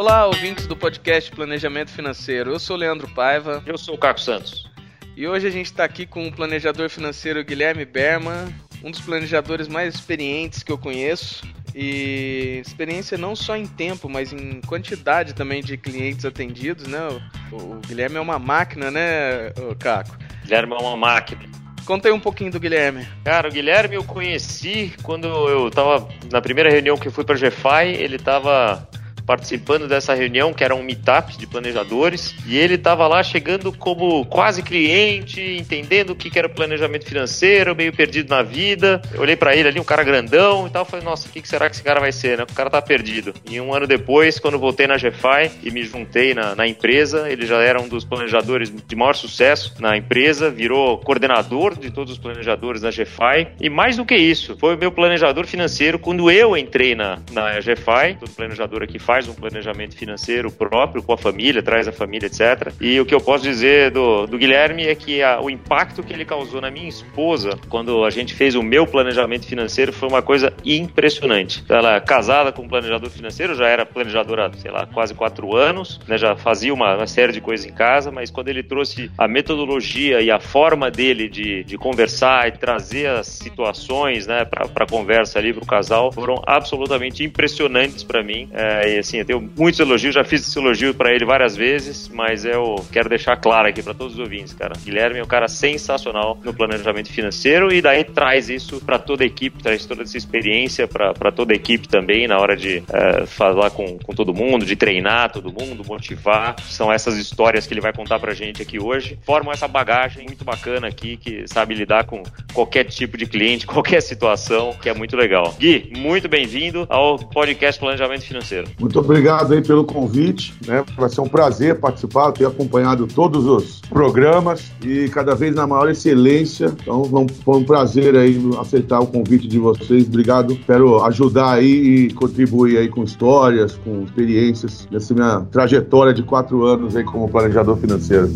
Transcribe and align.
Olá, 0.00 0.24
ouvintes 0.24 0.66
do 0.66 0.74
podcast 0.74 1.30
Planejamento 1.30 1.90
Financeiro. 1.90 2.52
Eu 2.52 2.58
sou 2.58 2.74
o 2.74 2.78
Leandro 2.78 3.06
Paiva. 3.06 3.62
Eu 3.66 3.76
sou 3.76 3.96
o 3.96 3.98
Caco 3.98 4.18
Santos. 4.18 4.66
E 5.14 5.28
hoje 5.28 5.46
a 5.46 5.50
gente 5.50 5.66
está 5.66 5.84
aqui 5.84 6.06
com 6.06 6.26
o 6.26 6.32
planejador 6.32 6.88
financeiro 6.88 7.44
Guilherme 7.44 7.84
Berman, 7.84 8.48
um 8.82 8.90
dos 8.90 9.02
planejadores 9.02 9.68
mais 9.68 9.94
experientes 9.94 10.62
que 10.62 10.72
eu 10.72 10.78
conheço. 10.78 11.44
E 11.74 12.62
experiência 12.64 13.18
não 13.18 13.36
só 13.36 13.54
em 13.54 13.66
tempo, 13.66 14.08
mas 14.08 14.32
em 14.32 14.62
quantidade 14.62 15.34
também 15.34 15.62
de 15.62 15.76
clientes 15.76 16.24
atendidos, 16.24 16.86
né? 16.86 17.06
O, 17.52 17.56
o 17.56 17.80
Guilherme 17.86 18.16
é 18.16 18.20
uma 18.20 18.38
máquina, 18.38 18.90
né, 18.90 19.52
Caco? 19.78 20.16
Guilherme 20.44 20.72
é 20.72 20.78
uma 20.78 20.96
máquina. 20.96 21.42
Conta 21.84 22.08
aí 22.08 22.14
um 22.14 22.20
pouquinho 22.20 22.50
do 22.50 22.58
Guilherme. 22.58 23.06
Cara, 23.22 23.50
o 23.50 23.52
Guilherme 23.52 23.96
eu 23.96 24.04
conheci 24.04 24.94
quando 25.02 25.28
eu 25.28 25.70
tava 25.70 26.08
na 26.32 26.40
primeira 26.40 26.70
reunião 26.70 26.96
que 26.96 27.08
eu 27.08 27.12
fui 27.12 27.22
para 27.22 27.36
GFI, 27.36 27.96
ele 27.98 28.18
tava 28.18 28.88
participando 29.30 29.86
dessa 29.86 30.12
reunião, 30.12 30.52
que 30.52 30.64
era 30.64 30.74
um 30.74 30.82
meetup 30.82 31.38
de 31.38 31.46
planejadores, 31.46 32.34
e 32.48 32.58
ele 32.58 32.74
estava 32.74 33.06
lá 33.06 33.22
chegando 33.22 33.72
como 33.72 34.24
quase 34.26 34.60
cliente, 34.60 35.40
entendendo 35.40 36.10
o 36.10 36.16
que 36.16 36.36
era 36.36 36.48
planejamento 36.48 37.06
financeiro, 37.06 37.76
meio 37.76 37.92
perdido 37.92 38.28
na 38.28 38.42
vida. 38.42 39.00
Eu 39.14 39.20
olhei 39.20 39.36
para 39.36 39.54
ele 39.54 39.68
ali, 39.68 39.78
um 39.78 39.84
cara 39.84 40.02
grandão 40.02 40.66
e 40.66 40.70
tal, 40.70 40.84
falei, 40.84 41.04
nossa, 41.04 41.28
o 41.28 41.30
que 41.30 41.48
será 41.48 41.70
que 41.70 41.76
esse 41.76 41.84
cara 41.84 42.00
vai 42.00 42.10
ser, 42.10 42.38
né? 42.38 42.42
O 42.42 42.52
cara 42.52 42.68
tá 42.68 42.82
perdido. 42.82 43.32
E 43.48 43.60
um 43.60 43.72
ano 43.72 43.86
depois, 43.86 44.40
quando 44.40 44.58
voltei 44.58 44.88
na 44.88 44.96
GFI 44.96 45.60
e 45.62 45.70
me 45.70 45.84
juntei 45.84 46.34
na, 46.34 46.56
na 46.56 46.66
empresa, 46.66 47.30
ele 47.30 47.46
já 47.46 47.62
era 47.62 47.80
um 47.80 47.86
dos 47.86 48.04
planejadores 48.04 48.72
de 48.84 48.96
maior 48.96 49.14
sucesso 49.14 49.74
na 49.78 49.96
empresa, 49.96 50.50
virou 50.50 50.98
coordenador 50.98 51.78
de 51.78 51.92
todos 51.92 52.14
os 52.14 52.18
planejadores 52.18 52.82
da 52.82 52.90
GFI, 52.90 53.46
e 53.60 53.70
mais 53.70 53.96
do 53.96 54.04
que 54.04 54.16
isso, 54.16 54.56
foi 54.58 54.74
o 54.74 54.78
meu 54.78 54.90
planejador 54.90 55.46
financeiro 55.46 56.00
quando 56.00 56.28
eu 56.32 56.56
entrei 56.56 56.96
na, 56.96 57.20
na 57.30 57.60
GFI, 57.60 58.18
todo 58.18 58.30
planejador 58.30 58.82
aqui 58.82 58.98
faz 58.98 59.19
faz 59.20 59.28
um 59.28 59.34
planejamento 59.34 59.94
financeiro 59.96 60.50
próprio 60.50 61.02
com 61.02 61.12
a 61.12 61.18
família, 61.18 61.62
traz 61.62 61.86
a 61.86 61.92
família, 61.92 62.26
etc. 62.26 62.72
E 62.80 62.98
o 62.98 63.04
que 63.04 63.14
eu 63.14 63.20
posso 63.20 63.44
dizer 63.44 63.90
do, 63.90 64.26
do 64.26 64.38
Guilherme 64.38 64.86
é 64.86 64.94
que 64.94 65.22
a, 65.22 65.40
o 65.40 65.50
impacto 65.50 66.02
que 66.02 66.12
ele 66.12 66.24
causou 66.24 66.60
na 66.60 66.70
minha 66.70 66.88
esposa 66.88 67.58
quando 67.68 68.02
a 68.04 68.08
gente 68.08 68.32
fez 68.32 68.54
o 68.54 68.62
meu 68.62 68.86
planejamento 68.86 69.46
financeiro 69.46 69.92
foi 69.92 70.08
uma 70.08 70.22
coisa 70.22 70.54
impressionante. 70.64 71.62
Ela 71.68 71.96
é 71.96 72.00
casada 72.00 72.50
com 72.50 72.62
um 72.62 72.68
planejador 72.68 73.10
financeiro, 73.10 73.54
já 73.54 73.68
era 73.68 73.84
planejadora, 73.84 74.50
sei 74.56 74.70
lá, 74.70 74.86
quase 74.86 75.12
quatro 75.12 75.54
anos, 75.54 76.00
né, 76.08 76.16
já 76.16 76.34
fazia 76.34 76.72
uma, 76.72 76.96
uma 76.96 77.06
série 77.06 77.32
de 77.32 77.42
coisas 77.42 77.66
em 77.66 77.72
casa, 77.72 78.10
mas 78.10 78.30
quando 78.30 78.48
ele 78.48 78.62
trouxe 78.62 79.10
a 79.18 79.28
metodologia 79.28 80.22
e 80.22 80.30
a 80.30 80.40
forma 80.40 80.90
dele 80.90 81.28
de, 81.28 81.62
de 81.64 81.76
conversar 81.76 82.48
e 82.48 82.52
trazer 82.52 83.08
as 83.08 83.26
situações 83.26 84.26
né, 84.26 84.46
para 84.46 84.86
conversa 84.86 85.38
ali 85.38 85.52
para 85.52 85.62
o 85.62 85.66
casal, 85.66 86.10
foram 86.10 86.42
absolutamente 86.46 87.22
impressionantes 87.22 88.02
para 88.02 88.22
mim. 88.22 88.48
É, 88.52 88.98
assim, 89.10 89.18
eu 89.18 89.24
tenho 89.24 89.50
muitos 89.56 89.80
elogios, 89.80 90.14
já 90.14 90.24
fiz 90.24 90.46
esse 90.46 90.58
elogio 90.58 90.94
para 90.94 91.12
ele 91.12 91.24
várias 91.24 91.56
vezes, 91.56 92.08
mas 92.08 92.44
eu 92.44 92.76
quero 92.92 93.08
deixar 93.08 93.36
claro 93.36 93.68
aqui 93.68 93.82
para 93.82 93.92
todos 93.92 94.14
os 94.14 94.18
ouvintes, 94.20 94.54
cara. 94.54 94.74
Guilherme 94.82 95.18
é 95.18 95.22
um 95.22 95.26
cara 95.26 95.48
sensacional 95.48 96.38
no 96.44 96.54
planejamento 96.54 97.10
financeiro 97.10 97.72
e 97.72 97.82
daí 97.82 98.04
traz 98.04 98.48
isso 98.48 98.80
para 98.80 98.98
toda 98.98 99.24
a 99.24 99.26
equipe, 99.26 99.62
traz 99.62 99.84
toda 99.84 100.02
essa 100.02 100.16
experiência 100.16 100.86
para 100.86 101.32
toda 101.32 101.52
a 101.52 101.56
equipe 101.56 101.88
também 101.88 102.28
na 102.28 102.38
hora 102.38 102.56
de 102.56 102.82
é, 102.92 103.26
falar 103.26 103.70
com, 103.70 103.98
com 103.98 104.14
todo 104.14 104.32
mundo, 104.32 104.64
de 104.64 104.76
treinar 104.76 105.32
todo 105.32 105.52
mundo, 105.52 105.84
motivar. 105.84 106.56
São 106.60 106.92
essas 106.92 107.16
histórias 107.16 107.66
que 107.66 107.74
ele 107.74 107.80
vai 107.80 107.92
contar 107.92 108.18
pra 108.20 108.32
gente 108.32 108.62
aqui 108.62 108.80
hoje. 108.80 109.18
Formam 109.24 109.52
essa 109.52 109.66
bagagem 109.66 110.24
muito 110.26 110.44
bacana 110.44 110.86
aqui 110.86 111.16
que 111.16 111.44
sabe 111.46 111.74
lidar 111.74 112.04
com 112.04 112.22
qualquer 112.52 112.84
tipo 112.84 113.16
de 113.16 113.26
cliente, 113.26 113.66
qualquer 113.66 114.00
situação, 114.00 114.74
que 114.80 114.88
é 114.88 114.94
muito 114.94 115.16
legal. 115.16 115.54
Gui, 115.58 115.90
muito 115.96 116.28
bem-vindo 116.28 116.86
ao 116.88 117.18
podcast 117.18 117.80
Planejamento 117.80 118.22
Financeiro. 118.22 118.68
Muito 118.78 118.99
obrigado 119.00 119.52
aí 119.52 119.62
pelo 119.62 119.84
convite, 119.84 120.54
né? 120.66 120.84
Vai 120.96 121.08
ser 121.08 121.20
um 121.20 121.28
prazer 121.28 121.78
participar, 121.80 122.32
ter 122.32 122.46
acompanhado 122.46 123.06
todos 123.06 123.46
os 123.46 123.80
programas 123.80 124.70
e 124.82 125.08
cada 125.08 125.34
vez 125.34 125.54
na 125.54 125.66
maior 125.66 125.88
excelência. 125.90 126.74
Então, 126.80 127.04
foi 127.44 127.56
um 127.56 127.64
prazer 127.64 128.16
aí 128.16 128.38
aceitar 128.58 129.00
o 129.00 129.06
convite 129.06 129.48
de 129.48 129.58
vocês. 129.58 130.06
Obrigado. 130.06 130.56
Quero 130.66 131.02
ajudar 131.04 131.54
aí 131.54 131.70
e 131.70 132.14
contribuir 132.14 132.78
aí 132.78 132.88
com 132.88 133.02
histórias, 133.02 133.76
com 133.76 134.02
experiências 134.04 134.86
nessa 134.90 135.14
minha 135.14 135.40
trajetória 135.50 136.14
de 136.14 136.22
quatro 136.22 136.64
anos 136.64 136.94
aí 136.94 137.04
como 137.04 137.28
planejador 137.28 137.76
financeiro. 137.76 138.30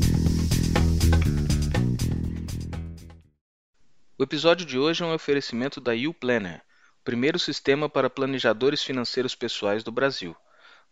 O 4.16 4.22
episódio 4.22 4.64
de 4.64 4.78
hoje 4.78 5.02
é 5.02 5.06
um 5.06 5.12
oferecimento 5.12 5.80
da 5.80 5.92
YouPlanner, 5.92 6.62
o 7.00 7.04
primeiro 7.04 7.38
sistema 7.38 7.88
para 7.88 8.08
planejadores 8.08 8.82
financeiros 8.82 9.34
pessoais 9.34 9.82
do 9.82 9.92
Brasil. 9.92 10.34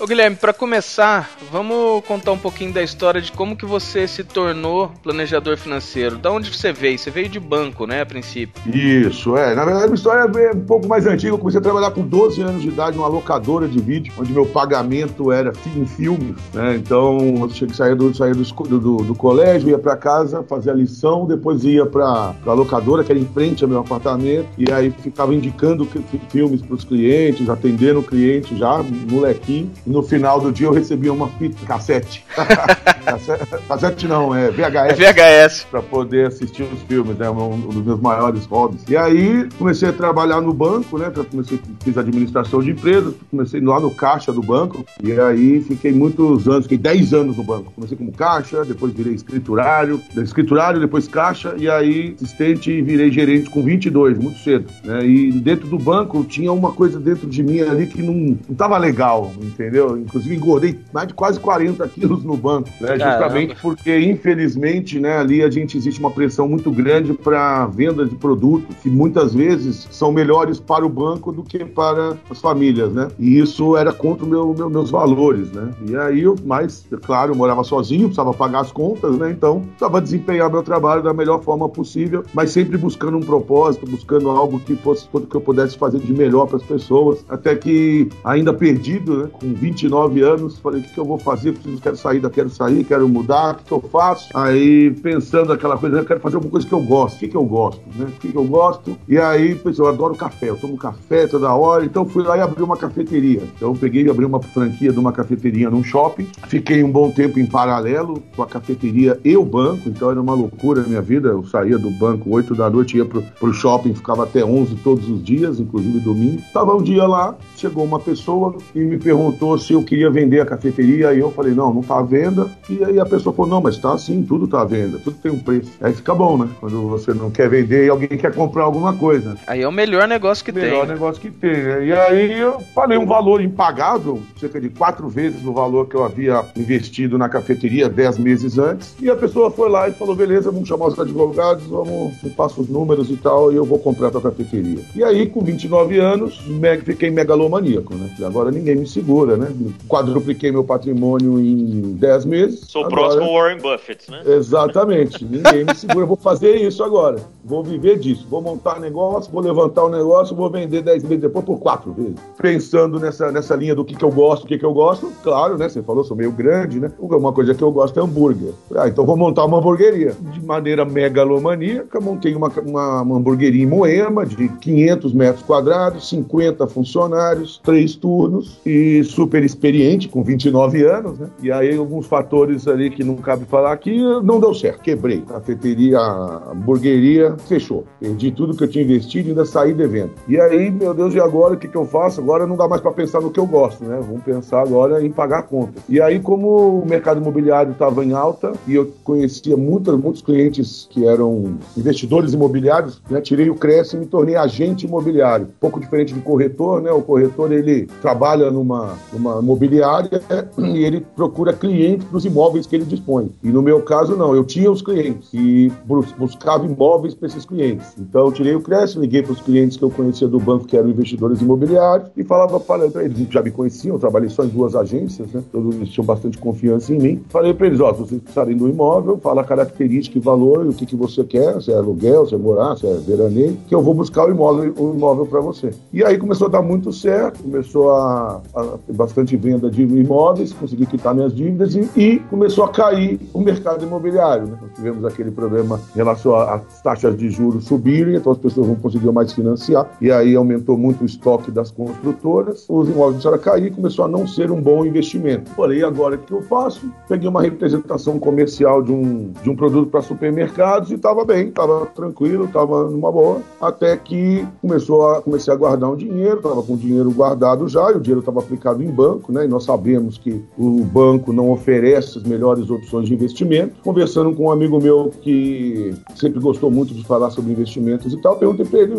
Ô 0.00 0.06
Guilherme, 0.06 0.36
para 0.36 0.52
começar, 0.52 1.28
vamos 1.50 2.04
contar 2.04 2.30
um 2.30 2.38
pouquinho 2.38 2.72
da 2.72 2.80
história 2.80 3.20
de 3.20 3.32
como 3.32 3.56
que 3.56 3.66
você 3.66 4.06
se 4.06 4.22
tornou 4.22 4.92
planejador 5.02 5.56
financeiro. 5.56 6.16
Da 6.16 6.30
onde 6.30 6.56
você 6.56 6.72
veio? 6.72 6.96
Você 6.96 7.10
veio 7.10 7.28
de 7.28 7.40
banco, 7.40 7.84
né, 7.84 8.02
a 8.02 8.06
princípio? 8.06 8.62
Isso, 8.72 9.36
é. 9.36 9.56
Na 9.56 9.64
verdade, 9.64 9.90
a 9.90 9.94
história 9.96 10.20
é 10.40 10.52
um 10.54 10.60
pouco 10.60 10.86
mais 10.86 11.04
antiga. 11.04 11.32
Eu 11.32 11.38
comecei 11.38 11.58
a 11.58 11.62
trabalhar 11.62 11.90
com 11.90 12.02
12 12.02 12.40
anos 12.40 12.62
de 12.62 12.68
idade 12.68 12.96
numa 12.96 13.08
locadora 13.08 13.66
de 13.66 13.80
vídeo, 13.80 14.12
onde 14.16 14.32
meu 14.32 14.46
pagamento 14.46 15.32
era 15.32 15.52
em 15.76 15.84
filmes, 15.84 16.36
né? 16.54 16.76
Então, 16.76 17.18
eu 17.40 17.48
tinha 17.48 17.68
que 17.68 17.76
sair 17.76 17.96
do, 17.96 18.14
sair 18.14 18.36
do, 18.36 18.78
do, 18.78 18.96
do 18.98 19.14
colégio, 19.16 19.68
ia 19.68 19.80
para 19.80 19.96
casa, 19.96 20.44
fazer 20.44 20.70
a 20.70 20.74
lição, 20.74 21.26
depois 21.26 21.64
ia 21.64 21.84
para 21.84 22.36
a 22.46 22.52
locadora, 22.52 23.02
que 23.02 23.10
era 23.10 23.20
em 23.20 23.26
frente 23.26 23.64
ao 23.64 23.70
meu 23.70 23.80
apartamento, 23.80 24.46
e 24.56 24.70
aí 24.70 24.92
ficava 24.92 25.34
indicando 25.34 25.88
filmes 26.30 26.62
para 26.62 26.74
os 26.76 26.84
clientes, 26.84 27.50
atendendo 27.50 27.98
o 27.98 28.04
cliente 28.04 28.56
já, 28.56 28.80
molequinho 29.10 29.68
no 29.88 30.02
final 30.02 30.40
do 30.40 30.52
dia 30.52 30.66
eu 30.66 30.72
recebia 30.72 31.12
uma 31.12 31.28
fita 31.28 31.64
cassete. 31.66 32.24
cassete 33.66 34.06
não, 34.06 34.34
é 34.34 34.50
VHS. 34.50 35.00
É 35.00 35.12
VHS. 35.12 35.66
Pra 35.70 35.82
poder 35.82 36.26
assistir 36.26 36.62
os 36.62 36.80
filmes, 36.82 37.16
né? 37.16 37.28
Um, 37.30 37.54
um, 37.54 37.60
dos 37.60 37.84
meus 37.84 38.00
maiores 38.00 38.44
hobbies. 38.46 38.82
E 38.88 38.96
aí 38.96 39.48
comecei 39.58 39.88
a 39.88 39.92
trabalhar 39.92 40.40
no 40.40 40.52
banco, 40.52 40.98
né? 40.98 41.10
Comecei, 41.30 41.58
fiz 41.82 41.96
administração 41.96 42.62
de 42.62 42.70
empresas, 42.70 43.14
comecei 43.30 43.60
lá 43.60 43.80
no 43.80 43.90
caixa 43.90 44.32
do 44.32 44.42
banco. 44.42 44.84
E 45.02 45.12
aí 45.12 45.62
fiquei 45.62 45.92
muitos 45.92 46.46
anos, 46.46 46.64
fiquei 46.64 46.78
10 46.78 47.14
anos 47.14 47.36
no 47.36 47.42
banco. 47.42 47.72
Comecei 47.74 47.96
como 47.96 48.12
caixa, 48.12 48.64
depois 48.64 48.92
virei 48.92 49.14
escriturário, 49.14 50.00
escriturário, 50.16 50.80
depois 50.80 51.08
caixa, 51.08 51.54
e 51.56 51.68
aí 51.68 52.14
assistente 52.20 52.70
e 52.70 52.82
virei 52.82 53.10
gerente 53.10 53.50
com 53.50 53.62
22, 53.62 54.18
muito 54.18 54.38
cedo. 54.40 54.66
Né? 54.84 55.06
E 55.06 55.32
dentro 55.32 55.68
do 55.68 55.78
banco 55.78 56.24
tinha 56.24 56.52
uma 56.52 56.72
coisa 56.72 56.98
dentro 56.98 57.26
de 57.26 57.42
mim 57.42 57.60
ali 57.60 57.86
que 57.86 58.02
não, 58.02 58.38
não 58.48 58.56
tava 58.56 58.76
legal, 58.78 59.32
entendeu? 59.40 59.77
Entendeu? 59.78 59.96
Inclusive 59.96 60.34
engordei 60.34 60.78
mais 60.92 61.08
de 61.08 61.14
quase 61.14 61.38
40 61.38 61.86
quilos 61.88 62.24
no 62.24 62.36
banco, 62.36 62.68
né? 62.80 62.98
Justamente 62.98 63.56
porque, 63.60 63.98
infelizmente, 63.98 64.98
né, 64.98 65.18
ali 65.18 65.42
a 65.42 65.50
gente 65.50 65.76
existe 65.76 66.00
uma 66.00 66.10
pressão 66.10 66.48
muito 66.48 66.70
grande 66.70 67.12
para 67.12 67.66
venda 67.66 68.04
de 68.04 68.14
produtos 68.14 68.76
que 68.82 68.90
muitas 68.90 69.34
vezes 69.34 69.86
são 69.90 70.12
melhores 70.12 70.58
para 70.58 70.84
o 70.84 70.88
banco 70.88 71.32
do 71.32 71.42
que 71.42 71.64
para 71.64 72.16
as 72.30 72.40
famílias, 72.40 72.92
né? 72.92 73.08
E 73.18 73.38
isso 73.38 73.76
era 73.76 73.92
contra 73.92 74.24
o 74.24 74.28
meu, 74.28 74.54
meu, 74.54 74.68
meus 74.68 74.90
valores, 74.90 75.50
né? 75.52 75.70
E 75.86 75.96
aí 75.96 76.22
eu, 76.22 76.34
mas, 76.44 76.86
claro, 77.04 77.32
eu 77.32 77.36
morava 77.36 77.62
sozinho, 77.62 78.04
precisava 78.04 78.32
pagar 78.32 78.60
as 78.60 78.72
contas, 78.72 79.16
né? 79.16 79.30
Então, 79.30 79.60
precisava 79.60 80.00
desempenhar 80.00 80.50
meu 80.50 80.62
trabalho 80.62 81.02
da 81.02 81.12
melhor 81.12 81.42
forma 81.42 81.68
possível, 81.68 82.24
mas 82.34 82.50
sempre 82.50 82.76
buscando 82.76 83.16
um 83.16 83.20
propósito, 83.20 83.86
buscando 83.86 84.30
algo 84.30 84.58
que 84.60 84.74
fosse 84.76 85.08
tudo 85.08 85.26
que 85.26 85.34
eu 85.34 85.40
pudesse 85.40 85.76
fazer 85.76 85.98
de 85.98 86.12
melhor 86.12 86.46
para 86.46 86.56
as 86.56 86.62
pessoas, 86.62 87.24
até 87.28 87.54
que 87.54 88.08
ainda 88.24 88.52
perdido, 88.52 89.24
né, 89.24 89.28
com 89.32 89.52
20 89.54 89.67
29 89.68 90.22
anos, 90.22 90.58
falei, 90.58 90.80
o 90.80 90.84
que, 90.84 90.94
que 90.94 90.98
eu 90.98 91.04
vou 91.04 91.18
fazer? 91.18 91.52
Preciso, 91.52 91.80
quero 91.80 91.96
sair 91.96 92.18
quero 92.30 92.50
sair, 92.50 92.84
quero 92.84 93.08
mudar, 93.08 93.52
o 93.52 93.54
que, 93.56 93.64
que 93.64 93.72
eu 93.72 93.80
faço? 93.80 94.28
Aí, 94.34 94.90
pensando 95.02 95.52
aquela 95.52 95.76
coisa, 95.76 95.98
eu 95.98 96.04
quero 96.04 96.20
fazer 96.20 96.36
alguma 96.36 96.50
coisa 96.50 96.66
que 96.66 96.72
eu 96.72 96.80
gosto. 96.80 97.16
O 97.16 97.18
que, 97.18 97.28
que 97.28 97.36
eu 97.36 97.44
gosto, 97.44 97.82
né? 97.94 98.06
O 98.06 98.20
que, 98.20 98.28
que 98.28 98.36
eu 98.36 98.44
gosto? 98.44 98.96
E 99.08 99.18
aí, 99.18 99.54
pensei, 99.54 99.84
eu 99.84 99.88
adoro 99.88 100.14
café, 100.14 100.48
eu 100.48 100.56
tomo 100.56 100.76
café 100.76 101.26
toda 101.26 101.52
hora, 101.52 101.84
então 101.84 102.04
fui 102.04 102.22
lá 102.22 102.36
e 102.36 102.40
abri 102.40 102.62
uma 102.62 102.76
cafeteria. 102.76 103.42
Então, 103.56 103.70
eu 103.70 103.74
peguei 103.74 104.04
e 104.04 104.10
abri 104.10 104.24
uma 104.24 104.40
franquia 104.40 104.92
de 104.92 104.98
uma 104.98 105.12
cafeteria 105.12 105.70
num 105.70 105.82
shopping, 105.82 106.26
fiquei 106.48 106.82
um 106.82 106.90
bom 106.90 107.10
tempo 107.10 107.38
em 107.38 107.46
paralelo 107.46 108.22
com 108.34 108.42
a 108.42 108.46
cafeteria 108.46 109.18
e 109.24 109.36
o 109.36 109.44
banco, 109.44 109.88
então 109.88 110.10
era 110.10 110.20
uma 110.20 110.34
loucura 110.34 110.82
na 110.82 110.88
minha 110.88 111.02
vida, 111.02 111.28
eu 111.28 111.44
saía 111.44 111.78
do 111.78 111.90
banco 111.90 112.30
8 112.30 112.54
da 112.54 112.70
noite, 112.70 112.96
ia 112.96 113.04
pro, 113.04 113.22
pro 113.22 113.52
shopping, 113.52 113.94
ficava 113.94 114.24
até 114.24 114.44
11 114.44 114.76
todos 114.76 115.08
os 115.08 115.22
dias, 115.22 115.60
inclusive 115.60 115.98
domingo. 116.00 116.38
Estava 116.38 116.74
um 116.74 116.82
dia 116.82 117.06
lá, 117.06 117.36
chegou 117.56 117.84
uma 117.84 117.98
pessoa 117.98 118.56
e 118.74 118.80
me 118.80 118.98
perguntou 118.98 119.57
se 119.58 119.72
eu 119.72 119.82
queria 119.82 120.10
vender 120.10 120.40
a 120.40 120.46
cafeteria, 120.46 121.10
aí 121.10 121.18
eu 121.18 121.30
falei, 121.30 121.54
não, 121.54 121.72
não 121.72 121.82
tá 121.82 121.98
à 121.98 122.02
venda. 122.02 122.46
E 122.68 122.84
aí 122.84 122.98
a 122.98 123.06
pessoa 123.06 123.34
falou, 123.34 123.50
não, 123.50 123.60
mas 123.60 123.78
tá 123.78 123.96
sim, 123.98 124.22
tudo 124.22 124.46
tá 124.46 124.62
à 124.62 124.64
venda, 124.64 124.98
tudo 124.98 125.16
tem 125.22 125.32
um 125.32 125.38
preço. 125.38 125.72
Aí 125.80 125.92
fica 125.92 126.14
bom, 126.14 126.38
né? 126.38 126.48
Quando 126.60 126.88
você 126.88 127.12
não 127.12 127.30
quer 127.30 127.48
vender 127.48 127.86
e 127.86 127.88
alguém 127.88 128.08
quer 128.08 128.34
comprar 128.34 128.64
alguma 128.64 128.92
coisa. 128.92 129.36
Aí 129.46 129.62
é 129.62 129.68
o 129.68 129.72
melhor 129.72 130.06
negócio 130.06 130.44
que 130.44 130.52
melhor 130.52 130.66
tem. 130.66 130.80
Melhor 130.80 130.94
negócio 130.94 131.20
que 131.20 131.30
tem. 131.30 131.52
Né? 131.52 131.86
E 131.86 131.92
aí 131.92 132.40
eu 132.40 132.60
falei 132.74 132.98
um 132.98 133.06
valor 133.06 133.40
impagável, 133.40 134.20
cerca 134.38 134.60
de 134.60 134.68
quatro 134.68 135.08
vezes 135.08 135.44
o 135.44 135.52
valor 135.52 135.86
que 135.86 135.94
eu 135.94 136.04
havia 136.04 136.44
investido 136.56 137.18
na 137.18 137.28
cafeteria 137.28 137.88
dez 137.88 138.18
meses 138.18 138.58
antes. 138.58 138.94
E 139.00 139.10
a 139.10 139.16
pessoa 139.16 139.50
foi 139.50 139.68
lá 139.68 139.88
e 139.88 139.92
falou, 139.92 140.14
beleza, 140.14 140.50
vamos 140.50 140.68
chamar 140.68 140.86
os 140.86 140.98
advogados, 140.98 141.64
vamos, 141.66 142.14
eu 142.22 142.30
passo 142.30 142.60
os 142.60 142.68
números 142.68 143.10
e 143.10 143.16
tal, 143.16 143.52
e 143.52 143.56
eu 143.56 143.64
vou 143.64 143.78
comprar 143.78 144.08
a 144.08 144.10
tua 144.10 144.20
cafeteria. 144.20 144.80
E 144.94 145.02
aí, 145.02 145.26
com 145.26 145.40
29 145.40 145.98
anos, 145.98 146.40
fiquei 146.84 147.10
megalomaníaco, 147.10 147.94
né? 147.94 148.10
Agora 148.24 148.50
ninguém 148.50 148.76
me 148.76 148.86
segura, 148.86 149.36
né? 149.36 149.47
Quadrupliquei 149.88 150.50
meu 150.50 150.64
patrimônio 150.64 151.38
em 151.38 151.94
10 151.94 152.24
meses. 152.24 152.60
Sou 152.60 152.84
agora... 152.84 153.02
próximo 153.02 153.32
Warren 153.32 153.58
Buffett, 153.58 154.10
né? 154.10 154.22
Exatamente. 154.26 155.24
ninguém 155.24 155.64
me 155.64 155.74
segura. 155.74 156.00
Eu 156.00 156.06
vou 156.06 156.16
fazer 156.16 156.56
isso 156.56 156.82
agora. 156.82 157.18
Vou 157.44 157.62
viver 157.62 157.98
disso. 157.98 158.26
Vou 158.28 158.42
montar 158.42 158.80
negócio, 158.80 159.32
vou 159.32 159.42
levantar 159.42 159.84
o 159.84 159.88
um 159.88 159.90
negócio, 159.90 160.34
vou 160.36 160.50
vender 160.50 160.82
10 160.82 161.02
meses 161.04 161.20
depois 161.20 161.44
por 161.44 161.58
quatro 161.58 161.92
vezes. 161.92 162.14
Pensando 162.40 163.00
nessa, 163.00 163.32
nessa 163.32 163.54
linha 163.54 163.74
do 163.74 163.84
que, 163.84 163.94
que 163.94 164.04
eu 164.04 164.10
gosto, 164.10 164.44
o 164.44 164.46
que, 164.46 164.58
que 164.58 164.64
eu 164.64 164.72
gosto, 164.72 165.10
claro, 165.22 165.56
né? 165.56 165.68
Você 165.68 165.82
falou, 165.82 166.04
sou 166.04 166.16
meio 166.16 166.32
grande, 166.32 166.80
né? 166.80 166.90
Uma 166.98 167.32
coisa 167.32 167.54
que 167.54 167.62
eu 167.62 167.70
gosto 167.70 167.98
é 167.98 168.02
hambúrguer. 168.02 168.52
Ah, 168.74 168.88
então 168.88 169.04
vou 169.04 169.16
montar 169.16 169.44
uma 169.44 169.58
hamburgueria. 169.58 170.14
De 170.32 170.44
maneira 170.44 170.84
megalomaníaca, 170.84 172.00
montei 172.00 172.34
uma, 172.34 172.48
uma, 172.48 173.02
uma 173.02 173.16
hamburgueria 173.16 173.62
em 173.62 173.66
Moema 173.66 174.26
de 174.26 174.48
500 174.48 175.12
metros 175.12 175.44
quadrados, 175.44 176.08
50 176.08 176.66
funcionários, 176.66 177.60
três 177.62 177.94
turnos 177.94 178.58
e 178.64 179.02
super 179.04 179.37
experiente, 179.44 180.08
com 180.08 180.22
29 180.22 180.84
anos, 180.84 181.18
né? 181.18 181.28
E 181.42 181.50
aí 181.50 181.76
alguns 181.76 182.06
fatores 182.06 182.66
ali 182.66 182.90
que 182.90 183.04
não 183.04 183.16
cabe 183.16 183.44
falar 183.44 183.72
aqui, 183.72 183.98
não 184.22 184.40
deu 184.40 184.54
certo. 184.54 184.80
Quebrei. 184.82 185.22
Cafeteria, 185.22 185.98
a 185.98 186.52
hamburgueria, 186.52 187.36
fechou. 187.46 187.84
Perdi 188.00 188.30
tudo 188.30 188.56
que 188.56 188.64
eu 188.64 188.68
tinha 188.68 188.84
investido 188.84 189.28
e 189.28 189.30
ainda 189.30 189.44
saí 189.44 189.72
devendo. 189.72 190.12
E 190.26 190.40
aí, 190.40 190.70
meu 190.70 190.94
Deus, 190.94 191.14
e 191.14 191.20
agora 191.20 191.54
o 191.54 191.56
que, 191.56 191.68
que 191.68 191.76
eu 191.76 191.84
faço? 191.84 192.20
Agora 192.20 192.46
não 192.46 192.56
dá 192.56 192.66
mais 192.68 192.80
para 192.80 192.92
pensar 192.92 193.20
no 193.20 193.30
que 193.30 193.40
eu 193.40 193.46
gosto, 193.46 193.84
né? 193.84 193.98
Vamos 194.00 194.22
pensar 194.22 194.62
agora 194.62 195.04
em 195.04 195.10
pagar 195.10 195.42
contas. 195.42 195.82
E 195.88 196.00
aí, 196.00 196.20
como 196.20 196.80
o 196.80 196.86
mercado 196.86 197.20
imobiliário 197.20 197.72
estava 197.72 198.04
em 198.04 198.12
alta 198.12 198.52
e 198.66 198.74
eu 198.74 198.90
conhecia 199.04 199.56
muitos, 199.56 199.98
muitos 199.98 200.22
clientes 200.22 200.86
que 200.90 201.06
eram 201.06 201.58
investidores 201.76 202.32
imobiliários, 202.32 203.00
né? 203.10 203.20
tirei 203.20 203.50
o 203.50 203.54
Cresce 203.54 203.96
e 203.96 203.98
me 203.98 204.06
tornei 204.06 204.36
agente 204.36 204.86
imobiliário. 204.86 205.46
Um 205.46 205.60
pouco 205.60 205.80
diferente 205.80 206.14
do 206.14 206.20
corretor, 206.20 206.80
né? 206.80 206.90
O 206.90 207.02
corretor 207.02 207.52
ele 207.52 207.86
trabalha 208.00 208.50
numa, 208.50 208.96
numa 209.18 209.40
imobiliária 209.40 210.22
e 210.58 210.84
ele 210.84 211.04
procura 211.14 211.52
clientes 211.52 212.06
para 212.06 212.16
os 212.16 212.24
imóveis 212.24 212.66
que 212.66 212.76
ele 212.76 212.84
dispõe. 212.84 213.30
E 213.42 213.48
no 213.48 213.62
meu 213.62 213.82
caso, 213.82 214.16
não, 214.16 214.34
eu 214.34 214.44
tinha 214.44 214.70
os 214.70 214.82
clientes 214.82 215.28
e 215.32 215.70
buscava 216.18 216.64
imóveis 216.64 217.14
para 217.14 217.28
esses 217.28 217.44
clientes. 217.44 217.94
Então, 217.98 218.26
eu 218.26 218.32
tirei 218.32 218.54
o 218.54 218.60
Cresce, 218.60 218.98
liguei 218.98 219.22
para 219.22 219.32
os 219.32 219.40
clientes 219.40 219.76
que 219.76 219.84
eu 219.84 219.90
conhecia 219.90 220.28
do 220.28 220.38
banco, 220.38 220.66
que 220.66 220.76
eram 220.76 220.88
investidores 220.88 221.40
imobiliários, 221.40 222.10
e 222.16 222.24
falava 222.24 222.58
para 222.60 222.86
eles, 223.04 223.18
já 223.30 223.42
me 223.42 223.50
conheciam, 223.50 223.96
eu 223.96 224.00
trabalhei 224.00 224.28
só 224.28 224.44
em 224.44 224.48
duas 224.48 224.74
agências, 224.74 225.32
né? 225.32 225.42
Todos 225.50 225.74
eles 225.74 225.88
tinham 225.88 226.04
bastante 226.04 226.38
confiança 226.38 226.94
em 226.94 226.98
mim. 226.98 227.22
Falei 227.28 227.54
para 227.54 227.66
eles: 227.66 227.80
ó, 227.80 227.92
se 227.92 228.00
vocês 228.00 228.20
precisarem 228.20 228.56
do 228.56 228.68
imóvel, 228.68 229.18
fala 229.18 229.42
a 229.42 229.44
característica 229.44 230.18
e 230.18 230.20
valor, 230.20 230.66
e 230.66 230.68
o 230.68 230.72
que, 230.72 230.86
que 230.86 230.96
você 230.96 231.24
quer, 231.24 231.60
se 231.62 231.72
é 231.72 231.76
aluguel, 231.76 232.26
se 232.26 232.34
é 232.34 232.38
morar, 232.38 232.76
se 232.76 232.86
é 232.86 232.94
veraneio, 232.94 233.56
que 233.66 233.74
eu 233.74 233.82
vou 233.82 233.94
buscar 233.94 234.26
o 234.26 234.30
imóvel, 234.30 234.72
o 234.76 234.94
imóvel 234.94 235.26
para 235.26 235.40
você. 235.40 235.70
E 235.92 236.04
aí 236.04 236.18
começou 236.18 236.48
a 236.48 236.50
dar 236.50 236.62
muito 236.62 236.92
certo, 236.92 237.42
começou 237.42 237.90
a, 237.90 238.40
a 238.54 238.78
bastante 239.08 239.36
venda 239.36 239.70
de 239.70 239.82
imóveis, 239.82 240.52
consegui 240.52 240.84
quitar 240.84 241.14
minhas 241.14 241.34
dívidas 241.34 241.74
e, 241.74 241.88
e 241.96 242.18
começou 242.30 242.64
a 242.64 242.68
cair 242.68 243.18
o 243.32 243.40
mercado 243.40 243.84
imobiliário. 243.84 244.46
Né? 244.46 244.58
Nós 244.60 244.70
tivemos 244.74 245.04
aquele 245.04 245.30
problema 245.30 245.80
em 245.94 245.96
relação 245.96 246.36
às 246.36 246.82
taxas 246.82 247.16
de 247.16 247.30
juros 247.30 247.64
subirem, 247.64 248.16
então 248.16 248.30
as 248.30 248.38
pessoas 248.38 248.68
não 248.68 248.76
conseguiam 248.76 249.12
mais 249.12 249.32
financiar, 249.32 249.90
e 250.00 250.12
aí 250.12 250.36
aumentou 250.36 250.76
muito 250.76 251.02
o 251.02 251.06
estoque 251.06 251.50
das 251.50 251.70
construtoras, 251.70 252.66
os 252.68 252.88
imóveis 252.88 253.22
começaram 253.22 253.36
a 253.36 253.38
cair, 253.38 253.74
começou 253.74 254.04
a 254.04 254.08
não 254.08 254.26
ser 254.26 254.50
um 254.50 254.60
bom 254.60 254.84
investimento. 254.84 255.50
Falei, 255.52 255.82
agora 255.82 256.16
o 256.16 256.18
que 256.18 256.32
eu 256.32 256.42
faço? 256.42 256.90
Peguei 257.08 257.28
uma 257.28 257.40
representação 257.40 258.18
comercial 258.18 258.82
de 258.82 258.92
um, 258.92 259.32
de 259.42 259.48
um 259.48 259.56
produto 259.56 259.90
para 259.90 260.02
supermercados 260.02 260.90
e 260.90 260.94
estava 260.94 261.24
bem, 261.24 261.48
estava 261.48 261.86
tranquilo, 261.86 262.44
estava 262.44 262.90
numa 262.90 263.10
boa, 263.10 263.40
até 263.60 263.96
que 263.96 264.46
começou 264.60 265.08
a, 265.08 265.22
comecei 265.22 265.52
a 265.52 265.56
guardar 265.56 265.90
um 265.90 265.96
dinheiro, 265.96 266.36
estava 266.36 266.62
com 266.62 266.74
o 266.74 266.76
dinheiro 266.76 267.10
guardado 267.10 267.66
já, 267.68 267.90
e 267.90 267.94
o 267.94 268.00
dinheiro 268.00 268.20
estava 268.20 268.40
aplicado 268.40 268.82
em 268.82 268.90
banco, 268.98 269.30
né? 269.32 269.44
E 269.44 269.48
nós 269.48 269.62
sabemos 269.62 270.18
que 270.18 270.42
o 270.58 270.82
banco 270.82 271.32
não 271.32 271.52
oferece 271.52 272.18
as 272.18 272.24
melhores 272.24 272.68
opções 272.68 273.06
de 273.06 273.14
investimento. 273.14 273.74
Conversando 273.84 274.34
com 274.34 274.46
um 274.46 274.50
amigo 274.50 274.80
meu 274.82 275.12
que 275.22 275.94
sempre 276.16 276.40
gostou 276.40 276.68
muito 276.68 276.92
de 276.92 277.04
falar 277.04 277.30
sobre 277.30 277.52
investimentos 277.52 278.12
e 278.12 278.20
tal, 278.20 278.36
perguntei 278.36 278.66
para 278.66 278.80
ele, 278.80 278.94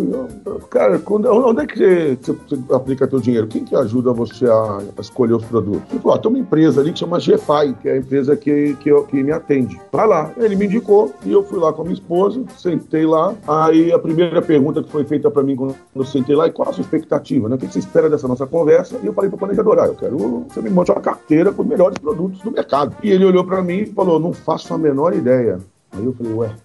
cara, 0.70 1.00
quando, 1.00 1.28
onde 1.28 1.64
é 1.64 1.68
que 1.68 1.78
você, 1.78 2.18
você, 2.32 2.74
aplica 2.74 3.08
teu 3.08 3.20
dinheiro? 3.20 3.48
Quem 3.48 3.66
que 3.66 3.76
ajuda 3.76 4.14
você 4.14 4.46
a, 4.46 4.80
a 4.98 5.02
escolher 5.02 5.34
os 5.34 5.44
produtos? 5.44 5.82
Ele 5.92 6.00
falou, 6.00 6.16
ah, 6.16 6.20
tem 6.20 6.32
uma 6.32 6.40
empresa 6.40 6.80
ali 6.80 6.94
que 6.94 7.00
chama 7.00 7.18
GFI, 7.18 7.76
que 7.82 7.90
é 7.90 7.94
a 7.94 7.98
empresa 7.98 8.38
que, 8.38 8.76
que, 8.76 9.02
que 9.04 9.24
me 9.24 9.32
atende. 9.32 9.80
Vai 9.92 10.08
lá. 10.08 10.32
Ele 10.38 10.56
me 10.56 10.66
indicou 10.66 11.14
e 11.26 11.32
eu 11.32 11.44
fui 11.44 11.60
lá 11.60 11.74
com 11.74 11.82
a 11.82 11.86
minha 11.86 11.96
esposa, 11.96 12.42
sentei 12.58 13.06
lá. 13.06 13.36
Aí 13.48 13.92
a 13.92 14.00
primeira 14.00 14.42
pergunta 14.42 14.82
que 14.82 14.90
foi 14.90 15.04
feita 15.04 15.30
para 15.30 15.44
mim 15.44 15.56
quando 15.56 15.76
eu 15.94 16.06
sentei 16.06 16.36
lá 16.36 16.46
é 16.46 16.50
qual 16.50 16.70
a 16.70 16.74
sua 16.74 16.82
expectativa, 16.82 17.50
né? 17.50 17.56
O 17.56 17.58
que 17.58 17.68
você 17.68 17.80
espera 17.80 18.10
dessa 18.10 18.28
nossa 18.28 18.48
conversa? 18.48 18.98
E 19.04 19.06
eu 19.06 19.14
falei 19.14 19.30
para 19.30 19.36
o 19.36 19.40
planejador, 19.40 19.80
ah, 19.80 19.89
eu 19.90 19.96
quero 19.96 20.46
que 20.48 20.54
você 20.54 20.62
me 20.62 20.70
monte 20.70 20.92
uma 20.92 21.02
carteira 21.02 21.52
com 21.52 21.62
os 21.62 21.68
melhores 21.68 21.98
produtos 21.98 22.42
do 22.42 22.52
mercado. 22.52 22.96
E 23.04 23.10
ele 23.12 23.26
olhou 23.26 23.44
para 23.44 23.62
mim 23.62 23.80
e 23.80 23.86
falou, 23.88 24.20
não 24.20 24.34
faço 24.34 24.74
a 24.74 24.78
menor 24.78 25.14
ideia. 25.14 25.60
Aí 25.92 26.06
eu 26.06 26.14
falei, 26.14 26.34
ué, 26.34 26.56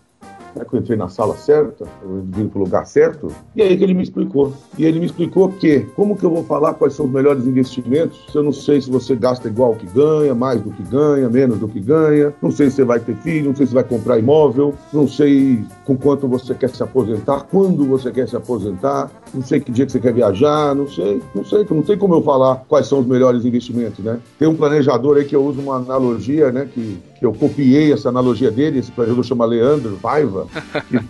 Será 0.55 0.65
que 0.65 0.77
eu 0.77 0.81
entrei 0.81 0.97
na 0.97 1.09
sala 1.09 1.37
certa? 1.37 1.85
Eu 2.01 2.25
vim 2.29 2.47
para 2.47 2.61
o 2.61 2.62
lugar 2.62 2.87
certo? 2.87 3.29
E 3.56 3.61
aí 3.61 3.77
que 3.77 3.83
ele 3.83 3.93
me 3.93 4.05
explicou. 4.05 4.53
E 4.79 4.85
ele 4.85 5.01
me 5.01 5.06
explicou 5.06 5.49
que, 5.51 5.81
como 5.97 6.17
que 6.17 6.25
eu 6.25 6.31
vou 6.31 6.45
falar 6.45 6.75
quais 6.75 6.95
são 6.95 7.06
os 7.06 7.12
melhores 7.12 7.45
investimentos 7.45 8.25
se 8.31 8.37
eu 8.37 8.43
não 8.43 8.53
sei 8.53 8.81
se 8.81 8.89
você 8.89 9.17
gasta 9.17 9.49
igual 9.49 9.75
que 9.75 9.87
ganha, 9.87 10.35
mais 10.35 10.61
do 10.61 10.71
que 10.71 10.83
ganha, 10.85 11.29
menos 11.29 11.59
do 11.59 11.67
que 11.67 11.81
ganha, 11.81 12.33
não 12.41 12.53
sei 12.53 12.71
se 12.71 12.77
você 12.77 12.85
vai 12.85 13.01
ter 13.01 13.17
filho, 13.17 13.47
não 13.47 13.56
sei 13.56 13.67
se 13.67 13.75
vai 13.75 13.83
comprar 13.83 14.19
imóvel, 14.19 14.75
não 14.93 15.09
sei 15.09 15.65
com 15.85 15.97
quanto 15.97 16.29
você 16.29 16.55
quer 16.55 16.71
se 16.71 16.83
aposentar, 16.83 17.47
quando 17.50 17.85
você 17.85 18.12
quer 18.12 18.29
se 18.29 18.37
aposentar, 18.37 19.11
não 19.33 19.43
sei 19.43 19.59
que 19.59 19.73
dia 19.73 19.87
que 19.87 19.93
você 19.93 19.99
quer 19.99 20.12
viajar, 20.12 20.75
não 20.75 20.89
sei, 20.89 21.21
não 21.35 21.45
sei, 21.45 21.67
não 21.69 21.83
tem 21.83 21.99
como 21.99 22.15
eu 22.15 22.23
falar 22.23 22.65
quais 22.69 22.87
são 22.87 23.00
os 23.00 23.07
melhores 23.07 23.45
investimentos, 23.45 24.05
né? 24.05 24.21
Tem 24.39 24.47
um 24.47 24.55
planejador 24.55 25.17
aí 25.17 25.25
que 25.25 25.35
eu 25.35 25.45
uso 25.45 25.61
uma 25.61 25.77
analogia, 25.77 26.53
né, 26.53 26.69
que 26.73 26.99
eu 27.22 27.32
copiei 27.32 27.93
essa 27.93 28.08
analogia 28.08 28.50
dele, 28.50 28.78
esse 28.78 28.90
planejador 28.90 29.25
chama 29.25 29.44
Leandro 29.44 29.99
Paiva, 30.00 30.46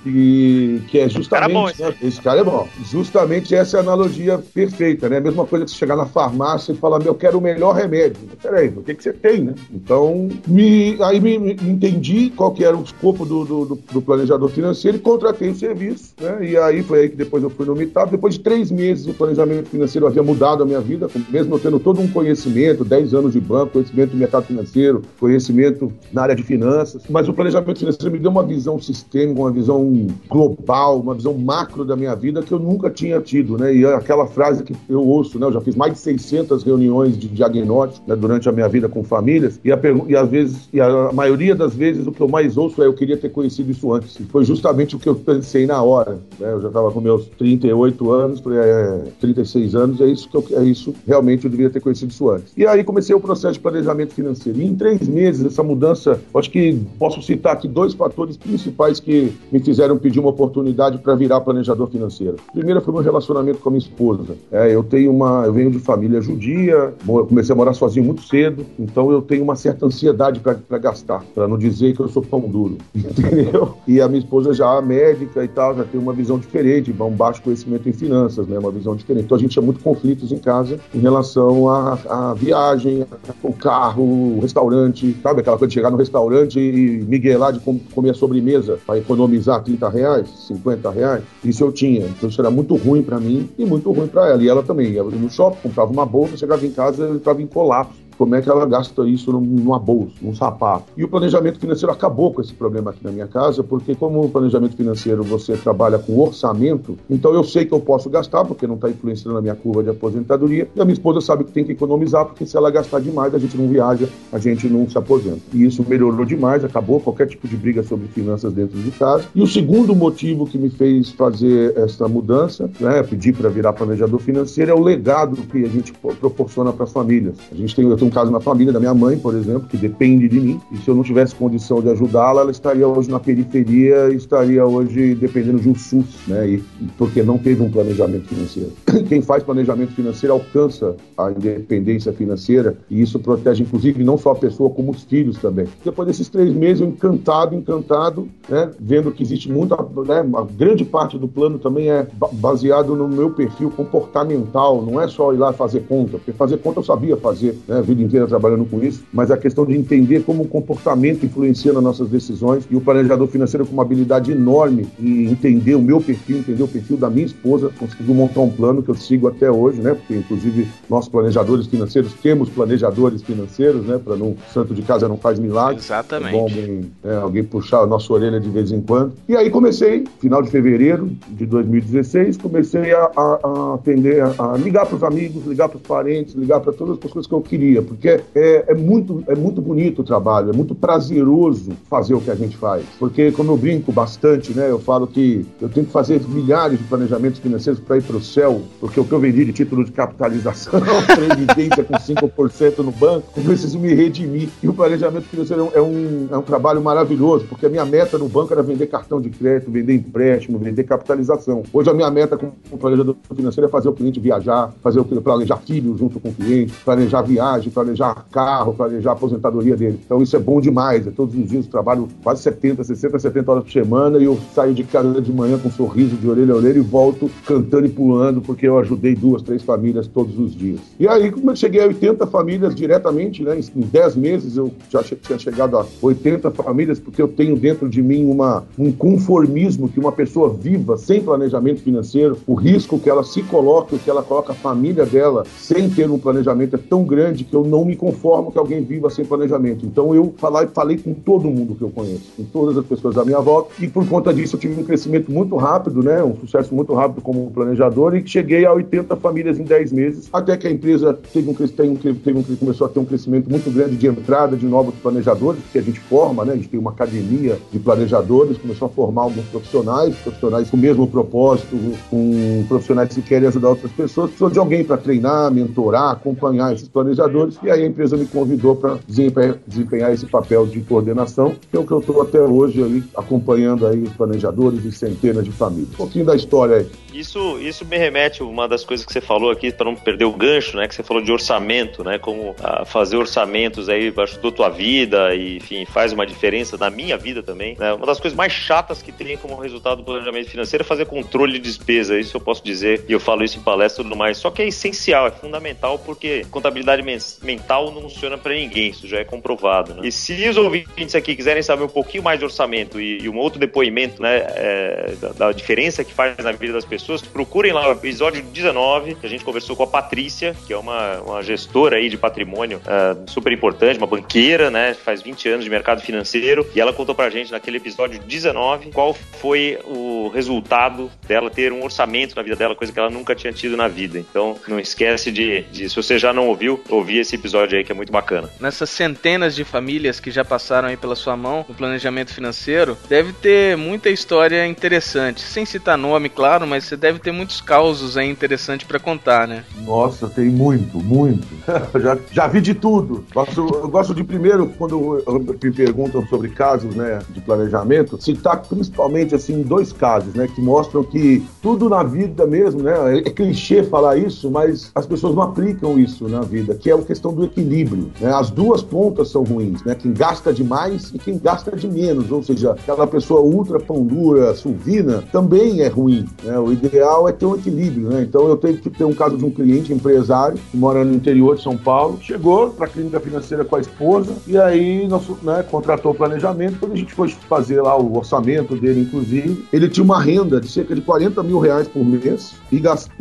que, 0.03 0.83
que 0.89 0.99
é 0.99 1.09
justamente. 1.09 1.29
Cara 1.31 1.49
bom, 1.49 1.69
esse, 1.69 1.83
né, 1.83 1.95
esse 2.03 2.21
cara 2.21 2.41
é 2.41 2.45
bom. 2.45 2.69
Justamente 2.85 3.55
essa 3.55 3.77
é 3.77 3.81
a 3.81 3.83
analogia 3.83 4.39
perfeita, 4.53 5.09
né? 5.09 5.19
A 5.19 5.21
mesma 5.21 5.47
coisa 5.47 5.65
que 5.65 5.71
você 5.71 5.77
chegar 5.77 5.97
na 5.97 6.07
farmácia 6.07 6.73
e 6.73 6.77
falar, 6.77 6.99
meu, 6.99 7.09
eu 7.09 7.15
quero 7.15 7.39
o 7.39 7.41
melhor 7.41 7.75
remédio. 7.75 8.17
Peraí, 8.43 8.69
o 8.69 8.83
que, 8.83 8.95
que 8.95 9.03
você 9.03 9.13
tem, 9.13 9.43
né? 9.43 9.55
Então, 9.73 10.29
me, 10.47 10.97
aí 11.01 11.21
me, 11.21 11.39
me 11.39 11.53
entendi 11.53 12.31
qual 12.31 12.53
que 12.53 12.65
era 12.65 12.77
o 12.77 12.83
escopo 12.83 13.25
do, 13.25 13.45
do, 13.45 13.79
do, 13.93 14.03
planejador 14.03 14.49
financeiro 14.49 14.97
e 14.97 15.01
contratei 15.01 15.51
o 15.51 15.55
serviço, 15.55 16.15
né? 16.21 16.39
E 16.43 16.57
aí 16.57 16.83
foi 16.83 17.03
aí 17.03 17.09
que 17.09 17.17
depois 17.17 17.43
eu 17.43 17.51
fui 17.51 17.67
no 17.67 17.75
Meetup. 17.75 18.11
Depois 18.11 18.35
de 18.35 18.41
três 18.41 18.71
meses, 18.71 19.07
o 19.07 19.15
planejamento 19.15 19.69
financeiro 19.69 20.07
havia 20.07 20.23
mudado 20.23 20.63
a 20.63 20.67
minha 20.67 20.81
vida, 20.81 21.09
mesmo 21.31 21.55
eu 21.55 21.59
tendo 21.59 21.79
todo 21.79 22.01
um 22.01 22.09
conhecimento, 22.09 22.85
10 22.85 23.15
anos 23.15 23.33
de 23.33 23.41
banco, 23.41 23.73
conhecimento 23.73 24.11
do 24.11 24.17
mercado 24.17 24.47
financeiro, 24.47 25.03
conhecimento 25.19 25.93
na 26.13 26.23
área 26.23 26.35
de 26.35 26.43
finanças, 26.43 27.03
mas 27.09 27.29
o 27.29 27.33
planejamento 27.33 27.79
financeiro 27.79 28.13
me 28.13 28.19
deu 28.19 28.31
uma 28.31 28.43
visão 28.43 28.81
sistêmica, 28.81 29.41
uma 29.41 29.51
visão 29.51 30.07
global, 30.29 31.01
uma 31.01 31.15
visão 31.15 31.35
macro 31.35 31.85
da 31.85 31.97
minha 31.97 32.15
vida 32.15 32.43
que 32.43 32.53
eu 32.53 32.59
nunca 32.59 32.91
tinha 32.91 33.21
tido, 33.21 33.59
né? 33.59 33.75
E 33.75 33.85
aquela 33.87 34.27
frase 34.27 34.63
que 34.63 34.75
eu 34.89 35.07
ouço, 35.07 35.39
né? 35.39 35.47
Eu 35.47 35.53
já 35.53 35.61
fiz 35.61 35.75
mais 35.75 35.93
de 35.93 35.99
600 35.99 36.63
reuniões 36.63 37.19
de 37.19 37.29
diagnóstico 37.29 38.09
né? 38.09 38.17
durante 38.17 38.49
a 38.49 38.53
minha 38.53 38.69
vida 38.69 38.89
com 38.89 39.03
famílias 39.03 39.61
e, 39.65 39.73
a, 39.73 39.79
e 40.09 40.17
às 40.17 40.29
vezes, 40.29 40.69
e 40.73 40.81
a 40.81 41.13
maioria 41.13 41.55
das 41.55 41.75
vezes 41.75 42.07
o 42.07 42.13
que 42.13 42.21
eu 42.21 42.29
mais 42.29 42.57
ouço 42.57 42.83
é 42.83 42.87
eu 42.87 42.95
queria 42.95 43.17
ter 43.17 43.31
conhecido 43.31 43.71
isso 43.71 43.93
antes. 43.93 44.19
E 44.19 44.25
foi 44.25 44.45
justamente 44.45 44.97
o 44.97 44.99
que 44.99 45.09
eu 45.09 45.15
pensei 45.15 45.67
na 45.67 45.83
hora, 45.83 46.19
né? 46.39 46.53
Eu 46.53 46.61
já 46.61 46.69
estava 46.69 46.91
com 46.91 47.01
meus 47.01 47.27
38 47.39 48.11
anos, 48.11 48.43
é, 48.47 49.03
36 49.21 49.75
anos, 49.75 50.01
é 50.01 50.07
isso 50.07 50.29
que 50.29 50.37
eu, 50.37 50.45
é 50.53 50.65
isso 50.65 50.95
realmente 51.07 51.45
eu 51.45 51.51
devia 51.51 51.71
ter 51.71 51.81
conhecido 51.81 52.11
isso 52.11 52.29
antes. 52.31 52.53
E 52.57 52.67
aí 52.67 52.85
comecei 52.85 53.15
o 53.15 53.21
processo 53.21 53.55
de 53.55 53.61
planejamento 53.61 54.15
financeiro. 54.15 54.61
E 54.61 54.65
em 54.65 54.75
três 54.75 55.07
meses 55.09 55.47
essa 55.47 55.63
mudança 55.63 55.84
mudança, 55.85 56.21
acho 56.35 56.51
que 56.51 56.81
posso 56.99 57.21
citar 57.23 57.53
aqui 57.53 57.69
dois 57.69 57.93
fatores 57.93 58.37
principais 58.37 58.99
que 58.99 59.33
me 59.53 59.61
fizeram 59.61 59.99
pedir 59.99 60.19
uma 60.19 60.31
oportunidade 60.31 60.99
para 60.99 61.15
virar 61.15 61.41
planejador 61.41 61.89
financeiro. 61.89 62.37
Primeiro 62.53 62.81
foi 62.81 62.95
meu 62.95 63.03
relacionamento 63.03 63.59
com 63.59 63.69
a 63.69 63.73
minha 63.73 63.81
esposa. 63.81 64.37
É, 64.51 64.75
eu 64.75 64.83
tenho 64.83 65.13
uma, 65.13 65.45
eu 65.45 65.53
venho 65.53 65.71
de 65.71 65.79
família 65.79 66.21
judia, 66.21 66.95
comecei 67.29 67.53
a 67.53 67.57
morar 67.57 67.75
sozinho 67.75 68.07
muito 68.07 68.23
cedo, 68.23 68.65
então 68.79 69.11
eu 69.11 69.21
tenho 69.21 69.45
uma 69.45 69.57
certa 69.57 69.85
ansiedade 69.87 70.41
para 70.41 70.79
gastar, 70.79 71.23
para 71.35 71.47
não 71.47 71.59
dizer 71.59 71.95
que 71.95 72.01
eu 72.01 72.09
sou 72.09 72.23
pão 72.23 72.41
duro, 72.41 72.79
entendeu? 72.95 73.75
E 73.87 74.01
a 74.01 74.09
minha 74.09 74.21
esposa 74.21 74.55
já 74.55 74.75
é 74.75 74.81
médica 74.83 75.45
e 75.45 75.49
tal, 75.49 75.77
já 75.77 75.85
tem 75.85 76.01
uma 76.01 76.13
visão 76.13 76.39
diferente, 76.39 76.95
um 76.99 77.11
baixo 77.11 77.43
conhecimento 77.43 77.89
em 77.89 77.93
finanças, 77.93 78.47
né? 78.47 78.59
Uma 78.59 78.71
visão 78.71 78.97
diferente. 78.97 79.25
Então 79.27 79.37
a 79.37 79.41
gente 79.41 79.51
tinha 79.51 79.63
muito 79.63 79.83
conflitos 79.83 80.33
em 80.33 80.39
casa 80.39 80.79
em 80.95 80.99
relação 80.99 81.69
à, 81.69 82.35
viagem, 82.35 83.05
o 83.43 83.53
carro, 83.53 84.03
o 84.03 84.41
restaurante, 84.41 85.17
sabe? 85.23 85.41
Aquela 85.41 85.59
coisa 85.59 85.74
chegar 85.75 85.91
no 85.91 85.97
restaurante 85.97 86.59
e 86.59 87.05
miguelar 87.07 87.53
de 87.53 87.61
comer 87.61 88.11
a 88.11 88.15
sobremesa 88.15 88.79
para 88.87 88.99
economizar 88.99 89.63
30 89.63 89.89
reais, 89.89 90.29
50 90.49 90.91
reais. 90.91 91.23
Isso 91.45 91.65
eu 91.65 91.73
tinha. 91.73 92.07
Então 92.07 92.29
isso 92.29 92.41
era 92.41 92.51
muito 92.51 92.77
ruim 92.77 93.03
para 93.03 93.19
mim 93.19 93.49
e 93.59 93.65
muito 93.65 93.91
ruim 93.93 94.07
para 94.07 94.29
ela. 94.29 94.43
E 94.43 94.49
ela 94.49 94.63
também 94.63 94.93
ia 94.93 95.03
no 95.03 95.31
shopping, 95.31 95.59
comprava 95.63 95.93
uma 95.93 96.07
bolsa, 96.07 96.37
chegava 96.37 96.65
em 96.65 96.71
casa 96.71 97.11
e 97.13 97.17
estava 97.17 97.43
em 97.43 97.47
colapso 97.47 98.04
como 98.17 98.35
é 98.35 98.43
que 98.43 98.49
ela 98.49 98.67
gasta 98.67 99.07
isso 99.09 99.33
numa 99.33 99.79
bolsa, 99.79 100.15
num 100.23 100.35
sapato. 100.35 100.85
E 100.97 101.05
o 101.05 101.09
planejamento 101.09 101.59
financeiro 101.59 101.93
acabou 101.93 102.33
com 102.33 102.41
esse 102.41 102.53
problema 102.53 102.91
aqui 102.91 103.03
na 103.03 103.11
minha 103.11 103.27
casa, 103.27 103.63
porque 103.63 103.95
como 103.95 104.25
o 104.25 104.29
planejamento 104.29 104.77
financeiro 104.77 105.23
você 105.23 105.57
trabalha 105.57 105.99
com 105.99 106.19
orçamento, 106.19 106.97
então 107.09 107.33
eu 107.33 107.45
sei 107.45 107.65
que 107.65 107.73
eu 107.73 107.81
posso 107.81 108.09
gastar, 108.09 108.45
porque 108.45 108.67
não 108.67 108.75
está 108.77 108.89
influenciando 108.89 109.39
a 109.39 109.43
minha 109.43 109.55
curva 109.55 109.83
de 109.83 109.91
aposentadoria, 109.91 110.69
e 110.75 110.81
a 110.81 110.85
minha 110.85 110.95
esposa 110.95 111.21
sabe 111.21 111.45
que 111.45 111.53
tem 111.53 111.65
que 111.65 111.73
economizar, 111.73 112.25
porque 112.27 112.47
se 112.47 112.57
ela 112.57 112.71
gastar 112.71 113.01
demais, 113.01 113.35
a 113.35 113.39
gente 113.39 113.57
não 113.57 113.69
viaja, 113.69 114.09
a 114.33 114.39
gente 114.39 114.69
não 114.69 114.89
se 114.89 114.97
aposenta. 114.97 115.41
E 115.53 115.65
isso 115.65 115.85
melhorou 115.89 116.25
demais, 116.25 116.65
acabou 116.65 117.01
qualquer 117.01 117.27
tipo 117.27 117.47
de 117.49 117.57
briga 117.57 117.83
sobre 117.83 118.07
finanças 118.09 118.53
dentro 118.53 118.79
de 118.79 118.91
casa. 118.93 119.25
E 119.35 119.43
o 119.43 119.47
segundo 119.47 119.95
motivo 119.95 120.47
que 120.47 120.59
me 120.59 120.71
fez 120.71 121.11
fazer 121.11 121.77
essa 121.77 122.09
mudança, 122.09 122.71
né, 122.81 123.03
pedir 123.03 123.35
para 123.35 123.49
virar 123.49 123.73
planejador 123.73 124.21
financeiro, 124.21 124.71
é 124.71 124.75
o 124.75 124.81
legado 124.81 125.37
que 125.51 125.65
a 125.65 125.69
gente 125.69 125.93
proporciona 126.21 126.73
para 126.73 126.85
as 126.85 126.93
famílias. 126.93 127.37
A 127.51 127.55
gente 127.55 127.75
tem, 127.75 127.89
eu 127.89 127.97
um 128.05 128.11
caso 128.11 128.31
na 128.31 128.41
família 128.41 128.73
da 128.73 128.81
minha 128.81 128.95
mãe, 128.95 129.19
por 129.19 129.35
exemplo, 129.35 129.69
que 129.69 129.77
depende 129.77 130.29
de 130.29 130.41
mim. 130.41 130.61
E 130.71 130.77
se 130.79 130.89
eu 130.89 130.95
não 130.95 131.03
tivesse 131.03 131.35
condição 131.35 131.81
de 131.81 131.89
ajudá-la, 131.91 132.43
ela 132.43 132.51
estaria 132.51 132.87
hoje 132.87 133.11
na 133.11 133.21
periferia 133.21 134.09
estaria 134.11 134.65
hoje 134.65 135.15
dependendo 135.15 135.59
de 135.59 135.69
um 135.69 135.75
SUS, 135.75 136.07
né? 136.27 136.49
E, 136.49 136.63
porque 136.97 137.23
não 137.23 137.39
teve 137.39 137.63
um 137.63 137.71
planejamento 137.71 138.29
financeiro. 138.29 138.73
Quem 139.09 139.23
faz 139.23 139.43
planejamento 139.43 139.93
financeiro 139.93 140.35
alcança 140.35 140.97
a 141.17 141.31
independência 141.31 142.13
financeira 142.13 142.77
e 142.91 143.01
isso 143.01 143.19
protege, 143.19 143.63
inclusive, 143.63 144.03
não 144.03 144.19
só 144.19 144.33
a 144.33 144.37
pessoa, 144.37 144.71
como 144.71 144.91
os 144.91 145.03
filhos 145.05 145.39
também. 145.39 145.67
Depois 145.85 146.07
desses 146.07 146.29
três 146.29 146.53
meses, 146.53 146.81
eu 146.81 146.89
encantado, 146.89 147.55
encantado, 147.55 148.29
né? 148.49 148.71
Vendo 148.79 149.13
que 149.13 149.23
existe 149.23 149.51
muita, 149.51 149.77
né? 150.07 150.23
Uma 150.23 150.45
grande 150.45 150.85
parte 150.85 151.19
do 151.19 151.29
plano 151.29 151.59
também 151.59 151.91
é 151.91 152.07
baseado 152.33 152.95
no 152.95 153.09
meu 153.09 153.31
perfil 153.31 153.71
comportamental, 153.71 154.83
não 154.83 155.01
é 155.01 155.09
só 155.09 155.33
ir 155.33 155.37
lá 155.37 155.53
fazer 155.53 155.81
conta, 155.89 156.19
porque 156.19 156.33
fazer 156.33 156.59
conta 156.59 156.81
eu 156.81 156.85
sabia 156.85 157.17
fazer, 157.17 157.59
né? 157.67 157.83
Vida 157.95 158.07
inteira 158.07 158.27
trabalhando 158.27 158.65
com 158.65 158.83
isso, 158.83 159.05
mas 159.13 159.31
a 159.31 159.37
questão 159.37 159.65
de 159.65 159.75
entender 159.75 160.25
como 160.25 160.43
o 160.43 160.49
comportamento 160.49 161.25
influencia 161.25 161.73
nas 161.73 161.83
nossas 161.83 162.09
decisões 162.09 162.65
e 162.71 162.77
o 162.77 162.81
planejador 162.81 163.29
financeiro 163.29 163.67
com 163.67 163.73
uma 163.73 163.83
habilidade 163.83 164.33
enorme 164.33 164.87
em 164.99 165.31
entender 165.31 165.75
o 165.75 165.83
meu 165.83 166.01
perfil, 166.01 166.39
entender 166.39 166.63
o 166.63 166.69
perfil 166.69 166.97
da 166.97 167.09
minha 167.09 167.27
esposa, 167.27 167.71
conseguiu 167.79 168.15
montar 168.15 168.41
um 168.41 168.51
plano 168.51 168.83
que 168.83 168.91
eu 168.91 168.95
sigo 168.95 169.29
até 169.29 169.51
hoje, 169.51 169.81
né? 169.81 169.95
Porque 169.95 170.15
inclusive 170.17 170.69
nós 170.89 171.09
planejadores 171.09 171.67
financeiros 171.67 172.13
temos 172.15 172.49
planejadores 172.49 173.23
financeiros, 173.23 173.87
né? 173.87 173.99
Para 174.03 174.17
não 174.17 174.37
santo 174.53 174.75
de 174.75 174.83
casa 174.83 175.09
não 175.09 175.17
faz 175.17 175.39
milagre. 175.39 175.81
Exatamente. 175.81 176.35
É 176.35 176.39
bom 176.39 176.43
alguém, 176.43 176.93
é, 177.05 177.15
alguém 177.17 177.45
puxar 177.45 177.81
a 177.81 177.87
nossa 177.87 178.13
orelha 178.13 178.41
de 178.41 178.49
vez 178.49 178.73
em 178.73 178.81
quando. 178.81 179.13
E 179.29 179.37
aí 179.37 179.51
comecei, 179.51 180.05
final 180.19 180.43
de 180.43 180.51
fevereiro 180.51 181.11
de 181.29 181.47
2016, 181.47 182.37
comecei 182.37 182.93
a, 182.93 183.11
a, 183.17 183.39
a 183.43 183.75
atender, 183.75 184.23
a, 184.23 184.53
a 184.53 184.57
ligar 184.57 184.87
para 184.87 184.97
os 184.97 185.03
amigos, 185.03 185.47
ligar 185.47 185.69
para 185.69 185.77
os 185.77 185.83
parentes, 185.83 186.35
ligar 186.35 186.61
para 186.61 186.73
todas 186.73 186.95
as 186.95 187.01
pessoas 187.01 187.27
que 187.27 187.33
eu 187.33 187.41
queria 187.41 187.83
porque 187.85 188.21
é, 188.35 188.65
é, 188.69 188.75
muito, 188.75 189.23
é 189.29 189.35
muito 189.35 189.61
bonito 189.61 190.01
o 190.01 190.05
trabalho, 190.05 190.51
é 190.51 190.53
muito 190.53 190.75
prazeroso 190.75 191.73
fazer 191.89 192.15
o 192.15 192.21
que 192.21 192.31
a 192.31 192.35
gente 192.35 192.57
faz. 192.57 192.85
Porque, 192.99 193.31
como 193.33 193.53
eu 193.53 193.57
brinco 193.57 193.93
bastante, 193.93 194.53
né, 194.53 194.71
eu 194.71 194.79
falo 194.79 195.07
que 195.07 195.47
eu 195.61 195.69
tenho 195.69 195.87
que 195.87 195.93
fazer 195.93 196.21
milhares 196.29 196.79
de 196.79 196.85
planejamentos 196.85 197.39
financeiros 197.41 197.81
para 197.81 197.99
ir 197.99 198.03
para 198.03 198.17
o 198.17 198.23
céu, 198.23 198.63
porque 198.81 198.99
o 198.99 199.05
que 199.05 199.13
eu 199.13 199.21
vendi 199.21 199.45
de 199.45 199.53
título 199.53 199.85
de 199.85 199.93
capitalização, 199.93 200.81
previdência 201.15 201.85
com 201.85 201.95
5% 201.95 202.79
no 202.79 202.93
banco, 202.93 203.29
eu 203.37 203.43
preciso 203.43 203.79
me 203.79 203.95
redimir. 203.95 204.49
E 204.63 204.69
o 204.69 204.75
planejamento 204.75 205.25
financeiro 205.25 205.71
é 205.75 205.81
um, 205.81 206.29
é 206.31 206.37
um 206.37 206.43
trabalho 206.43 206.81
maravilhoso, 206.83 207.47
porque 207.49 207.67
a 207.67 207.69
minha 207.69 207.85
meta 207.85 208.19
no 208.19 208.29
banco 208.29 208.53
era 208.53 208.63
vender 208.63 208.87
cartão 208.87 209.21
de 209.21 209.31
crédito, 209.31 209.71
vender 209.71 209.95
empréstimo, 209.95 210.59
vender 210.59 210.85
capitalização. 210.85 211.63
Hoje 211.73 211.91
a 211.91 211.95
minha 211.95 212.11
meta 212.11 212.37
como 212.37 212.53
planejador 212.79 213.17
financeiro 213.35 213.69
é 213.69 213.71
fazer 213.71 213.89
o 213.89 213.93
cliente 213.93 214.21
viajar, 214.21 214.73
fazer 214.83 215.01
o 215.01 215.05
planejar 215.05 215.57
filhos 215.59 215.99
junto 215.99 216.21
com 216.21 216.29
o 216.29 216.33
cliente, 216.33 216.73
planejar 216.85 217.23
viagem, 217.23 217.71
planejar 217.75 218.27
carro, 218.31 218.73
planejar 218.75 219.11
a 219.11 219.13
aposentadoria 219.15 219.77
dele. 219.77 220.01
Então 220.05 220.23
isso 220.23 220.37
é 220.37 220.39
bom 220.39 220.61
demais. 220.61 221.07
É 221.07 221.11
todos 221.11 221.35
os 221.35 221.49
dias 221.49 221.65
eu 221.67 221.71
trabalho 221.71 222.09
quase 222.23 222.43
70, 222.43 222.85
60, 222.85 223.19
70 223.19 223.51
horas 223.51 223.65
por 223.65 223.73
semana 223.73 224.19
e 224.19 224.25
eu 224.25 224.39
saio 224.55 224.73
de 224.73 224.85
casa 224.85 225.21
de 225.21 225.33
manhã 225.33 225.59
com 225.59 225.69
um 225.69 225.73
sorriso 225.73 226.17
de 226.17 226.29
orelha 226.29 226.55
a 226.55 226.57
orelha 226.57 226.79
e 226.79 226.83
volto 226.83 227.31
cantando 227.47 227.87
e 227.87 227.89
pulando 227.89 228.41
porque 228.41 228.67
eu 228.67 228.79
ajudei 228.79 229.15
duas, 229.15 229.43
três 229.43 229.63
famílias 229.63 230.07
todos 230.07 230.39
os 230.39 230.55
dias. 230.55 230.81
E 230.99 231.09
aí, 231.09 231.31
como 231.31 231.51
eu 231.51 231.57
cheguei 231.57 231.83
a 231.83 231.87
80 231.87 232.27
famílias 232.27 232.75
diretamente, 232.75 233.43
né, 233.43 233.59
em 233.59 233.81
10 233.81 234.17
meses 234.17 234.57
eu 234.57 234.73
já 234.91 235.03
tinha 235.03 235.39
chegado 235.39 235.77
a 235.77 235.85
80 236.01 236.51
famílias 236.53 236.99
porque 236.99 237.21
eu 237.21 237.29
tenho 237.29 237.57
dentro 237.57 237.89
de 237.89 238.03
mim 238.03 238.31
uma, 238.31 238.65
um 238.79 238.93
conformismo 238.93 239.89
que 239.89 239.99
uma 239.99 240.13
pessoa 240.13 240.53
viva 240.53 240.97
sem 240.97 241.21
planejamento 241.21 241.81
financeiro, 241.81 242.39
o 242.47 242.55
risco 242.55 242.99
que 242.99 243.11
ela 243.11 243.25
se 243.25 243.43
coloca, 243.43 243.97
que 243.99 244.11
ela 244.11 244.23
coloca 244.23 244.53
a 244.53 244.55
família 244.55 245.05
dela 245.05 245.45
sem 245.59 245.89
ter 245.89 246.11
um 246.11 246.19
planejamento 246.19 246.77
é 246.77 246.79
tão 246.79 247.05
grande 247.05 247.45
que 247.45 247.55
eu 247.55 247.64
não 247.65 247.85
me 247.85 247.97
conformo 247.97 248.53
que 248.53 248.59
alguém 248.59 248.83
viva 248.83 249.11
sem 249.11 249.25
planejamento. 249.25 249.87
Então 249.87 250.15
eu 250.15 250.35
falei, 250.37 250.69
falei 250.69 250.99
com 250.99 251.15
todo 251.15 251.51
mundo 251.51 251.75
que 251.75 251.83
eu 251.83 251.91
conheço, 251.91 252.33
com 252.37 252.45
todas 252.45 252.77
as 252.77 252.85
pessoas 252.85 253.15
da 253.15 253.25
minha 253.25 253.41
volta, 253.41 253.71
e 253.83 253.89
por 253.89 254.07
conta 254.09 254.33
disso 254.33 254.57
eu 254.57 254.61
tive 254.61 254.81
um 254.81 254.85
crescimento 254.85 255.31
muito 255.31 255.57
rápido, 255.57 256.03
né? 256.03 256.23
Um 256.23 256.37
sucesso 256.37 256.75
muito 256.75 256.93
rápido 256.95 257.21
como 257.21 257.51
planejador 257.51 258.15
e 258.17 258.27
cheguei 258.27 258.65
a 258.65 258.73
80 258.73 259.17
famílias 259.17 259.59
em 259.59 259.65
10 259.65 259.93
meses, 259.93 260.29
até 260.33 260.57
que 260.57 260.67
a 260.67 260.71
empresa 260.71 261.19
teve 261.33 261.51
um, 261.51 261.55
teve, 261.55 262.15
teve 262.15 262.39
um, 262.39 262.43
começou 262.43 262.87
a 262.87 262.91
ter 262.91 263.01
um 263.01 263.05
crescimento 263.05 263.51
muito 263.51 263.71
grande 263.71 263.97
de 263.97 264.07
entrada 264.07 264.57
de 264.57 264.67
novos 264.67 264.95
planejadores, 264.97 265.61
que 265.73 265.79
a 265.79 265.83
gente 265.83 266.01
forma, 266.01 266.45
né? 266.45 266.53
A 266.53 266.57
gente 266.57 266.69
tem 266.69 266.81
uma 266.81 266.91
academia 266.91 267.59
de 267.73 267.79
planejadores, 267.79 268.59
começou 268.59 268.87
a 268.87 268.91
formar 268.91 269.23
alguns 269.23 269.45
profissionais, 269.47 270.15
profissionais 270.17 270.71
com 270.71 270.77
o 270.77 270.81
mesmo 270.81 271.07
propósito, 271.07 271.77
com 272.11 272.65
profissionais 272.69 273.15
que 273.15 273.23
querem 273.23 273.49
ajudar 273.49 273.71
outras 273.71 273.93
pessoas, 273.93 274.31
precisam 274.31 274.51
de 274.51 274.59
alguém 274.59 274.85
para 274.85 274.97
treinar, 274.97 275.51
mentorar, 275.53 276.13
acompanhar 276.13 276.73
esses 276.75 276.89
planejadores 276.89 277.54
e 277.63 277.71
aí 277.71 277.83
a 277.83 277.87
empresa 277.87 278.17
me 278.17 278.27
convidou 278.27 278.77
para 278.77 278.99
desempenhar, 279.07 280.13
esse 280.13 280.27
papel 280.27 280.67
de 280.67 280.81
coordenação, 280.81 281.57
que 281.71 281.77
é 281.77 281.81
o 281.81 281.87
que 281.87 281.93
eu 281.93 282.01
estou 282.01 282.23
até 282.23 282.41
hoje 282.41 282.83
aí, 282.83 283.03
acompanhando 283.17 283.87
aí 283.87 284.03
os 284.03 284.13
planejadores 284.13 284.85
e 284.85 284.93
centenas 284.93 285.45
de 285.45 285.53
famílias. 285.53 285.91
Um 285.95 285.97
pouquinho 285.97 286.25
da 286.25 286.37
história 286.37 286.77
aí. 286.77 286.87
Isso, 287.13 287.59
isso 287.61 287.85
me 287.85 287.97
remete 287.97 288.43
a 288.43 288.45
uma 288.45 288.67
das 288.67 288.85
coisas 288.85 289.07
que 289.07 289.13
você 289.13 289.21
falou 289.21 289.51
aqui, 289.51 289.73
para 289.73 289.85
não 289.85 289.95
perder 289.95 290.25
o 290.25 290.33
gancho, 290.33 290.77
né? 290.77 290.89
Que 290.89 290.95
você 290.95 291.03
falou 291.03 291.23
de 291.23 291.31
orçamento, 291.31 292.03
né? 292.03 292.19
Como 292.19 292.55
ah, 292.61 292.85
fazer 292.85 293.17
orçamentos 293.17 293.89
aí 293.89 294.13
ajudou 294.17 294.51
tua 294.51 294.69
vida 294.69 295.35
e, 295.35 295.59
enfim, 295.59 295.85
faz 295.85 296.13
uma 296.13 296.27
diferença 296.27 296.77
na 296.77 296.91
minha 296.91 297.17
vida 297.17 297.43
também. 297.43 297.77
Né? 297.79 297.93
Uma 297.93 298.07
das 298.07 298.19
coisas 298.19 298.37
mais 298.37 298.53
chatas 298.53 299.03
que 299.03 299.13
tem 299.13 299.37
como 299.37 299.61
resultado 299.61 299.99
do 299.99 300.05
planejamento 300.05 300.51
financeiro 300.51 300.83
é 300.83 300.87
fazer 300.87 301.07
controle 301.07 301.55
de 301.55 301.61
despesa. 301.61 302.19
Isso 302.19 302.37
eu 302.37 302.41
posso 302.41 302.65
dizer, 302.65 303.05
e 303.09 303.13
eu 303.13 303.21
falo 303.21 303.45
isso 303.45 303.59
em 303.59 303.63
palestra 303.63 304.03
e 304.03 304.05
tudo 304.05 304.17
mais. 304.17 304.39
Só 304.39 304.51
que 304.51 304.63
é 304.63 304.69
essencial, 304.69 305.27
é 305.27 305.31
fundamental, 305.31 305.99
porque 305.99 306.45
contabilidade 306.51 307.03
mental 307.45 307.93
não 307.93 308.03
funciona 308.03 308.39
para 308.39 308.55
ninguém, 308.55 308.91
isso 308.91 309.07
já 309.07 309.19
é 309.19 309.25
comprovado. 309.25 309.95
Né? 309.95 310.09
E 310.09 310.13
se 310.13 310.49
os 310.49 310.57
ouvintes 310.57 311.15
aqui 311.15 311.35
quiserem 311.35 311.63
saber 311.63 311.85
um 311.85 311.89
pouquinho 311.89 312.23
mais 312.23 312.39
de 312.39 312.45
orçamento 312.45 313.01
e, 313.01 313.23
e 313.23 313.29
um 313.29 313.37
outro 313.37 313.59
depoimento, 313.59 314.23
né, 314.23 314.37
é, 314.37 315.15
da, 315.21 315.29
da 315.33 315.53
diferença 315.53 316.05
que 316.05 316.13
faz 316.13 316.37
na 316.39 316.53
vida 316.53 316.73
das 316.73 316.85
pessoas, 316.85 317.23
procurem 317.23 317.73
lá 317.73 317.89
o 317.89 317.93
episódio 317.93 318.43
19, 318.43 319.17
que 319.17 319.27
a 319.27 319.29
gente 319.29 319.45
conversou 319.45 319.77
com 319.77 319.83
a 319.83 319.87
Patrícia, 319.87 320.57
que 320.67 320.73
é 320.73 320.77
uma, 320.77 321.21
uma 321.21 321.43
gestora 321.43 321.97
aí 321.97 322.09
de 322.09 322.17
patrimônio 322.17 322.79
uh, 322.79 323.31
super 323.31 323.53
importante, 323.53 323.99
uma 323.99 324.07
banqueira, 324.07 324.71
né? 324.71 324.95
Faz 324.95 325.23
20 325.23 325.49
anos 325.49 325.65
de 325.65 325.71
mercado 325.71 326.01
financeiro. 326.01 326.67
E 326.75 326.81
ela 326.81 326.93
contou 326.93 327.15
pra 327.15 327.31
gente 327.31 327.53
naquele 327.53 327.77
episódio 327.77 328.21
19 328.21 328.91
qual 328.93 329.15
foi 329.15 329.79
o 329.85 330.29
resultado 330.29 331.11
dela 331.27 331.51
ter 331.51 331.73
um 331.73 331.83
orçamento 331.83 332.35
na 332.37 332.43
vida 332.43 332.57
dela, 332.57 332.75
coisa 332.75 332.93
que 332.93 332.99
ela 332.99 333.11
nunca 333.11 333.35
tinha 333.35 333.53
tido 333.53 333.77
na 333.77 333.89
vida. 333.89 334.19
Então, 334.19 334.57
não 334.67 334.79
esquece 334.79 335.31
de, 335.31 335.63
de 335.63 335.89
se 335.89 335.97
você 335.97 336.19
já 336.19 336.33
não 336.33 336.49
ouviu, 336.49 336.83
ouvir 336.89 337.21
esse 337.25 337.35
episódio 337.35 337.77
aí 337.77 337.85
que 337.85 337.91
é 337.91 337.95
muito 337.95 338.13
bacana. 338.13 338.49
Nessas 338.61 338.91
centenas 338.91 339.55
de 339.55 339.65
famílias 339.65 340.21
que 340.21 340.31
já 340.31 340.45
passaram 340.45 340.89
aí 340.89 340.97
pela 340.97 341.17
sua 341.17 341.37
mão 341.37 341.65
no 341.69 341.75
planejamento 341.75 342.33
financeiro, 342.33 342.97
deve 343.09 343.33
ter 343.33 343.77
muita 343.77 344.11
história 344.11 344.67
interessante. 344.67 345.41
Sem 345.41 345.65
citar 345.65 345.99
nome, 345.99 346.29
claro, 346.29 346.67
mas 346.67 346.85
você 346.85 346.97
deve 346.97 347.19
ter 347.19 347.33
muitos 347.33 347.61
causos 347.61 348.17
aí 348.17 348.29
interessantes 348.29 348.87
para 348.87 348.99
contar, 348.99 349.49
né? 349.49 349.65
Nossa, 349.85 350.29
tem 350.29 350.47
muito, 350.47 350.99
muito. 350.99 351.47
já, 352.01 352.19
já 352.31 352.47
vi 352.47 352.61
de 352.61 352.75
tudo. 352.75 353.25
Gosto, 353.33 353.61
eu 353.61 353.89
gosto 353.89 354.15
de 354.15 354.23
primeiro, 354.23 354.69
quando 354.79 355.23
me 355.63 355.73
perguntam 355.73 356.27
sobre 356.27 356.51
casos 356.51 356.95
né, 356.95 357.19
de 357.31 357.41
planejamento, 357.41 358.21
citar 358.21 358.63
principalmente 358.63 359.35
assim 359.35 359.63
dois 359.63 359.93
casos, 359.93 360.35
né, 360.35 360.47
que 360.47 360.61
mostram 360.61 361.03
que 361.03 361.45
tudo 361.63 361.89
na 361.89 362.03
vida 362.03 362.47
mesmo, 362.47 362.83
né, 362.83 363.19
é 363.19 363.31
clichê 363.31 363.83
falar 363.83 364.17
isso, 364.17 364.51
mas 364.51 364.91
as 364.95 365.07
pessoas 365.07 365.35
não 365.35 365.43
aplicam 365.43 365.99
isso 365.99 366.29
na 366.29 366.41
vida, 366.41 366.75
que 366.75 366.91
é 366.91 366.93
a 366.93 366.97
questão 367.15 367.33
do 367.33 367.45
equilíbrio. 367.45 368.11
Né? 368.21 368.33
As 368.33 368.51
duas 368.51 368.83
pontas 368.83 369.29
são 369.29 369.45
ruins, 369.45 369.83
né? 369.85 369.95
Quem 369.95 370.13
gasta 370.13 370.53
demais 370.53 371.13
e 371.15 371.19
quem 371.19 371.39
gasta 371.39 371.77
de 371.77 371.87
menos, 371.87 372.31
ou 372.33 372.43
seja, 372.43 372.73
aquela 372.73 373.07
pessoa 373.07 373.41
ultra 373.41 373.79
pão 373.79 374.05
dura, 374.05 374.53
sulvina, 374.55 375.23
também 375.31 375.81
é 375.81 375.89
ruim. 375.89 376.27
Né? 376.43 376.59
O 376.59 376.73
ideal 376.73 377.29
é 377.29 377.33
ter 377.33 377.47
um 377.47 377.55
equilíbrio, 377.55 378.09
né? 378.09 378.23
Então 378.23 378.49
eu 378.49 378.57
tenho 378.57 378.77
que 378.79 378.91
ter 378.91 379.05
um 379.05 379.15
caso 379.15 379.37
de 379.37 379.45
um 379.45 379.51
cliente 379.51 379.93
empresário 379.93 380.59
que 380.71 380.77
mora 380.77 381.05
no 381.05 381.15
interior 381.15 381.57
de 381.57 381.63
São 381.63 381.77
Paulo, 381.77 382.19
chegou 382.21 382.71
para 382.71 382.87
a 382.87 382.89
clínica 382.89 383.21
financeira 383.21 383.65
com 383.65 383.77
a 383.77 383.81
esposa 383.81 384.33
e 384.47 384.59
aí 384.59 385.07
nós, 385.07 385.23
né, 385.43 385.63
contratou 385.71 386.13
o 386.13 386.15
planejamento. 386.15 386.79
Quando 386.81 386.93
a 386.93 386.97
gente 386.97 387.15
foi 387.15 387.29
fazer 387.29 387.81
lá 387.81 387.97
o 387.97 388.17
orçamento 388.17 388.75
dele, 388.77 389.03
inclusive, 389.03 389.65
ele 389.73 389.89
tinha 389.89 390.03
uma 390.03 390.21
renda 390.21 390.61
de 390.61 390.69
cerca 390.69 390.95
de 390.95 391.01
40 391.01 391.43
mil 391.43 391.61
reais 391.61 391.87
por 391.87 392.05
mês 392.05 392.55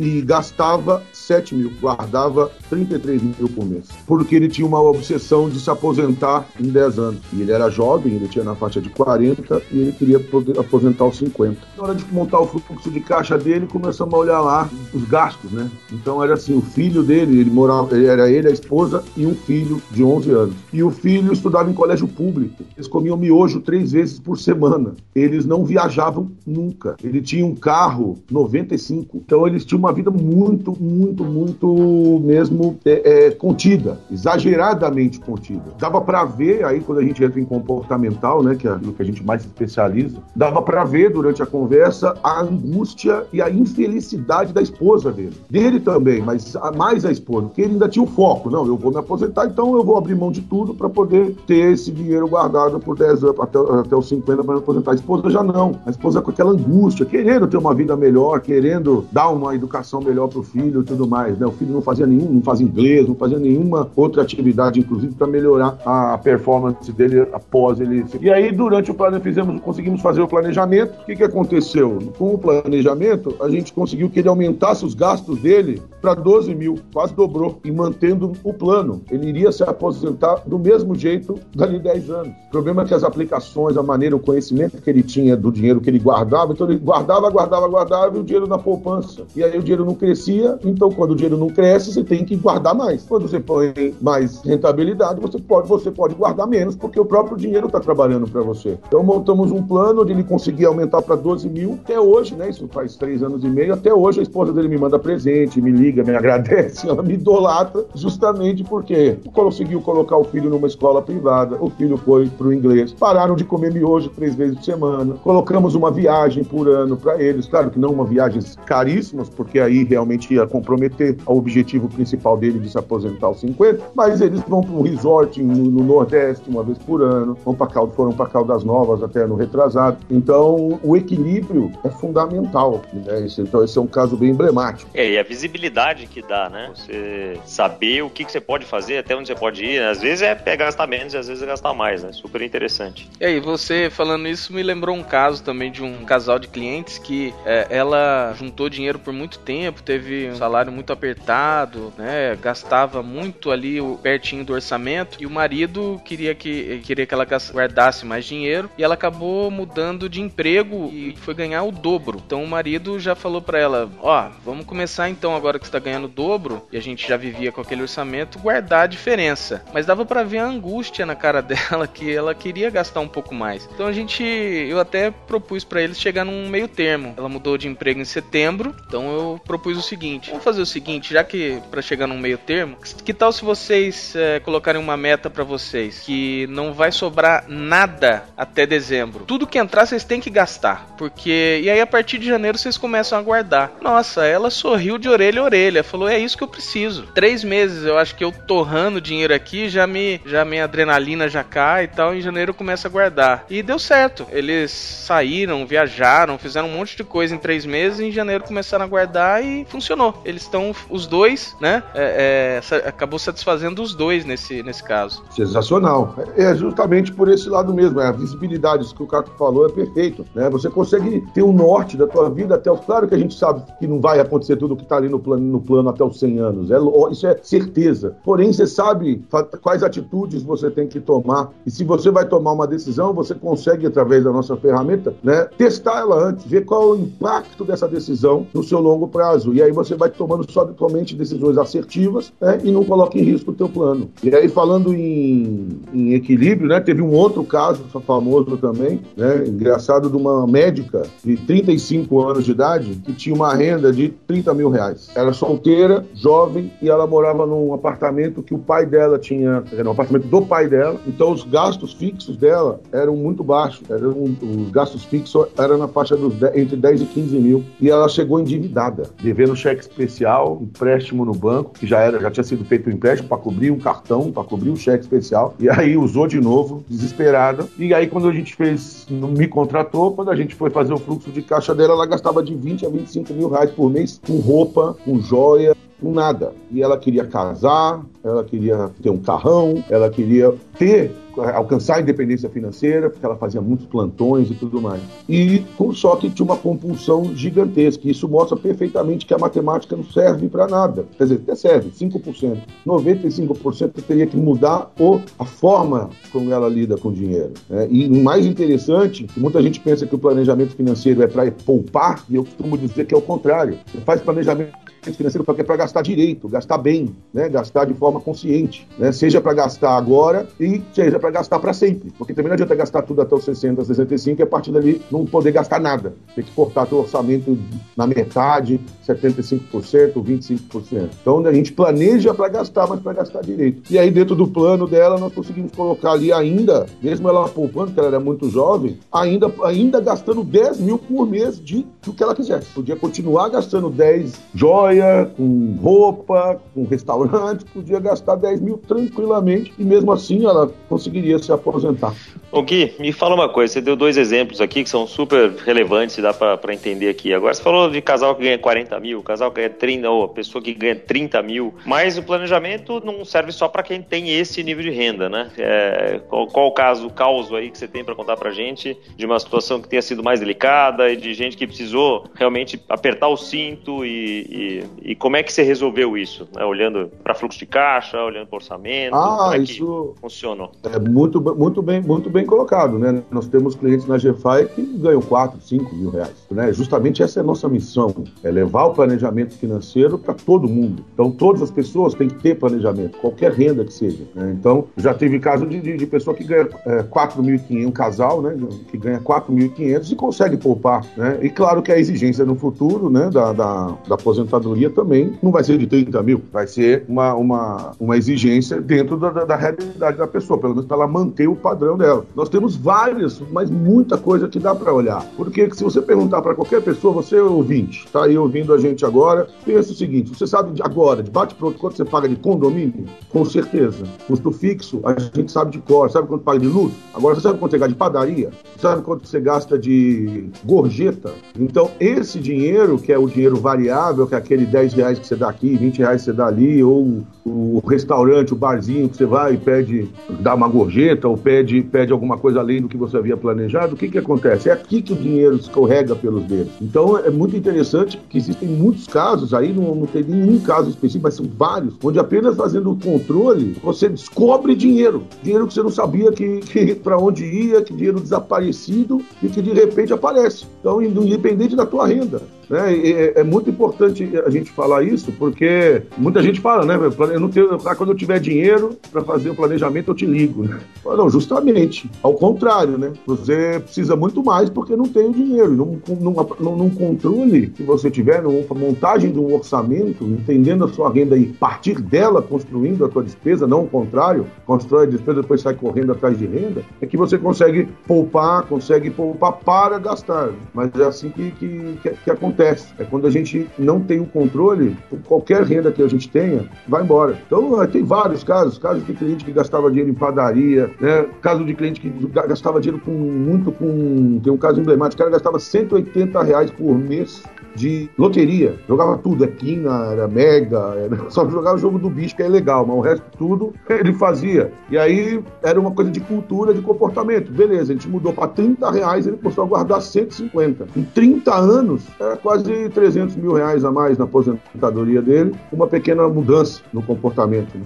e 0.00 0.20
gastava 0.22 1.02
7 1.12 1.54
mil, 1.54 1.70
guardava 1.80 2.50
33 2.68 3.22
mil 3.22 3.48
por 3.54 3.64
mês, 3.64 3.83
porque 4.06 4.34
ele 4.34 4.48
tinha 4.48 4.66
uma 4.66 4.80
obsessão 4.80 5.48
de 5.48 5.60
se 5.60 5.70
aposentar 5.70 6.46
em 6.60 6.68
10 6.68 6.98
anos. 6.98 7.20
E 7.32 7.42
ele 7.42 7.52
era 7.52 7.70
jovem, 7.70 8.14
ele 8.14 8.28
tinha 8.28 8.44
na 8.44 8.54
faixa 8.54 8.80
de 8.80 8.90
40 8.90 9.62
e 9.70 9.78
ele 9.78 9.92
queria 9.92 10.20
poder 10.20 10.58
aposentar 10.58 11.04
aos 11.04 11.18
50. 11.18 11.60
Na 11.76 11.82
hora 11.82 11.94
de 11.94 12.04
montar 12.12 12.40
o 12.40 12.46
fluxo 12.46 12.90
de 12.90 13.00
caixa 13.00 13.38
dele, 13.38 13.66
começamos 13.66 14.14
a 14.14 14.16
olhar 14.16 14.40
lá 14.40 14.68
os 14.92 15.04
gastos, 15.04 15.50
né? 15.50 15.70
Então 15.92 16.22
era 16.22 16.34
assim, 16.34 16.56
o 16.56 16.62
filho 16.62 17.02
dele, 17.02 17.40
ele 17.40 17.50
morava, 17.50 17.96
era 17.96 18.30
ele, 18.30 18.48
a 18.48 18.50
esposa 18.50 19.02
e 19.16 19.26
um 19.26 19.34
filho 19.34 19.80
de 19.90 20.02
11 20.02 20.30
anos. 20.30 20.54
E 20.72 20.82
o 20.82 20.90
filho 20.90 21.32
estudava 21.32 21.70
em 21.70 21.74
colégio 21.74 22.06
público. 22.06 22.64
Eles 22.76 22.88
comiam 22.88 23.16
miojo 23.16 23.60
três 23.60 23.92
vezes 23.92 24.18
por 24.18 24.38
semana. 24.38 24.94
Eles 25.14 25.44
não 25.44 25.64
viajavam 25.64 26.30
nunca. 26.46 26.96
Ele 27.02 27.20
tinha 27.20 27.44
um 27.44 27.54
carro 27.54 28.18
95. 28.30 29.16
Então 29.16 29.46
eles 29.46 29.64
tinham 29.64 29.78
uma 29.78 29.92
vida 29.92 30.10
muito, 30.10 30.76
muito, 30.80 31.24
muito 31.24 32.20
mesmo 32.24 32.78
é, 32.84 33.26
é, 33.26 33.30
contida, 33.74 33.98
exageradamente 34.10 35.20
contida. 35.20 35.62
Dava 35.78 36.00
para 36.00 36.24
ver 36.24 36.64
aí 36.64 36.80
quando 36.80 36.98
a 36.98 37.02
gente 37.02 37.22
entra 37.22 37.40
em 37.40 37.44
comportamental, 37.44 38.42
né, 38.42 38.54
que 38.54 38.66
é 38.66 38.72
o 38.72 38.92
que 38.92 39.02
a 39.02 39.04
gente 39.04 39.24
mais 39.24 39.42
se 39.42 39.48
especializa, 39.48 40.18
dava 40.34 40.62
para 40.62 40.84
ver 40.84 41.12
durante 41.12 41.42
a 41.42 41.46
conversa 41.46 42.16
a 42.22 42.40
angústia 42.40 43.24
e 43.32 43.42
a 43.42 43.50
infelicidade 43.50 44.52
da 44.52 44.62
esposa 44.62 45.10
dele. 45.10 45.34
Dele 45.50 45.80
também, 45.80 46.22
mas 46.22 46.54
mais 46.76 47.04
a 47.04 47.10
esposa, 47.10 47.46
porque 47.46 47.62
ele 47.62 47.72
ainda 47.72 47.88
tinha 47.88 48.02
o 48.02 48.06
foco. 48.06 48.50
Não, 48.50 48.66
eu 48.66 48.76
vou 48.76 48.90
me 48.90 48.98
aposentar, 48.98 49.46
então 49.46 49.74
eu 49.74 49.84
vou 49.84 49.96
abrir 49.96 50.14
mão 50.14 50.30
de 50.30 50.40
tudo 50.42 50.74
para 50.74 50.88
poder 50.88 51.34
ter 51.46 51.72
esse 51.72 51.90
dinheiro 51.90 52.28
guardado 52.28 52.78
por 52.78 52.96
10 52.96 53.24
anos, 53.24 53.40
até, 53.40 53.58
até 53.58 53.96
os 53.96 54.08
50 54.08 54.44
para 54.44 54.54
me 54.54 54.60
aposentar. 54.60 54.92
A 54.92 54.94
esposa 54.94 55.30
já 55.30 55.42
não. 55.42 55.78
A 55.86 55.90
esposa 55.90 56.22
com 56.22 56.30
aquela 56.30 56.50
angústia, 56.50 57.04
querendo 57.04 57.46
ter 57.46 57.56
uma 57.56 57.74
vida 57.74 57.96
melhor, 57.96 58.40
querendo 58.40 59.04
dar 59.10 59.28
uma 59.30 59.54
educação 59.54 60.00
melhor 60.00 60.28
para 60.28 60.38
o 60.38 60.42
filho 60.42 60.82
e 60.82 60.84
tudo 60.84 61.06
mais. 61.06 61.38
Né? 61.38 61.46
O 61.46 61.52
filho 61.52 61.72
não 61.72 61.82
fazia 61.82 62.06
nenhum, 62.06 62.30
não 62.30 62.42
fazia 62.42 62.66
inglês, 62.66 63.08
não 63.08 63.14
fazia 63.14 63.38
nenhuma 63.64 63.90
outra 63.96 64.22
atividade, 64.22 64.78
inclusive 64.78 65.14
para 65.14 65.26
melhorar 65.26 65.78
a 65.84 66.18
performance 66.18 66.92
dele 66.92 67.20
após 67.32 67.80
ele. 67.80 68.04
E 68.20 68.30
aí, 68.30 68.52
durante 68.52 68.90
o 68.90 68.94
plano, 68.94 69.18
fizemos, 69.20 69.60
conseguimos 69.62 70.00
fazer 70.02 70.20
o 70.20 70.28
planejamento. 70.28 71.00
O 71.00 71.06
que, 71.06 71.16
que 71.16 71.24
aconteceu? 71.24 71.98
Com 72.18 72.34
o 72.34 72.38
planejamento, 72.38 73.34
a 73.40 73.48
gente 73.48 73.72
conseguiu 73.72 74.10
que 74.10 74.18
ele 74.18 74.28
aumentasse 74.28 74.84
os 74.84 74.94
gastos 74.94 75.38
dele 75.38 75.82
para 76.00 76.14
12 76.14 76.54
mil, 76.54 76.78
quase 76.92 77.14
dobrou, 77.14 77.58
e 77.64 77.72
mantendo 77.72 78.32
o 78.44 78.52
plano. 78.52 79.00
Ele 79.10 79.28
iria 79.28 79.50
se 79.50 79.62
aposentar 79.62 80.42
do 80.46 80.58
mesmo 80.58 80.94
jeito 80.94 81.38
dali 81.54 81.78
10 81.78 82.10
anos. 82.10 82.32
O 82.48 82.50
problema 82.50 82.82
é 82.82 82.84
que 82.84 82.94
as 82.94 83.02
aplicações, 83.02 83.76
a 83.76 83.82
maneira, 83.82 84.14
o 84.14 84.20
conhecimento 84.20 84.80
que 84.80 84.90
ele 84.90 85.02
tinha 85.02 85.36
do 85.36 85.50
dinheiro 85.50 85.80
que 85.80 85.88
ele 85.88 85.98
guardava, 85.98 86.52
então 86.52 86.68
ele 86.68 86.78
guardava, 86.78 87.30
guardava, 87.30 87.66
guardava 87.68 88.16
e 88.16 88.20
o 88.20 88.24
dinheiro 88.24 88.46
na 88.46 88.58
poupança. 88.58 89.22
E 89.34 89.42
aí 89.42 89.58
o 89.58 89.62
dinheiro 89.62 89.84
não 89.84 89.94
crescia, 89.94 90.58
então 90.64 90.90
quando 90.90 91.12
o 91.12 91.16
dinheiro 91.16 91.38
não 91.38 91.48
cresce, 91.48 91.92
você 91.92 92.04
tem 92.04 92.24
que 92.24 92.36
guardar 92.36 92.74
mais. 92.74 93.04
Quando 93.04 93.28
você 93.28 93.40
põe 93.54 93.94
mais 94.00 94.40
rentabilidade, 94.40 95.20
você 95.20 95.38
pode, 95.38 95.68
você 95.68 95.88
pode 95.88 96.16
guardar 96.16 96.44
menos, 96.48 96.74
porque 96.74 96.98
o 96.98 97.04
próprio 97.04 97.36
dinheiro 97.36 97.66
está 97.66 97.78
trabalhando 97.78 98.28
para 98.28 98.42
você. 98.42 98.76
Então 98.88 99.00
montamos 99.04 99.52
um 99.52 99.62
plano 99.62 100.02
onde 100.02 100.12
ele 100.12 100.24
conseguia 100.24 100.66
aumentar 100.66 101.00
para 101.02 101.14
12 101.14 101.48
mil. 101.48 101.78
Até 101.84 102.00
hoje, 102.00 102.34
né? 102.34 102.50
Isso 102.50 102.66
faz 102.72 102.96
três 102.96 103.22
anos 103.22 103.44
e 103.44 103.48
meio. 103.48 103.72
Até 103.72 103.94
hoje 103.94 104.18
a 104.18 104.22
esposa 104.24 104.52
dele 104.52 104.66
me 104.66 104.76
manda 104.76 104.98
presente, 104.98 105.60
me 105.60 105.70
liga, 105.70 106.02
me 106.02 106.10
agradece, 106.16 106.88
ela 106.88 107.00
me 107.00 107.14
idolatra, 107.14 107.84
justamente 107.94 108.64
porque 108.64 109.18
conseguiu 109.32 109.80
colocar 109.80 110.16
o 110.16 110.24
filho 110.24 110.50
numa 110.50 110.66
escola 110.66 111.00
privada, 111.00 111.56
o 111.60 111.70
filho 111.70 111.96
foi 111.96 112.28
para 112.28 112.48
o 112.48 112.52
inglês, 112.52 112.92
pararam 112.92 113.36
de 113.36 113.44
comer 113.44 113.72
miojo 113.72 114.10
três 114.10 114.34
vezes 114.34 114.56
por 114.56 114.64
semana, 114.64 115.14
colocamos 115.22 115.74
uma 115.74 115.90
viagem 115.90 116.42
por 116.42 116.66
ano 116.68 116.96
para 116.96 117.22
eles, 117.22 117.46
claro 117.46 117.70
que 117.70 117.78
não 117.78 117.90
uma 117.90 118.04
viagens 118.04 118.56
caríssimas, 118.66 119.28
porque 119.28 119.60
aí 119.60 119.84
realmente 119.84 120.34
ia 120.34 120.46
comprometer 120.46 121.16
o 121.26 121.36
objetivo 121.36 121.88
principal 121.88 122.36
dele 122.36 122.58
de 122.58 122.70
se 122.70 122.78
aposentar 122.78 123.26
aos 123.26 123.43
50, 123.48 123.92
mas 123.94 124.20
eles 124.20 124.40
vão 124.48 124.62
para 124.62 124.74
um 124.74 124.82
resort 124.82 125.42
no, 125.42 125.54
no, 125.54 125.84
Nordeste 125.84 126.48
uma 126.48 126.62
vez 126.62 126.78
por 126.78 127.02
ano, 127.02 127.36
vão 127.44 127.54
pra, 127.54 127.68
foram 127.68 128.12
para 128.12 128.26
Caldas 128.26 128.64
Novas 128.64 129.02
até 129.02 129.26
no 129.26 129.34
retrasado. 129.34 129.98
Então, 130.10 130.78
o 130.82 130.96
equilíbrio 130.96 131.70
é 131.84 131.90
fundamental. 131.90 132.82
Né? 132.92 133.26
Esse, 133.26 133.42
então, 133.42 133.62
esse 133.62 133.76
é 133.76 133.80
um 133.80 133.86
caso 133.86 134.16
bem 134.16 134.30
emblemático. 134.30 134.90
É, 134.94 135.10
e 135.10 135.18
a 135.18 135.22
visibilidade 135.22 136.06
que 136.06 136.22
dá, 136.22 136.48
né? 136.48 136.72
Você 136.74 137.38
saber 137.44 138.02
o 138.02 138.10
que, 138.10 138.24
que 138.24 138.32
você 138.32 138.40
pode 138.40 138.64
fazer, 138.64 138.98
até 138.98 139.14
onde 139.14 139.28
você 139.28 139.34
pode 139.34 139.64
ir. 139.64 139.82
Às 139.82 140.00
vezes 140.00 140.22
é, 140.22 140.40
é 140.44 140.56
gastar 140.56 140.86
menos 140.86 141.14
e 141.14 141.16
às 141.16 141.28
vezes 141.28 141.42
é 141.42 141.46
gastar 141.46 141.74
mais, 141.74 142.02
né? 142.02 142.12
Super 142.12 142.42
interessante. 142.42 143.08
E 143.20 143.24
aí, 143.24 143.40
você 143.40 143.90
falando 143.90 144.26
isso 144.26 144.52
me 144.52 144.62
lembrou 144.62 144.96
um 144.96 145.02
caso 145.02 145.42
também 145.42 145.70
de 145.70 145.82
um 145.82 146.04
casal 146.04 146.38
de 146.38 146.48
clientes 146.48 146.98
que 146.98 147.34
é, 147.44 147.66
ela 147.70 148.32
juntou 148.36 148.68
dinheiro 148.68 148.98
por 148.98 149.12
muito 149.12 149.38
tempo, 149.38 149.82
teve 149.82 150.30
um 150.30 150.36
salário 150.36 150.72
muito 150.72 150.92
apertado, 150.92 151.92
né? 151.96 152.36
Gastava 152.40 153.02
muito 153.02 153.33
ali 153.50 153.78
pertinho 154.02 154.44
do 154.44 154.52
orçamento 154.52 155.18
e 155.20 155.26
o 155.26 155.30
marido 155.30 156.00
queria 156.04 156.34
que 156.34 156.80
queria 156.84 157.06
que 157.06 157.14
ela 157.14 157.26
guardasse 157.52 158.04
mais 158.04 158.24
dinheiro 158.24 158.70
e 158.76 158.84
ela 158.84 158.94
acabou 158.94 159.50
mudando 159.50 160.08
de 160.08 160.20
emprego 160.20 160.90
e 160.92 161.14
foi 161.16 161.34
ganhar 161.34 161.62
o 161.62 161.72
dobro. 161.72 162.22
Então 162.24 162.42
o 162.42 162.48
marido 162.48 162.98
já 162.98 163.14
falou 163.14 163.40
para 163.40 163.58
ela, 163.58 163.90
ó, 164.00 164.26
oh, 164.26 164.32
vamos 164.44 164.66
começar 164.66 165.08
então 165.08 165.34
agora 165.34 165.58
que 165.58 165.64
está 165.64 165.78
ganhando 165.78 166.04
o 166.04 166.08
dobro 166.08 166.66
e 166.72 166.76
a 166.76 166.80
gente 166.80 167.06
já 167.06 167.16
vivia 167.16 167.52
com 167.52 167.60
aquele 167.60 167.82
orçamento, 167.82 168.38
guardar 168.38 168.84
a 168.84 168.86
diferença. 168.86 169.64
Mas 169.72 169.86
dava 169.86 170.04
para 170.04 170.22
ver 170.22 170.38
a 170.38 170.46
angústia 170.46 171.06
na 171.06 171.14
cara 171.14 171.40
dela 171.42 171.86
que 171.86 172.12
ela 172.12 172.34
queria 172.34 172.70
gastar 172.70 173.00
um 173.00 173.08
pouco 173.08 173.34
mais. 173.34 173.68
Então 173.72 173.86
a 173.86 173.92
gente, 173.92 174.22
eu 174.22 174.78
até 174.78 175.10
propus 175.10 175.64
para 175.64 175.82
eles 175.82 176.00
chegar 176.00 176.24
num 176.24 176.48
meio 176.48 176.68
termo. 176.68 177.14
Ela 177.16 177.28
mudou 177.28 177.56
de 177.56 177.68
emprego 177.68 178.00
em 178.00 178.04
setembro, 178.04 178.74
então 178.86 179.10
eu 179.12 179.40
propus 179.44 179.78
o 179.78 179.82
seguinte: 179.82 180.30
vamos 180.30 180.44
fazer 180.44 180.62
o 180.62 180.66
seguinte, 180.66 181.12
já 181.12 181.24
que 181.24 181.60
para 181.70 181.82
chegar 181.82 182.06
num 182.06 182.18
meio 182.18 182.38
termo, 182.38 182.76
que 183.14 183.20
tal 183.20 183.32
se 183.32 183.44
vocês 183.44 184.16
é, 184.16 184.40
colocarem 184.40 184.80
uma 184.80 184.96
meta 184.96 185.30
para 185.30 185.44
vocês 185.44 186.00
que 186.00 186.48
não 186.48 186.72
vai 186.72 186.90
sobrar 186.90 187.44
nada 187.46 188.24
até 188.36 188.66
dezembro. 188.66 189.24
Tudo 189.24 189.46
que 189.46 189.56
entrar 189.56 189.86
vocês 189.86 190.02
têm 190.02 190.20
que 190.20 190.28
gastar, 190.28 190.94
porque 190.98 191.60
e 191.62 191.70
aí 191.70 191.80
a 191.80 191.86
partir 191.86 192.18
de 192.18 192.26
janeiro 192.26 192.58
vocês 192.58 192.76
começam 192.76 193.16
a 193.16 193.22
guardar. 193.22 193.72
Nossa, 193.80 194.26
ela 194.26 194.50
sorriu 194.50 194.98
de 194.98 195.08
orelha 195.08 195.40
a 195.40 195.44
orelha, 195.44 195.84
falou 195.84 196.08
é 196.08 196.18
isso 196.18 196.36
que 196.36 196.42
eu 196.42 196.48
preciso. 196.48 197.06
Três 197.14 197.44
meses 197.44 197.84
eu 197.84 197.96
acho 197.96 198.16
que 198.16 198.24
eu 198.24 198.32
torrando 198.32 199.00
dinheiro 199.00 199.32
aqui 199.32 199.68
já 199.68 199.86
me 199.86 200.20
já 200.26 200.44
minha 200.44 200.64
adrenalina 200.64 201.28
já 201.28 201.44
cai 201.44 201.84
e 201.84 201.88
tal. 201.88 202.14
Em 202.14 202.20
janeiro 202.20 202.50
eu 202.50 202.54
começo 202.54 202.86
a 202.86 202.90
guardar 202.90 203.46
e 203.48 203.62
deu 203.62 203.78
certo. 203.78 204.26
Eles 204.32 204.72
saíram, 204.72 205.64
viajaram, 205.64 206.36
fizeram 206.36 206.68
um 206.68 206.72
monte 206.72 206.96
de 206.96 207.04
coisa 207.04 207.32
em 207.32 207.38
três 207.38 207.64
meses. 207.64 208.00
E 208.00 208.06
em 208.06 208.12
janeiro 208.12 208.42
começaram 208.42 208.84
a 208.84 208.88
guardar 208.88 209.44
e 209.44 209.64
funcionou. 209.66 210.20
Eles 210.24 210.42
estão 210.42 210.74
os 210.90 211.06
dois, 211.06 211.54
né? 211.60 211.82
É, 211.94 212.60
é, 212.82 212.88
acabou 213.04 213.18
satisfazendo 213.18 213.82
os 213.82 213.94
dois 213.94 214.24
nesse 214.24 214.62
nesse 214.62 214.82
caso. 214.82 215.22
Sensacional. 215.30 216.14
É 216.36 216.54
justamente 216.54 217.12
por 217.12 217.28
esse 217.28 217.48
lado 217.48 217.72
mesmo. 217.74 218.00
É 218.00 218.06
a 218.06 218.12
visibilidade, 218.12 218.84
isso 218.84 218.94
que 218.94 219.02
o 219.02 219.06
Caco 219.06 219.30
falou 219.38 219.66
é 219.66 219.68
perfeito. 219.70 220.24
Né? 220.34 220.48
Você 220.50 220.70
consegue 220.70 221.22
ter 221.34 221.42
um 221.42 221.52
norte 221.52 221.96
da 221.96 222.06
tua 222.06 222.30
vida 222.30 222.54
até 222.54 222.70
os. 222.72 222.80
Claro 222.80 223.06
que 223.06 223.14
a 223.14 223.18
gente 223.18 223.36
sabe 223.38 223.62
que 223.78 223.86
não 223.86 224.00
vai 224.00 224.20
acontecer 224.20 224.56
tudo 224.56 224.74
que 224.74 224.82
está 224.82 224.96
ali 224.96 225.08
no 225.08 225.18
plano, 225.18 225.44
no 225.44 225.60
plano 225.60 225.88
até 225.90 226.02
os 226.02 226.18
100 226.18 226.38
anos. 226.38 226.70
É, 226.70 226.76
isso 227.10 227.26
é 227.26 227.38
certeza. 227.42 228.16
Porém, 228.24 228.52
você 228.52 228.66
sabe 228.66 229.22
quais 229.60 229.82
atitudes 229.82 230.42
você 230.42 230.70
tem 230.70 230.88
que 230.88 230.98
tomar. 230.98 231.50
E 231.66 231.70
se 231.70 231.84
você 231.84 232.10
vai 232.10 232.26
tomar 232.26 232.52
uma 232.52 232.66
decisão, 232.66 233.12
você 233.12 233.34
consegue, 233.34 233.86
através 233.86 234.24
da 234.24 234.32
nossa 234.32 234.56
ferramenta, 234.56 235.14
né, 235.22 235.48
testar 235.58 236.00
ela 236.00 236.28
antes, 236.28 236.46
ver 236.46 236.64
qual 236.64 236.82
é 236.82 236.86
o 236.86 236.96
impacto 236.96 237.64
dessa 237.64 237.86
decisão 237.86 238.46
no 238.54 238.62
seu 238.62 238.80
longo 238.80 239.08
prazo. 239.08 239.52
E 239.52 239.62
aí 239.62 239.72
você 239.72 239.94
vai 239.94 240.08
tomando 240.08 240.46
somente 240.78 241.14
decisões 241.14 241.58
assertivas 241.58 242.32
né, 242.40 242.60
e 242.62 242.70
não 242.70 242.84
coloca 242.94 243.18
em 243.18 243.22
risco 243.22 243.50
o 243.50 243.54
teu 243.54 243.68
plano. 243.68 244.08
E 244.22 244.32
aí, 244.32 244.48
falando 244.48 244.94
em, 244.94 245.80
em 245.92 246.14
equilíbrio, 246.14 246.68
né, 246.68 246.78
teve 246.78 247.02
um 247.02 247.10
outro 247.10 247.42
caso 247.42 247.82
famoso 248.06 248.56
também, 248.56 249.00
né, 249.16 249.44
engraçado, 249.46 250.08
de 250.08 250.16
uma 250.16 250.46
médica 250.46 251.02
de 251.24 251.36
35 251.36 252.20
anos 252.22 252.44
de 252.44 252.52
idade 252.52 252.94
que 253.04 253.12
tinha 253.12 253.34
uma 253.34 253.52
renda 253.52 253.92
de 253.92 254.10
30 254.28 254.54
mil 254.54 254.70
reais. 254.70 255.10
Era 255.16 255.32
solteira, 255.32 256.06
jovem, 256.14 256.70
e 256.80 256.88
ela 256.88 257.04
morava 257.04 257.44
num 257.44 257.74
apartamento 257.74 258.42
que 258.42 258.54
o 258.54 258.58
pai 258.58 258.86
dela 258.86 259.18
tinha, 259.18 259.64
era 259.72 259.88
um 259.88 259.92
apartamento 259.92 260.28
do 260.28 260.42
pai 260.42 260.68
dela, 260.68 261.00
então 261.06 261.32
os 261.32 261.42
gastos 261.42 261.92
fixos 261.94 262.36
dela 262.36 262.80
eram 262.92 263.16
muito 263.16 263.42
baixos, 263.42 263.90
eram, 263.90 264.36
os 264.40 264.70
gastos 264.70 265.04
fixos 265.04 265.46
eram 265.58 265.78
na 265.78 265.88
faixa 265.88 266.16
dos 266.16 266.34
10, 266.34 266.56
entre 266.56 266.76
10 266.76 267.02
e 267.02 267.06
15 267.06 267.36
mil, 267.38 267.64
e 267.80 267.90
ela 267.90 268.08
chegou 268.08 268.38
endividada, 268.38 269.10
devendo 269.20 269.56
cheque 269.56 269.80
especial, 269.80 270.60
empréstimo 270.62 271.24
no 271.24 271.34
banco, 271.34 271.72
que 271.72 271.86
já 271.86 272.00
era, 272.00 272.20
já 272.20 272.30
tinha 272.30 272.44
sido 272.44 272.64
feito 272.64 272.83
o 272.88 272.92
um 272.92 272.96
empréstimo 272.96 273.28
para 273.28 273.38
cobrir 273.38 273.70
um 273.70 273.78
cartão, 273.78 274.30
para 274.32 274.44
cobrir 274.44 274.70
um 274.70 274.76
cheque 274.76 275.04
especial, 275.04 275.54
e 275.58 275.68
aí 275.68 275.96
usou 275.96 276.26
de 276.26 276.40
novo, 276.40 276.84
desesperada, 276.88 277.66
e 277.78 277.92
aí 277.92 278.06
quando 278.06 278.28
a 278.28 278.32
gente 278.32 278.54
fez, 278.54 279.06
me 279.10 279.46
contratou, 279.46 280.12
quando 280.12 280.30
a 280.30 280.36
gente 280.36 280.54
foi 280.54 280.70
fazer 280.70 280.92
o 280.92 280.98
fluxo 280.98 281.30
de 281.30 281.42
caixa 281.42 281.74
dela, 281.74 281.94
ela 281.94 282.06
gastava 282.06 282.42
de 282.42 282.54
20 282.54 282.86
a 282.86 282.88
25 282.88 283.32
mil 283.32 283.48
reais 283.48 283.70
por 283.70 283.90
mês 283.90 284.20
com 284.26 284.38
roupa, 284.38 284.96
com 285.04 285.20
joia, 285.20 285.74
com 286.00 286.12
nada. 286.12 286.52
E 286.70 286.82
ela 286.82 286.98
queria 286.98 287.24
casar, 287.24 288.04
ela 288.22 288.44
queria 288.44 288.90
ter 289.02 289.10
um 289.10 289.18
carrão, 289.18 289.82
ela 289.88 290.10
queria 290.10 290.54
ter 290.78 291.10
alcançar 291.54 291.96
a 291.96 292.00
independência 292.00 292.48
financeira, 292.48 293.10
porque 293.10 293.24
ela 293.24 293.36
fazia 293.36 293.60
muitos 293.60 293.86
plantões 293.86 294.50
e 294.50 294.54
tudo 294.54 294.80
mais. 294.80 295.00
E 295.28 295.64
só 295.94 296.16
que 296.16 296.30
tinha 296.30 296.44
uma 296.44 296.56
compulsão 296.56 297.34
gigantesca. 297.34 298.08
Isso 298.08 298.28
mostra 298.28 298.56
perfeitamente 298.56 299.26
que 299.26 299.34
a 299.34 299.38
matemática 299.38 299.96
não 299.96 300.04
serve 300.04 300.48
para 300.48 300.66
nada. 300.66 301.04
Quer 301.16 301.24
dizer, 301.24 301.40
até 301.42 301.54
serve, 301.54 301.90
5%. 301.90 302.58
95% 302.86 304.02
teria 304.06 304.26
que 304.26 304.36
mudar 304.36 304.92
o, 304.98 305.20
a 305.38 305.44
forma 305.44 306.10
como 306.32 306.52
ela 306.52 306.68
lida 306.68 306.96
com 306.96 307.08
o 307.08 307.12
dinheiro. 307.12 307.52
Né? 307.68 307.88
E 307.90 308.08
o 308.08 308.22
mais 308.22 308.46
interessante, 308.46 309.26
muita 309.36 309.62
gente 309.62 309.80
pensa 309.80 310.06
que 310.06 310.14
o 310.14 310.18
planejamento 310.18 310.74
financeiro 310.74 311.22
é 311.22 311.26
para 311.26 311.50
poupar, 311.50 312.24
e 312.28 312.36
eu 312.36 312.44
costumo 312.44 312.76
dizer 312.76 313.06
que 313.06 313.14
é 313.14 313.18
o 313.18 313.22
contrário. 313.22 313.78
Você 313.86 313.98
faz 314.00 314.20
planejamento 314.20 314.72
financeiro 315.12 315.44
para 315.44 315.76
gastar 315.76 316.02
direito, 316.02 316.48
gastar 316.48 316.78
bem, 316.78 317.14
né? 317.32 317.48
gastar 317.48 317.84
de 317.84 317.94
forma 317.94 318.20
consciente, 318.20 318.86
né? 318.98 319.12
seja 319.12 319.40
para 319.40 319.52
gastar 319.52 319.96
agora 319.96 320.48
e 320.58 320.82
seja 320.94 321.18
para 321.24 321.30
gastar 321.30 321.58
para 321.58 321.72
sempre. 321.72 322.12
Porque 322.18 322.34
também 322.34 322.48
não 322.48 322.54
adianta 322.54 322.74
gastar 322.74 323.00
tudo 323.00 323.22
até 323.22 323.34
os 323.34 323.44
60, 323.44 323.82
65 323.82 324.40
e 324.40 324.42
a 324.42 324.46
partir 324.46 324.72
dali 324.72 325.00
não 325.10 325.24
poder 325.24 325.52
gastar 325.52 325.80
nada. 325.80 326.14
Tem 326.34 326.44
que 326.44 326.52
cortar 326.52 326.84
teu 326.86 326.98
orçamento 326.98 327.58
na 327.96 328.06
metade, 328.06 328.78
75%, 329.08 330.12
25%. 330.14 331.10
Então 331.22 331.46
a 331.46 331.52
gente 331.52 331.72
planeja 331.72 332.34
para 332.34 332.48
gastar, 332.48 332.86
mas 332.86 333.00
para 333.00 333.14
gastar 333.14 333.40
direito. 333.40 333.90
E 333.90 333.98
aí 333.98 334.10
dentro 334.10 334.34
do 334.34 334.46
plano 334.46 334.86
dela 334.86 335.18
nós 335.18 335.32
conseguimos 335.32 335.72
colocar 335.72 336.12
ali 336.12 336.30
ainda, 336.30 336.84
mesmo 337.02 337.26
ela 337.28 337.48
poupando, 337.48 337.92
que 337.92 337.98
ela 337.98 338.08
era 338.08 338.20
muito 338.20 338.50
jovem, 338.50 338.98
ainda, 339.10 339.50
ainda 339.62 340.00
gastando 340.00 340.44
10 340.44 340.80
mil 340.80 340.98
por 340.98 341.26
mês 341.26 341.58
de 341.58 341.86
do 342.02 342.12
que 342.12 342.22
ela 342.22 342.34
quisesse. 342.34 342.68
Podia 342.74 342.96
continuar 342.96 343.48
gastando 343.48 343.88
10 343.88 344.34
joias, 344.54 344.74
joia, 344.74 345.30
com 345.36 345.76
roupa, 345.80 346.60
com 346.74 346.84
restaurante, 346.84 347.64
podia 347.66 347.98
gastar 348.00 348.34
10 348.36 348.60
mil 348.60 348.78
tranquilamente 348.78 349.72
e 349.78 349.84
mesmo 349.84 350.12
assim 350.12 350.44
ela 350.44 350.70
conseguiria 351.14 351.38
se 351.38 351.52
aposentar. 351.52 352.12
O 352.50 352.62
Gui, 352.62 352.94
me 352.98 353.12
fala 353.12 353.34
uma 353.34 353.48
coisa, 353.48 353.74
você 353.74 353.80
deu 353.80 353.96
dois 353.96 354.16
exemplos 354.16 354.60
aqui 354.60 354.82
que 354.82 354.90
são 354.90 355.06
super 355.06 355.50
relevantes 355.64 356.18
e 356.18 356.22
dá 356.22 356.32
para 356.32 356.74
entender 356.74 357.08
aqui. 357.08 357.32
Agora 357.32 357.54
você 357.54 357.62
falou 357.62 357.90
de 357.90 358.00
casal 358.00 358.34
que 358.34 358.42
ganha 358.42 358.58
40 358.58 358.98
mil, 359.00 359.22
casal 359.22 359.50
que 359.50 359.56
ganha 359.56 359.70
30, 359.70 360.10
ou 360.10 360.28
pessoa 360.28 360.62
que 360.62 360.74
ganha 360.74 360.96
30 360.96 361.42
mil, 361.42 361.74
mas 361.86 362.18
o 362.18 362.22
planejamento 362.22 363.00
não 363.04 363.24
serve 363.24 363.52
só 363.52 363.68
para 363.68 363.82
quem 363.82 364.02
tem 364.02 364.30
esse 364.30 364.62
nível 364.62 364.82
de 364.82 364.90
renda, 364.90 365.28
né? 365.28 365.50
É, 365.58 366.20
qual, 366.28 366.46
qual 366.46 366.66
o 366.68 366.72
caso, 366.72 367.06
o 367.06 367.10
caos 367.10 367.52
aí 367.52 367.70
que 367.70 367.78
você 367.78 367.88
tem 367.88 368.04
para 368.04 368.14
contar 368.14 368.36
para 368.36 368.50
gente 368.50 368.96
de 369.16 369.26
uma 369.26 369.38
situação 369.38 369.80
que 369.80 369.88
tenha 369.88 370.02
sido 370.02 370.22
mais 370.22 370.40
delicada 370.40 371.10
e 371.10 371.16
de 371.16 371.34
gente 371.34 371.56
que 371.56 371.66
precisou 371.66 372.24
realmente 372.34 372.80
apertar 372.88 373.28
o 373.28 373.36
cinto 373.36 374.04
e, 374.04 374.46
e 374.50 374.84
e, 375.04 375.14
como 375.14 375.36
é 375.36 375.42
que 375.42 375.52
você 375.52 375.62
resolveu 375.62 376.16
isso? 376.16 376.48
Né? 376.54 376.64
Olhando 376.64 377.10
para 377.22 377.34
fluxo 377.34 377.58
de 377.58 377.66
caixa, 377.66 378.22
olhando 378.22 378.46
para 378.46 378.56
orçamento? 378.56 379.14
Ah, 379.14 379.36
como 379.36 379.54
é 379.54 379.58
isso 379.58 380.14
funcionou? 380.20 380.72
É 380.82 380.98
muito, 381.08 381.40
muito, 381.40 381.82
bem, 381.82 382.00
muito 382.00 382.30
bem 382.30 382.44
colocado, 382.44 382.98
né? 382.98 383.22
Nós 383.30 383.46
temos 383.46 383.74
clientes 383.74 384.06
na 384.06 384.16
GFI 384.16 384.66
que 384.74 384.82
ganham 384.98 385.20
4, 385.20 385.60
5 385.60 385.94
mil 385.94 386.10
reais. 386.10 386.34
Né? 386.50 386.72
Justamente 386.72 387.22
essa 387.22 387.40
é 387.40 387.42
a 387.42 387.44
nossa 387.44 387.68
missão, 387.68 388.14
é 388.42 388.50
levar 388.50 388.86
o 388.86 388.94
planejamento 388.94 389.54
financeiro 389.54 390.18
para 390.18 390.34
todo 390.34 390.68
mundo. 390.68 391.04
Então, 391.12 391.30
todas 391.30 391.62
as 391.62 391.70
pessoas 391.70 392.14
têm 392.14 392.28
que 392.28 392.42
ter 392.42 392.56
planejamento, 392.56 393.18
qualquer 393.18 393.52
renda 393.52 393.84
que 393.84 393.92
seja. 393.92 394.24
Né? 394.34 394.54
Então, 394.58 394.86
já 394.96 395.14
teve 395.14 395.38
caso 395.38 395.66
de, 395.66 395.80
de, 395.80 395.96
de 395.96 396.06
pessoa 396.06 396.34
que 396.34 396.44
ganha 396.44 396.68
é, 396.86 397.02
4.500, 397.02 397.86
um 397.86 397.90
casal, 397.90 398.42
né? 398.42 398.56
Que 398.88 398.98
ganha 398.98 399.20
4.500 399.20 400.12
e 400.12 400.14
consegue 400.14 400.56
poupar, 400.56 401.04
né? 401.16 401.38
E 401.42 401.50
claro 401.50 401.82
que 401.82 401.92
a 401.92 401.98
exigência 401.98 402.44
no 402.44 402.54
futuro, 402.54 403.10
né? 403.10 403.30
Da, 403.30 403.52
da, 403.52 403.96
da 404.08 404.14
aposentadoria 404.14 404.90
também 404.90 405.32
não 405.42 405.50
vai 405.50 405.64
ser 405.64 405.78
de 405.78 405.86
30 405.86 406.22
mil, 406.22 406.42
vai 406.52 406.66
ser 406.66 407.04
uma, 407.08 407.34
uma, 407.34 407.92
uma 407.98 408.16
exigência 408.16 408.80
dentro 408.80 409.16
da, 409.16 409.30
da, 409.30 409.44
da 409.44 409.56
realidade 409.56 410.18
da 410.18 410.26
pessoa, 410.26 410.58
pelo 410.58 410.74
menos 410.74 410.88
ela 410.94 411.06
manter 411.06 411.48
o 411.48 411.56
padrão 411.56 411.96
dela. 411.96 412.24
Nós 412.34 412.48
temos 412.48 412.76
várias, 412.76 413.40
mas 413.52 413.70
muita 413.70 414.16
coisa 414.16 414.48
que 414.48 414.58
dá 414.58 414.74
para 414.74 414.92
olhar. 414.92 415.24
Porque 415.36 415.68
se 415.74 415.84
você 415.84 416.00
perguntar 416.00 416.42
para 416.42 416.54
qualquer 416.54 416.82
pessoa, 416.82 417.14
você 417.14 417.36
é 417.36 417.42
ouvinte, 417.42 418.04
está 418.06 418.24
aí 418.24 418.36
ouvindo 418.38 418.72
a 418.72 418.78
gente 418.78 419.04
agora, 419.04 419.46
pensa 419.64 419.92
o 419.92 419.94
seguinte: 419.94 420.36
você 420.36 420.46
sabe 420.46 420.72
de 420.72 420.82
agora, 420.82 421.22
de 421.22 421.30
bate-pronto, 421.30 421.78
quanto 421.78 421.96
você 421.96 422.04
paga 422.04 422.28
de 422.28 422.36
condomínio? 422.36 423.04
Com 423.30 423.44
certeza. 423.44 424.04
Custo 424.26 424.50
fixo, 424.52 425.00
a 425.04 425.18
gente 425.18 425.50
sabe 425.50 425.72
de 425.72 425.78
cor. 425.78 426.10
Sabe 426.10 426.28
quanto 426.28 426.42
paga 426.42 426.60
de 426.60 426.66
luz? 426.66 426.92
Agora, 427.14 427.34
você 427.34 427.42
sabe 427.42 427.58
quanto 427.58 427.72
você 427.72 427.78
gasta 427.78 427.92
de 427.92 427.98
padaria? 427.98 428.50
Sabe 428.78 429.02
quanto 429.02 429.26
você 429.26 429.40
gasta 429.40 429.78
de 429.78 430.48
gorjeta? 430.64 431.32
Então, 431.58 431.90
esse 431.98 432.38
dinheiro, 432.38 432.98
que 432.98 433.12
é 433.12 433.18
o 433.18 433.26
dinheiro 433.26 433.56
variável, 433.56 434.26
que 434.26 434.34
é 434.34 434.38
aquele 434.38 434.64
de 434.66 434.72
10 434.72 434.92
reais 434.94 435.18
que 435.18 435.26
você 435.26 435.36
dá 435.36 435.48
aqui, 435.48 435.76
20 435.76 435.98
reais 435.98 436.22
que 436.22 436.24
você 436.26 436.32
dá 436.32 436.46
ali, 436.46 436.82
ou 436.82 437.22
o 437.44 437.82
restaurante, 437.86 438.52
o 438.52 438.56
barzinho 438.56 439.08
que 439.08 439.16
você 439.16 439.26
vai 439.26 439.54
e 439.54 439.56
pede, 439.56 440.08
dá 440.40 440.54
uma 440.54 440.68
gorjeta, 440.74 441.28
ou 441.28 441.36
pede, 441.36 441.80
pede 441.82 442.12
alguma 442.12 442.36
coisa 442.36 442.58
além 442.58 442.82
do 442.82 442.88
que 442.88 442.96
você 442.96 443.16
havia 443.16 443.36
planejado, 443.36 443.94
o 443.94 443.96
que 443.96 444.08
que 444.08 444.18
acontece? 444.18 444.68
É 444.68 444.72
aqui 444.72 445.00
que 445.00 445.12
o 445.12 445.16
dinheiro 445.16 445.54
escorrega 445.54 446.16
pelos 446.16 446.42
dedos. 446.44 446.72
Então 446.80 447.16
é 447.16 447.30
muito 447.30 447.56
interessante 447.56 448.20
que 448.28 448.38
existem 448.38 448.68
muitos 448.68 449.06
casos, 449.06 449.54
aí 449.54 449.72
não, 449.72 449.94
não 449.94 450.06
tem 450.06 450.24
nenhum 450.24 450.58
caso 450.58 450.90
específico, 450.90 451.24
mas 451.24 451.34
são 451.34 451.46
vários, 451.56 451.94
onde 452.02 452.18
apenas 452.18 452.56
fazendo 452.56 452.90
o 452.90 452.96
controle 452.96 453.76
você 453.82 454.08
descobre 454.08 454.74
dinheiro. 454.74 455.22
Dinheiro 455.42 455.66
que 455.66 455.74
você 455.74 455.82
não 455.82 455.90
sabia 455.90 456.32
que, 456.32 456.60
que 456.60 456.94
para 456.94 457.18
onde 457.18 457.44
ia, 457.44 457.82
que 457.82 457.94
dinheiro 457.94 458.20
desaparecido 458.20 459.22
e 459.42 459.48
que 459.48 459.62
de 459.62 459.72
repente 459.72 460.12
aparece. 460.12 460.66
Então, 460.80 461.00
independente 461.02 461.76
da 461.76 461.86
tua 461.86 462.06
renda. 462.06 462.42
Né? 462.68 462.94
É, 462.94 463.40
é, 463.40 463.44
muito 463.44 463.70
importante 463.70 464.30
a 464.44 464.50
gente 464.50 464.70
falar 464.70 465.02
isso, 465.02 465.32
porque 465.32 466.02
muita 466.16 466.42
gente 466.42 466.60
fala, 466.60 466.84
né? 466.84 466.94
Eu 467.32 467.40
não 467.40 467.48
tenho, 467.48 467.74
ah, 467.84 467.94
quando 467.94 468.10
eu 468.10 468.16
tiver 468.16 468.38
dinheiro 468.38 468.96
para 469.10 469.22
fazer 469.22 469.50
o 469.50 469.54
planejamento, 469.54 470.10
eu 470.10 470.14
te 470.14 470.26
ligo. 470.26 470.64
Né? 470.64 470.78
Não, 471.04 471.28
justamente, 471.28 472.10
ao 472.22 472.34
contrário, 472.34 472.98
né? 472.98 473.12
Você 473.26 473.80
precisa 473.80 474.16
muito 474.16 474.42
mais 474.42 474.70
porque 474.70 474.96
não 474.96 475.06
tem 475.06 475.26
o 475.26 475.32
dinheiro. 475.32 475.72
Num, 475.72 476.00
num, 476.20 476.76
num 476.76 476.90
controle 476.90 477.68
que 477.68 477.82
você 477.82 478.10
tiver, 478.10 478.42
numa 478.42 478.74
montagem 478.74 479.30
de 479.30 479.38
um 479.38 479.54
orçamento, 479.54 480.24
entendendo 480.24 480.84
a 480.84 480.88
sua 480.88 481.10
renda 481.10 481.36
e 481.36 481.46
partir 481.46 482.00
dela 482.00 482.42
construindo 482.42 483.04
a 483.04 483.10
sua 483.10 483.22
despesa, 483.22 483.66
não 483.66 483.84
o 483.84 483.88
contrário, 483.88 484.46
constrói 484.66 485.06
a 485.06 485.10
despesa 485.10 485.42
depois 485.42 485.60
sai 485.60 485.74
correndo 485.74 486.12
atrás 486.12 486.38
de 486.38 486.46
renda, 486.46 486.82
é 487.00 487.06
que 487.06 487.16
você 487.16 487.38
consegue 487.38 487.88
poupar, 488.06 488.62
consegue 488.62 489.10
poupar 489.10 489.52
para 489.52 489.98
gastar. 489.98 490.50
Mas 490.72 490.90
é 490.94 491.04
assim 491.04 491.30
que, 491.30 491.50
que, 491.52 491.98
que, 492.02 492.10
que 492.10 492.30
acontece 492.30 492.53
acontece. 492.54 492.94
É 492.98 493.04
quando 493.04 493.26
a 493.26 493.30
gente 493.30 493.68
não 493.78 494.00
tem 494.00 494.20
o 494.20 494.26
controle, 494.26 494.96
qualquer 495.26 495.62
renda 495.64 495.92
que 495.92 496.02
a 496.02 496.08
gente 496.08 496.28
tenha 496.28 496.68
vai 496.88 497.02
embora. 497.02 497.38
Então, 497.46 497.82
eh, 497.82 497.86
tem 497.86 498.02
vários 498.02 498.44
casos. 498.44 498.78
Casos 498.78 499.04
de 499.04 499.12
cliente 499.12 499.44
que 499.44 499.52
gastava 499.52 499.90
dinheiro 499.90 500.10
em 500.10 500.14
padaria, 500.14 500.90
né? 501.00 501.26
Caso 501.42 501.64
de 501.64 501.74
cliente 501.74 502.00
que 502.00 502.10
gastava 502.32 502.80
dinheiro 502.80 503.02
com 503.04 503.10
muito 503.10 503.72
com... 503.72 504.40
Tem 504.42 504.52
um 504.52 504.56
caso 504.56 504.80
emblemático, 504.80 505.20
o 505.20 505.24
cara 505.24 505.30
gastava 505.30 505.58
180 505.58 506.42
reais 506.42 506.70
por 506.70 506.96
mês 506.96 507.42
de 507.74 508.08
loteria. 508.16 508.78
Jogava 508.88 509.18
tudo, 509.18 509.44
é 509.44 509.48
quina, 509.48 510.12
era 510.12 510.28
mega, 510.28 510.78
era... 510.96 511.28
só 511.30 511.48
jogava 511.48 511.76
o 511.76 511.78
jogo 511.78 511.98
do 511.98 512.08
bicho, 512.08 512.36
que 512.36 512.42
é 512.42 512.48
legal, 512.48 512.86
mas 512.86 512.96
o 512.96 513.00
resto 513.00 513.24
tudo 513.36 513.72
ele 513.88 514.12
fazia. 514.14 514.72
E 514.90 514.98
aí 514.98 515.42
era 515.62 515.78
uma 515.80 515.90
coisa 515.90 516.10
de 516.10 516.20
cultura, 516.20 516.72
de 516.72 516.80
comportamento. 516.80 517.50
Beleza, 517.52 517.92
a 517.92 517.94
gente 517.94 518.08
mudou 518.08 518.32
para 518.32 518.48
30 518.48 518.90
reais, 518.90 519.26
ele 519.26 519.36
começou 519.36 519.64
a 519.64 519.66
guardar 519.66 520.00
150. 520.00 520.86
Em 520.96 521.02
30 521.02 521.54
anos, 521.54 522.02
era 522.18 522.36
quase 522.36 522.88
300 522.90 523.36
mil 523.36 523.52
reais 523.52 523.84
a 523.84 523.90
mais 523.90 524.18
na 524.18 524.24
aposentadoria 524.24 525.20
dele, 525.20 525.54
uma 525.72 525.86
pequena 525.86 526.28
mudança 526.28 526.82
no 526.92 527.02
comportamento. 527.02 527.76
Né? 527.76 527.84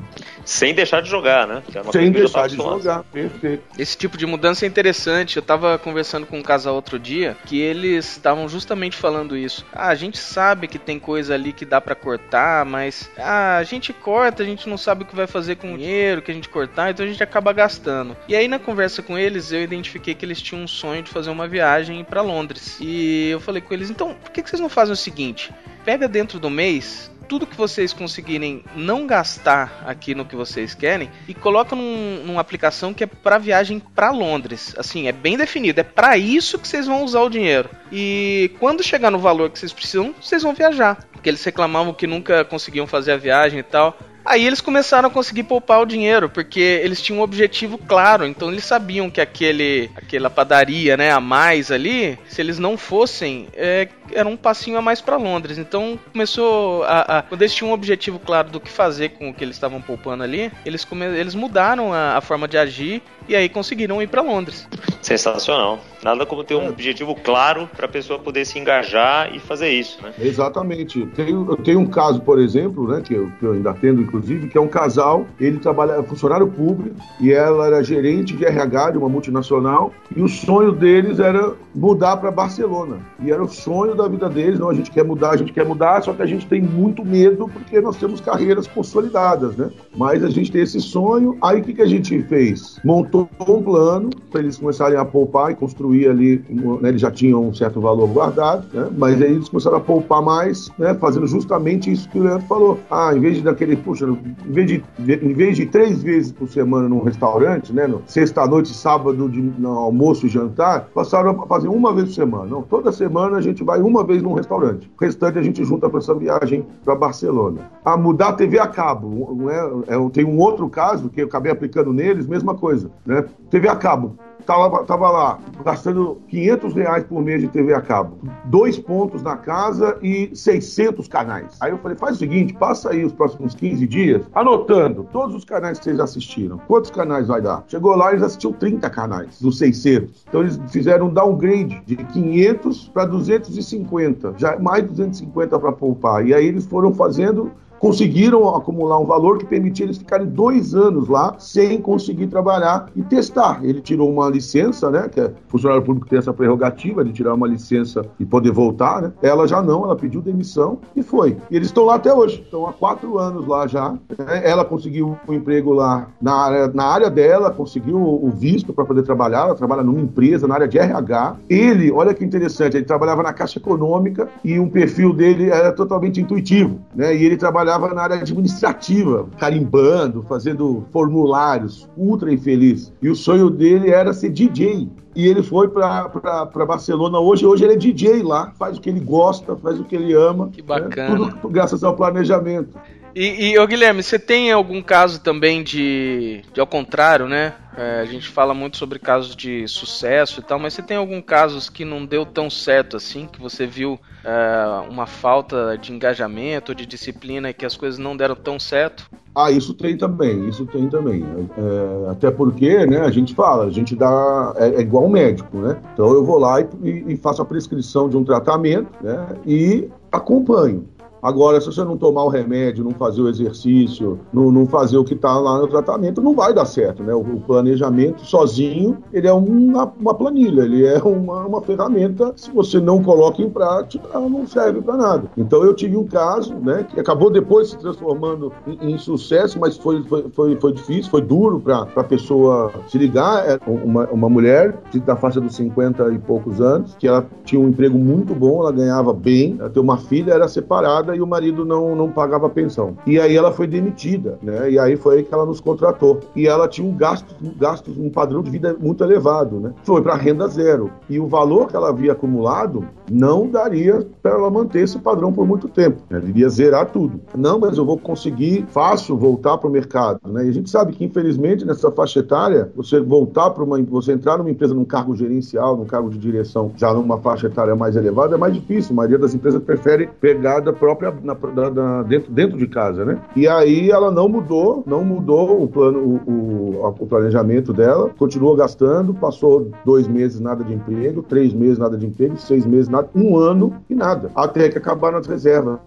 Sem 0.49 0.73
deixar 0.73 1.03
de 1.03 1.11
jogar, 1.11 1.47
né? 1.47 1.63
É 1.75 1.93
Sem 1.93 2.11
deixar 2.11 2.49
de 2.49 2.57
jogar, 2.57 3.05
perfeito. 3.05 3.63
Esse 3.79 3.95
tipo 3.99 4.17
de 4.17 4.25
mudança 4.25 4.65
é 4.65 4.69
interessante. 4.69 5.37
Eu 5.37 5.43
tava 5.43 5.79
conversando 5.79 6.25
com 6.25 6.39
um 6.39 6.43
casal 6.43 6.75
outro 6.75 6.99
dia 6.99 7.37
que 7.45 7.61
eles 7.61 8.13
estavam 8.13 8.49
justamente 8.49 8.97
falando 8.97 9.37
isso. 9.37 9.67
Ah, 9.71 9.89
a 9.89 9.95
gente 9.95 10.17
sabe 10.17 10.67
que 10.67 10.79
tem 10.79 10.99
coisa 10.99 11.35
ali 11.35 11.53
que 11.53 11.67
dá 11.67 11.83
para 11.83 11.95
cortar, 11.95 12.65
mas 12.65 13.11
ah, 13.19 13.59
a 13.59 13.63
gente 13.63 13.93
corta, 13.93 14.43
a 14.43 14.47
gente 14.47 14.71
não 14.71 14.79
sabe 14.79 15.03
o 15.03 15.07
que 15.07 15.15
vai 15.15 15.27
fazer 15.27 15.57
com 15.57 15.75
o 15.75 15.77
dinheiro 15.77 16.23
que 16.23 16.31
a 16.31 16.35
gente 16.35 16.49
cortar, 16.49 16.91
então 16.91 17.05
a 17.05 17.09
gente 17.09 17.23
acaba 17.23 17.53
gastando. 17.53 18.17
E 18.27 18.35
aí 18.35 18.49
na 18.49 18.59
conversa 18.59 19.03
com 19.03 19.19
eles, 19.19 19.53
eu 19.53 19.63
identifiquei 19.63 20.15
que 20.15 20.25
eles 20.25 20.41
tinham 20.41 20.65
um 20.65 20.69
sonho 20.69 21.03
de 21.03 21.11
fazer 21.11 21.29
uma 21.29 21.47
viagem 21.47 22.03
para 22.05 22.23
Londres. 22.23 22.79
E 22.81 23.29
eu 23.29 23.39
falei 23.39 23.61
com 23.61 23.75
eles, 23.75 23.91
então, 23.91 24.15
por 24.15 24.31
que, 24.31 24.43
que 24.43 24.49
vocês 24.49 24.61
não 24.61 24.71
fazem 24.71 24.95
o 24.95 24.97
seguinte? 24.97 25.53
Pega 25.85 26.09
dentro 26.09 26.41
do 26.41 26.49
mês 26.49 27.11
tudo 27.29 27.47
que 27.47 27.57
vocês 27.57 27.93
conseguirem 27.93 28.65
não 28.75 29.07
gastar 29.07 29.85
aqui 29.87 30.15
no 30.15 30.25
que 30.25 30.35
vocês 30.35 30.75
querem 30.75 31.11
e 31.29 31.35
coloca 31.35 31.77
num, 31.77 32.23
numa 32.25 32.41
aplicação 32.41 32.95
que 32.95 33.05
é 33.05 33.07
para 33.07 33.39
viagem 33.39 33.79
para 33.79 34.11
Londres. 34.11 34.75
Assim, 34.79 35.07
é 35.07 35.13
bem 35.13 35.37
definido, 35.37 35.81
é 35.81 35.85
para 35.85 36.17
isso 36.17 36.59
que 36.59 36.67
vocês 36.67 36.87
vão 36.87 37.05
usar 37.05 37.21
o 37.21 37.29
dinheiro. 37.29 37.69
E 37.93 38.51
quando 38.59 38.83
chegar 38.83 39.11
no 39.11 39.19
valor 39.19 39.51
que 39.51 39.59
vocês 39.59 39.73
precisam, 39.73 40.15
vocês 40.21 40.43
vão 40.43 40.55
viajar. 40.55 41.07
Porque 41.13 41.29
eles 41.29 41.45
reclamavam 41.45 41.93
que 41.93 42.07
nunca 42.07 42.45
conseguiam 42.45 42.87
fazer 42.87 43.13
a 43.13 43.17
viagem 43.17 43.59
e 43.59 43.63
tal. 43.63 43.99
Aí 44.29 44.47
eles 44.47 44.61
começaram 44.61 45.09
a 45.09 45.11
conseguir 45.11 45.45
poupar 45.45 45.81
o 45.81 45.87
dinheiro, 45.87 46.29
porque 46.29 46.61
eles 46.61 47.01
tinham 47.01 47.21
um 47.21 47.23
objetivo 47.23 47.79
claro, 47.79 48.27
então 48.27 48.53
eles 48.53 48.65
sabiam 48.65 49.09
que 49.09 49.23
aquele, 49.23 49.91
aquela 49.97 50.29
padaria, 50.29 50.99
né, 50.99 51.11
a 51.11 51.19
mais 51.19 51.71
ali, 51.71 52.19
se 52.29 52.43
eles 52.43 52.59
não 52.59 52.77
fossem, 52.77 53.49
é, 53.55 53.89
era 54.13 54.29
um 54.29 54.37
passinho 54.37 54.77
a 54.77 54.83
mais 54.83 55.01
para 55.01 55.17
Londres. 55.17 55.57
Então 55.57 55.99
começou 56.13 56.85
a, 56.85 57.19
a, 57.19 57.23
quando 57.23 57.41
eles 57.41 57.55
tinham 57.55 57.71
um 57.71 57.75
objetivo 57.75 58.19
claro 58.19 58.51
do 58.51 58.61
que 58.61 58.71
fazer 58.71 59.11
com 59.11 59.31
o 59.31 59.35
que 59.35 59.43
eles 59.43 59.57
estavam 59.57 59.81
poupando 59.81 60.23
ali, 60.23 60.53
eles 60.65 60.85
come, 60.85 61.07
eles 61.07 61.35
mudaram 61.35 61.93
a, 61.93 62.19
a 62.19 62.21
forma 62.21 62.47
de 62.47 62.59
agir 62.59 63.03
e 63.29 63.35
aí 63.35 63.49
conseguiram 63.49 64.03
ir 64.03 64.09
para 64.09 64.23
Londres. 64.23 64.67
Sensacional. 65.03 65.79
Nada 66.03 66.25
como 66.25 66.45
ter 66.45 66.55
um 66.55 66.67
é. 66.67 66.69
objetivo 66.69 67.15
claro 67.15 67.69
para 67.77 67.87
a 67.87 67.89
pessoa 67.89 68.19
poder 68.19 68.45
se 68.45 68.59
engajar 68.59 69.35
e 69.35 69.39
fazer 69.39 69.71
isso, 69.71 70.03
né? 70.03 70.13
Exatamente. 70.19 71.07
Tenho, 71.15 71.47
eu 71.51 71.57
tenho 71.57 71.81
um 71.81 71.87
caso, 71.87 72.21
por 72.21 72.39
exemplo, 72.39 72.89
né, 72.89 73.03
que 73.05 73.15
eu, 73.15 73.31
que 73.39 73.45
eu 73.45 73.53
ainda 73.53 73.71
atendo, 73.71 74.01
inclusive, 74.01 74.18
que 74.21 74.59
é 74.59 74.61
um 74.61 74.69
casal, 74.69 75.27
ele 75.41 75.59
trabalha 75.59 75.93
é 75.93 76.03
funcionário 76.03 76.47
público 76.47 76.97
e 77.21 77.33
ela 77.33 77.67
era 77.67 77.83
gerente 77.83 78.37
de 78.37 78.45
RH 78.45 78.93
de 78.93 78.99
uma 78.99 79.09
multinacional 79.09 79.93
e 80.15 80.23
o 80.23 80.29
sonho 80.29 80.73
deles 80.73 81.19
era 81.19 81.55
mudar 81.75 82.17
para 82.17 82.31
Barcelona. 82.31 82.99
E 83.21 83.31
era 83.31 83.43
o 83.43 83.49
sonho 83.49 83.95
da 83.95 84.09
vida 84.09 84.29
deles, 84.29 84.59
não, 84.59 84.69
a 84.69 84.75
gente 84.75 84.91
quer 84.91 85.05
mudar, 85.05 85.31
a 85.31 85.37
gente 85.37 85.53
quer 85.53 85.65
mudar, 85.65 86.03
só 86.03 86.13
que 86.13 86.23
a 86.23 86.27
gente 86.27 86.47
tem 86.47 86.61
muito 86.61 87.05
medo 87.05 87.49
porque 87.49 87.81
nós 87.81 87.97
temos 87.97 88.21
carreiras 88.21 88.67
consolidadas, 88.67 89.57
né? 89.57 89.71
Mas 89.97 90.25
a 90.25 90.31
gente 90.31 90.51
tem 90.51 90.63
esse 90.63 90.81
sonho, 90.81 91.37
aí 91.43 91.61
o 91.61 91.65
que, 91.65 91.75
que 91.75 91.83
a 91.83 91.87
gente 91.87 92.23
fez? 92.25 92.79
Montou 92.85 93.29
um 93.41 93.63
plano 93.63 94.11
para 94.31 94.41
eles 94.41 94.59
começarem 94.59 94.99
a 94.99 95.05
poupar 95.05 95.53
e 95.53 95.55
construir 95.55 96.09
ali, 96.09 96.45
né, 96.49 96.89
eles 96.89 97.01
já 97.01 97.11
tinham 97.11 97.49
um 97.49 97.55
certo 97.55 97.81
valor 97.81 98.09
guardado, 98.09 98.67
né? 98.73 98.89
Mas 98.97 99.21
aí 99.23 99.33
eles 99.33 99.49
começaram 99.49 99.77
a 99.77 99.81
poupar 99.81 100.23
mais, 100.23 100.71
né? 100.79 100.95
Fazendo 100.95 101.27
justamente 101.27 101.91
isso 101.91 102.09
que 102.09 102.19
o 102.19 102.23
Leandro 102.23 102.47
falou. 102.47 102.79
Ah, 102.91 103.13
em 103.15 103.21
vez 103.21 103.41
daquele, 103.43 103.77
puxa, 103.77 104.05
em 104.13 104.53
vez 104.53 104.67
de, 104.67 104.85
em 104.99 105.33
vez 105.33 105.57
de 105.57 105.67
três 105.67 106.03
vezes 106.03 106.33
por 106.33 106.49
semana 106.49 106.89
num 106.89 107.03
restaurante, 107.03 107.73
né? 107.73 107.87
No 107.87 108.03
sexta-noite, 108.07 108.73
sábado, 108.75 109.29
de, 109.29 109.41
no 109.41 109.71
almoço 109.71 110.27
e 110.27 110.29
jantar, 110.29 110.89
passaram 110.95 111.31
a 111.31 111.47
fazer 111.47 111.69
uma 111.69 111.93
vez 111.93 112.09
por 112.09 112.15
semana. 112.15 112.47
Não, 112.47 112.63
toda 112.63 112.93
semana 112.93 113.39
a 113.39 113.41
gente 113.41 113.65
vai 113.65 113.81
uma 113.81 114.05
vez 114.05 114.23
num 114.23 114.35
restaurante. 114.35 114.91
O 114.99 115.05
restante 115.05 115.39
a 115.39 115.43
gente 115.43 115.65
junta 115.65 115.89
para 115.89 115.99
essa 115.99 116.15
viagem 116.15 116.65
para 116.85 116.95
Barcelona. 116.95 117.71
A 117.85 117.97
mudar 117.97 118.29
a 118.29 118.33
TV 118.33 118.59
a 118.59 118.67
cabo, 118.67 119.35
não 119.37 119.51
é, 119.51 119.71
é, 119.89 120.11
tem 120.11 120.25
um 120.25 120.39
outro 120.39 120.69
caso 120.69 121.09
que 121.09 121.23
eu 121.23 121.27
acabei 121.27 121.53
aplicando 121.53 121.93
neles, 121.93 122.27
mesma 122.27 122.55
coisa, 122.55 122.91
né? 123.05 123.25
TV 123.51 123.69
a 123.69 123.77
cabo 123.77 124.17
tava, 124.49 124.85
tava 124.85 125.11
lá 125.11 125.39
gastando 125.63 126.23
500 126.29 126.75
reais 126.75 127.05
por 127.05 127.23
mês 127.23 127.43
de 127.43 127.49
TV 127.49 127.75
a 127.75 127.83
cabo, 127.83 128.17
dois 128.47 128.79
pontos 128.79 129.23
na 129.23 129.37
casa 129.37 129.99
e 130.03 130.31
600 130.35 131.07
canais. 131.07 131.59
Aí 131.61 131.71
eu 131.71 131.77
falei, 131.79 131.99
faz 131.99 132.17
o 132.17 132.19
seguinte, 132.19 132.55
passa 132.55 132.91
aí 132.91 133.05
os 133.05 133.13
próximos 133.13 133.55
15 133.55 133.87
dias, 133.87 134.23
anotando 134.35 135.07
todos 135.13 135.37
os 135.37 135.45
canais 135.45 135.79
que 135.79 135.85
vocês 135.85 136.01
assistiram. 136.01 136.57
Quantos 136.67 136.91
canais 136.91 137.27
vai 137.27 137.43
dar? 137.43 137.63
Chegou 137.69 137.95
lá, 137.95 138.11
eles 138.11 138.23
assistiram 138.23 138.55
30 138.55 138.89
canais 138.89 139.39
dos 139.39 139.59
600. 139.59 140.25
Então 140.27 140.41
eles 140.41 140.59
fizeram 140.71 141.09
um 141.09 141.13
downgrade 141.13 141.83
de 141.85 141.97
500 141.97 142.89
para 142.89 143.05
250, 143.05 144.35
já 144.39 144.59
mais 144.59 144.83
250 144.85 145.59
para 145.59 145.73
poupar. 145.73 146.27
E 146.27 146.33
aí 146.33 146.47
eles 146.47 146.65
foram 146.65 146.95
fazendo 146.95 147.53
conseguiram 147.79 148.55
acumular 148.55 148.99
um 148.99 149.05
valor 149.05 149.39
que 149.39 149.47
permitia 149.47 149.87
eles 149.87 149.99
ficarem 149.99 150.27
dois 150.27 150.75
anos 150.75 151.09
lá 151.09 151.35
sem 151.39 151.81
conseguir 151.81 152.27
trabalhar 152.27 152.91
e 152.95 153.03
testar. 153.03 153.61
Ele 153.63 153.81
tirou 153.81 154.11
uma 154.11 154.29
licença, 154.29 154.91
né? 154.91 155.09
Que 155.09 155.21
é 155.21 155.33
funcionário 155.49 155.85
público 155.85 156.09
tem 156.09 156.19
essa 156.19 156.33
prerrogativa 156.33 157.05
de 157.05 157.13
tirar 157.13 157.35
uma 157.35 157.47
licença 157.47 158.03
e 158.19 158.25
poder 158.25 158.53
voltar, 158.53 159.03
né? 159.03 159.13
Ela 159.23 159.47
já 159.47 159.63
não, 159.63 159.85
ela 159.85 159.97
pediu 159.97 160.21
demissão 160.21 160.79
e 160.97 161.03
foi. 161.03 161.37
E 161.51 161.57
eles 161.57 161.69
estão 161.69 161.85
lá 161.85 161.95
até 161.95 162.13
hoje, 162.13 162.43
estão 162.43 162.67
há 162.67 162.73
quatro 162.73 163.19
anos 163.19 163.47
lá 163.47 163.67
já. 163.67 163.93
Né? 163.93 164.43
Ela 164.45 164.65
conseguiu 164.65 165.17
um 165.29 165.33
emprego 165.33 165.73
lá 165.73 166.09
na 166.21 166.35
área, 166.35 166.69
na 166.69 166.85
área 166.85 167.11
dela, 167.11 167.51
conseguiu 167.51 167.99
o 167.99 168.31
visto 168.31 168.73
para 168.73 168.85
poder 168.85 169.03
trabalhar. 169.03 169.47
Ela 169.47 169.55
trabalha 169.55 169.83
numa 169.83 170.01
empresa 170.01 170.47
na 170.47 170.55
área 170.55 170.69
de 170.69 170.79
RH. 170.79 171.37
Ele, 171.49 171.91
olha 171.91 172.15
que 172.15 172.25
interessante, 172.25 172.77
ele 172.77 172.85
trabalhava 172.85 173.23
na 173.23 173.33
Caixa 173.33 173.59
Econômica 173.59 174.29
e 174.45 174.59
o 174.59 174.69
perfil 174.69 175.13
dele 175.13 175.51
era 175.51 175.73
totalmente 175.73 176.21
intuitivo, 176.21 176.79
né? 176.95 177.15
E 177.15 177.25
ele 177.25 177.37
trabalhava 177.37 177.68
trabalhava 177.69 177.95
na 177.95 178.03
área 178.03 178.17
administrativa, 178.17 179.29
carimbando, 179.39 180.23
fazendo 180.23 180.87
formulários, 180.91 181.89
ultra 181.97 182.33
infeliz. 182.33 182.93
E 183.03 183.11
o 183.11 183.15
sonho 183.15 183.51
dele 183.51 183.91
era 183.91 184.15
ser 184.15 184.31
DJ. 184.31 184.89
E 185.15 185.27
ele 185.27 185.43
foi 185.43 185.69
para 185.69 186.67
Barcelona 186.67 187.19
hoje. 187.19 187.45
Hoje 187.45 187.65
ele 187.65 187.75
é 187.75 187.77
DJ 187.77 188.23
lá, 188.23 188.53
faz 188.59 188.79
o 188.79 188.81
que 188.81 188.89
ele 188.89 189.01
gosta, 189.01 189.57
faz 189.57 189.79
o 189.79 189.85
que 189.85 189.97
ele 189.97 190.15
ama. 190.15 190.49
Que 190.49 190.63
bacana. 190.63 191.27
Né? 191.27 191.35
Tudo 191.43 191.53
graças 191.53 191.85
ao 191.85 191.95
planejamento. 191.95 192.79
E, 193.21 193.51
e 193.51 193.59
ô 193.59 193.67
Guilherme, 193.67 194.01
você 194.01 194.17
tem 194.17 194.53
algum 194.53 194.81
caso 194.81 195.21
também 195.21 195.65
de, 195.65 196.41
de 196.55 196.61
ao 196.61 196.67
contrário, 196.69 197.27
né? 197.27 197.53
É, 197.77 198.01
a 198.01 198.05
gente 198.05 198.29
fala 198.29 198.55
muito 198.55 198.77
sobre 198.77 199.01
casos 199.01 199.35
de 199.35 199.67
sucesso 199.67 200.39
e 200.39 200.43
tal, 200.45 200.57
mas 200.61 200.75
você 200.75 200.83
tem 200.83 200.97
algum 200.97 201.21
casos 201.21 201.69
que 201.69 201.85
não 201.85 202.07
deu 202.07 202.25
tão 202.25 202.49
certo 202.49 202.97
assim, 202.97 203.27
que 203.27 203.41
você 203.41 203.67
viu 203.67 203.99
é, 204.25 204.89
uma 204.89 205.05
falta 205.05 205.77
de 205.77 205.93
engajamento, 205.93 206.73
de 206.77 206.87
disciplina 206.87 207.53
que 207.53 207.67
as 207.67 207.77
coisas 207.77 207.99
não 207.99 208.17
deram 208.17 208.37
tão 208.37 208.57
certo? 208.61 209.11
Ah, 209.35 209.51
isso 209.51 209.75
tem 209.75 209.97
também, 209.97 210.49
isso 210.49 210.65
tem 210.67 210.89
também. 210.89 211.25
É, 211.25 212.11
até 212.13 212.31
porque, 212.31 212.87
né, 212.87 213.01
a 213.01 213.11
gente 213.11 213.35
fala, 213.35 213.65
a 213.65 213.71
gente 213.71 213.97
dá, 213.97 214.55
é, 214.57 214.77
é 214.77 214.81
igual 214.81 215.07
um 215.07 215.11
médico, 215.11 215.59
né? 215.59 215.77
Então 215.93 216.13
eu 216.13 216.25
vou 216.25 216.39
lá 216.39 216.61
e, 216.61 216.69
e 217.09 217.17
faço 217.17 217.43
a 217.43 217.45
prescrição 217.45 218.09
de 218.09 218.17
um 218.17 218.23
tratamento, 218.23 218.93
né, 219.03 219.27
e 219.45 219.89
acompanho. 220.13 220.87
Agora, 221.23 221.61
se 221.61 221.67
você 221.67 221.83
não 221.85 221.97
tomar 221.97 222.25
o 222.25 222.29
remédio, 222.29 222.85
não 222.85 222.93
fazer 222.93 223.23
o 223.23 223.29
exercício, 223.29 224.19
não, 224.33 224.51
não 224.51 224.67
fazer 224.67 224.97
o 224.97 225.05
que 225.05 225.15
está 225.15 225.37
lá 225.39 225.59
no 225.59 225.67
tratamento, 225.67 226.21
não 226.23 226.35
vai 226.35 226.55
dar 226.55 226.65
certo, 226.65 227.03
né? 227.03 227.15
O, 227.15 227.21
o 227.21 227.41
planejamento 227.41 228.25
sozinho, 228.25 228.99
ele 229.13 229.27
é 229.27 229.33
uma, 229.33 229.93
uma, 229.99 230.15
planilha, 230.15 230.63
ele 230.63 230.87
é 230.87 230.99
uma, 231.03 231.47
uma 231.47 231.63
ferramenta, 231.63 232.33
se 232.37 232.51
você 232.51 232.81
não 232.81 233.03
coloca 233.03 233.43
em 233.43 233.51
prática, 233.51 234.19
não 234.19 234.47
serve 234.47 234.81
para 234.81 234.97
nada. 234.97 235.31
Então, 235.37 235.63
eu 235.65 235.75
tive 235.75 235.97
um 235.97 236.07
caso, 236.07 236.55
né, 236.55 236.87
que 236.89 236.99
acabou 237.01 237.31
depois 237.31 237.71
se 237.71 237.79
transformando 237.79 238.53
em, 238.67 238.93
em 238.93 238.99
sucesso, 238.99 239.59
mas 239.59 239.77
foi, 239.77 240.03
foi, 240.05 240.27
foi, 240.31 240.57
foi 240.57 240.73
difícil, 240.73 241.11
foi 241.11 241.23
duro 241.23 241.61
para 241.61 241.87
a 241.97 242.05
pessoa 242.05 242.73
se 242.89 242.99
ligar. 242.99 243.49
É 243.49 243.59
uma, 243.67 244.07
uma 244.07 244.29
mulher 244.29 244.79
da 245.05 245.17
faixa 245.17 245.41
dos 245.41 245.55
50 245.57 246.13
e 246.13 246.19
poucos 246.19 246.61
anos, 246.61 246.95
que 246.99 247.07
ela 247.07 247.27
tinha 247.45 247.61
um 247.61 247.69
emprego 247.69 247.99
muito 247.99 248.35
bom, 248.35 248.61
ela 248.61 248.73
ganhava 248.73 249.13
bem, 249.13 249.57
ela 249.59 249.71
tem 249.71 249.83
uma 249.83 249.97
filha, 249.97 250.33
era 250.33 250.49
separada, 250.49 251.08
e 251.17 251.21
o 251.21 251.27
marido 251.27 251.65
não, 251.65 251.95
não 251.95 252.11
pagava 252.11 252.49
pensão. 252.49 252.97
E 253.07 253.19
aí 253.19 253.37
ela 253.37 253.53
foi 253.53 253.67
demitida, 253.67 254.39
né? 254.43 254.71
E 254.71 254.79
aí 254.79 254.97
foi 254.97 255.19
aí 255.19 255.23
que 255.23 255.33
ela 255.33 255.47
nos 255.47 255.61
contratou. 255.61 256.21
E 256.35 256.47
ela 256.47 256.69
tinha 256.69 256.87
um 256.87 256.95
gasto, 256.95 257.35
um, 257.43 257.53
gasto, 257.59 257.91
um 257.91 258.11
padrão 258.11 258.43
de 258.43 258.51
vida 258.51 258.77
muito 258.79 259.03
elevado, 259.03 259.61
né? 259.61 259.73
Foi 259.83 260.03
para 260.03 260.15
renda 260.15 260.47
zero. 260.49 260.91
E 261.09 261.19
o 261.19 261.27
valor 261.27 261.69
que 261.69 261.77
ela 261.77 261.89
havia 261.89 262.13
acumulado 262.13 262.85
não 263.11 263.49
daria 263.49 264.07
para 264.23 264.33
ela 264.33 264.51
manter 264.51 264.81
esse 264.81 264.99
padrão 264.99 265.33
por 265.33 265.47
muito 265.47 265.69
tempo. 265.69 266.03
Ela 266.11 266.25
iria 266.25 266.49
zerar 266.49 266.91
tudo. 266.91 267.21
Não, 267.37 267.59
mas 267.59 267.79
eu 267.79 267.85
vou 267.85 267.99
conseguir 267.99 268.67
fácil 268.69 269.17
voltar 269.17 269.59
para 269.59 269.69
o 269.69 269.73
mercado, 269.73 270.21
né? 270.27 270.47
E 270.47 270.49
a 270.49 270.53
gente 270.53 270.71
sabe 270.71 270.93
que 270.93 271.05
infelizmente 271.05 271.65
nessa 271.65 271.91
faixa 271.91 272.21
etária, 272.21 272.71
você 272.75 273.01
voltar 273.01 273.51
para 273.51 273.65
uma, 273.65 273.81
você 273.83 274.13
entrar 274.13 274.39
numa 274.39 274.51
empresa 274.51 274.75
num 274.75 274.85
cargo 274.85 275.15
gerencial, 275.15 275.77
num 275.77 275.85
cargo 275.85 276.11
de 276.11 276.19
direção, 276.19 276.73
já 276.77 276.93
numa 276.93 277.19
faixa 277.19 277.47
etária 277.47 277.75
mais 277.75 277.97
elevada, 277.97 278.35
é 278.35 278.39
mais 278.39 278.55
difícil. 278.55 278.93
A 278.93 278.97
maioria 278.97 279.19
das 279.19 279.35
empresas 279.35 279.63
prefere 279.63 280.09
pegar 280.21 280.61
da 280.61 280.73
própria 280.73 280.98
própria 280.99 281.23
na, 281.23 281.35
na, 281.35 281.71
na, 281.71 282.03
dentro, 282.03 282.33
dentro 282.33 282.59
de 282.59 282.67
casa, 282.67 283.05
né? 283.05 283.19
E 283.37 283.47
aí 283.47 283.91
ela 283.91 284.11
não 284.11 284.29
mudou, 284.29 284.83
não 284.87 285.05
mudou 285.05 285.63
o 285.63 285.69
plano, 285.69 285.99
o, 285.99 286.31
o, 286.31 286.95
o 286.99 287.07
planejamento 287.07 287.73
dela, 287.73 288.11
continuou 288.19 288.57
gastando, 288.57 289.15
passou 289.15 289.71
dois 289.85 290.09
meses 290.09 290.41
nada 290.41 290.65
de 290.65 290.75
emprego, 290.75 291.23
três 291.23 291.55
meses 291.55 291.79
nada 291.79 291.97
de 291.97 292.07
emprego, 292.07 292.37
seis 292.37 292.67
meses 292.67 292.89
nada, 292.89 293.09
um 293.15 293.37
ano 293.37 293.75
e 293.89 293.95
nada, 293.95 294.31
até 294.35 294.69
que 294.69 294.79
acabaram 294.79 295.19
as 295.19 295.27
reservas. 295.27 295.79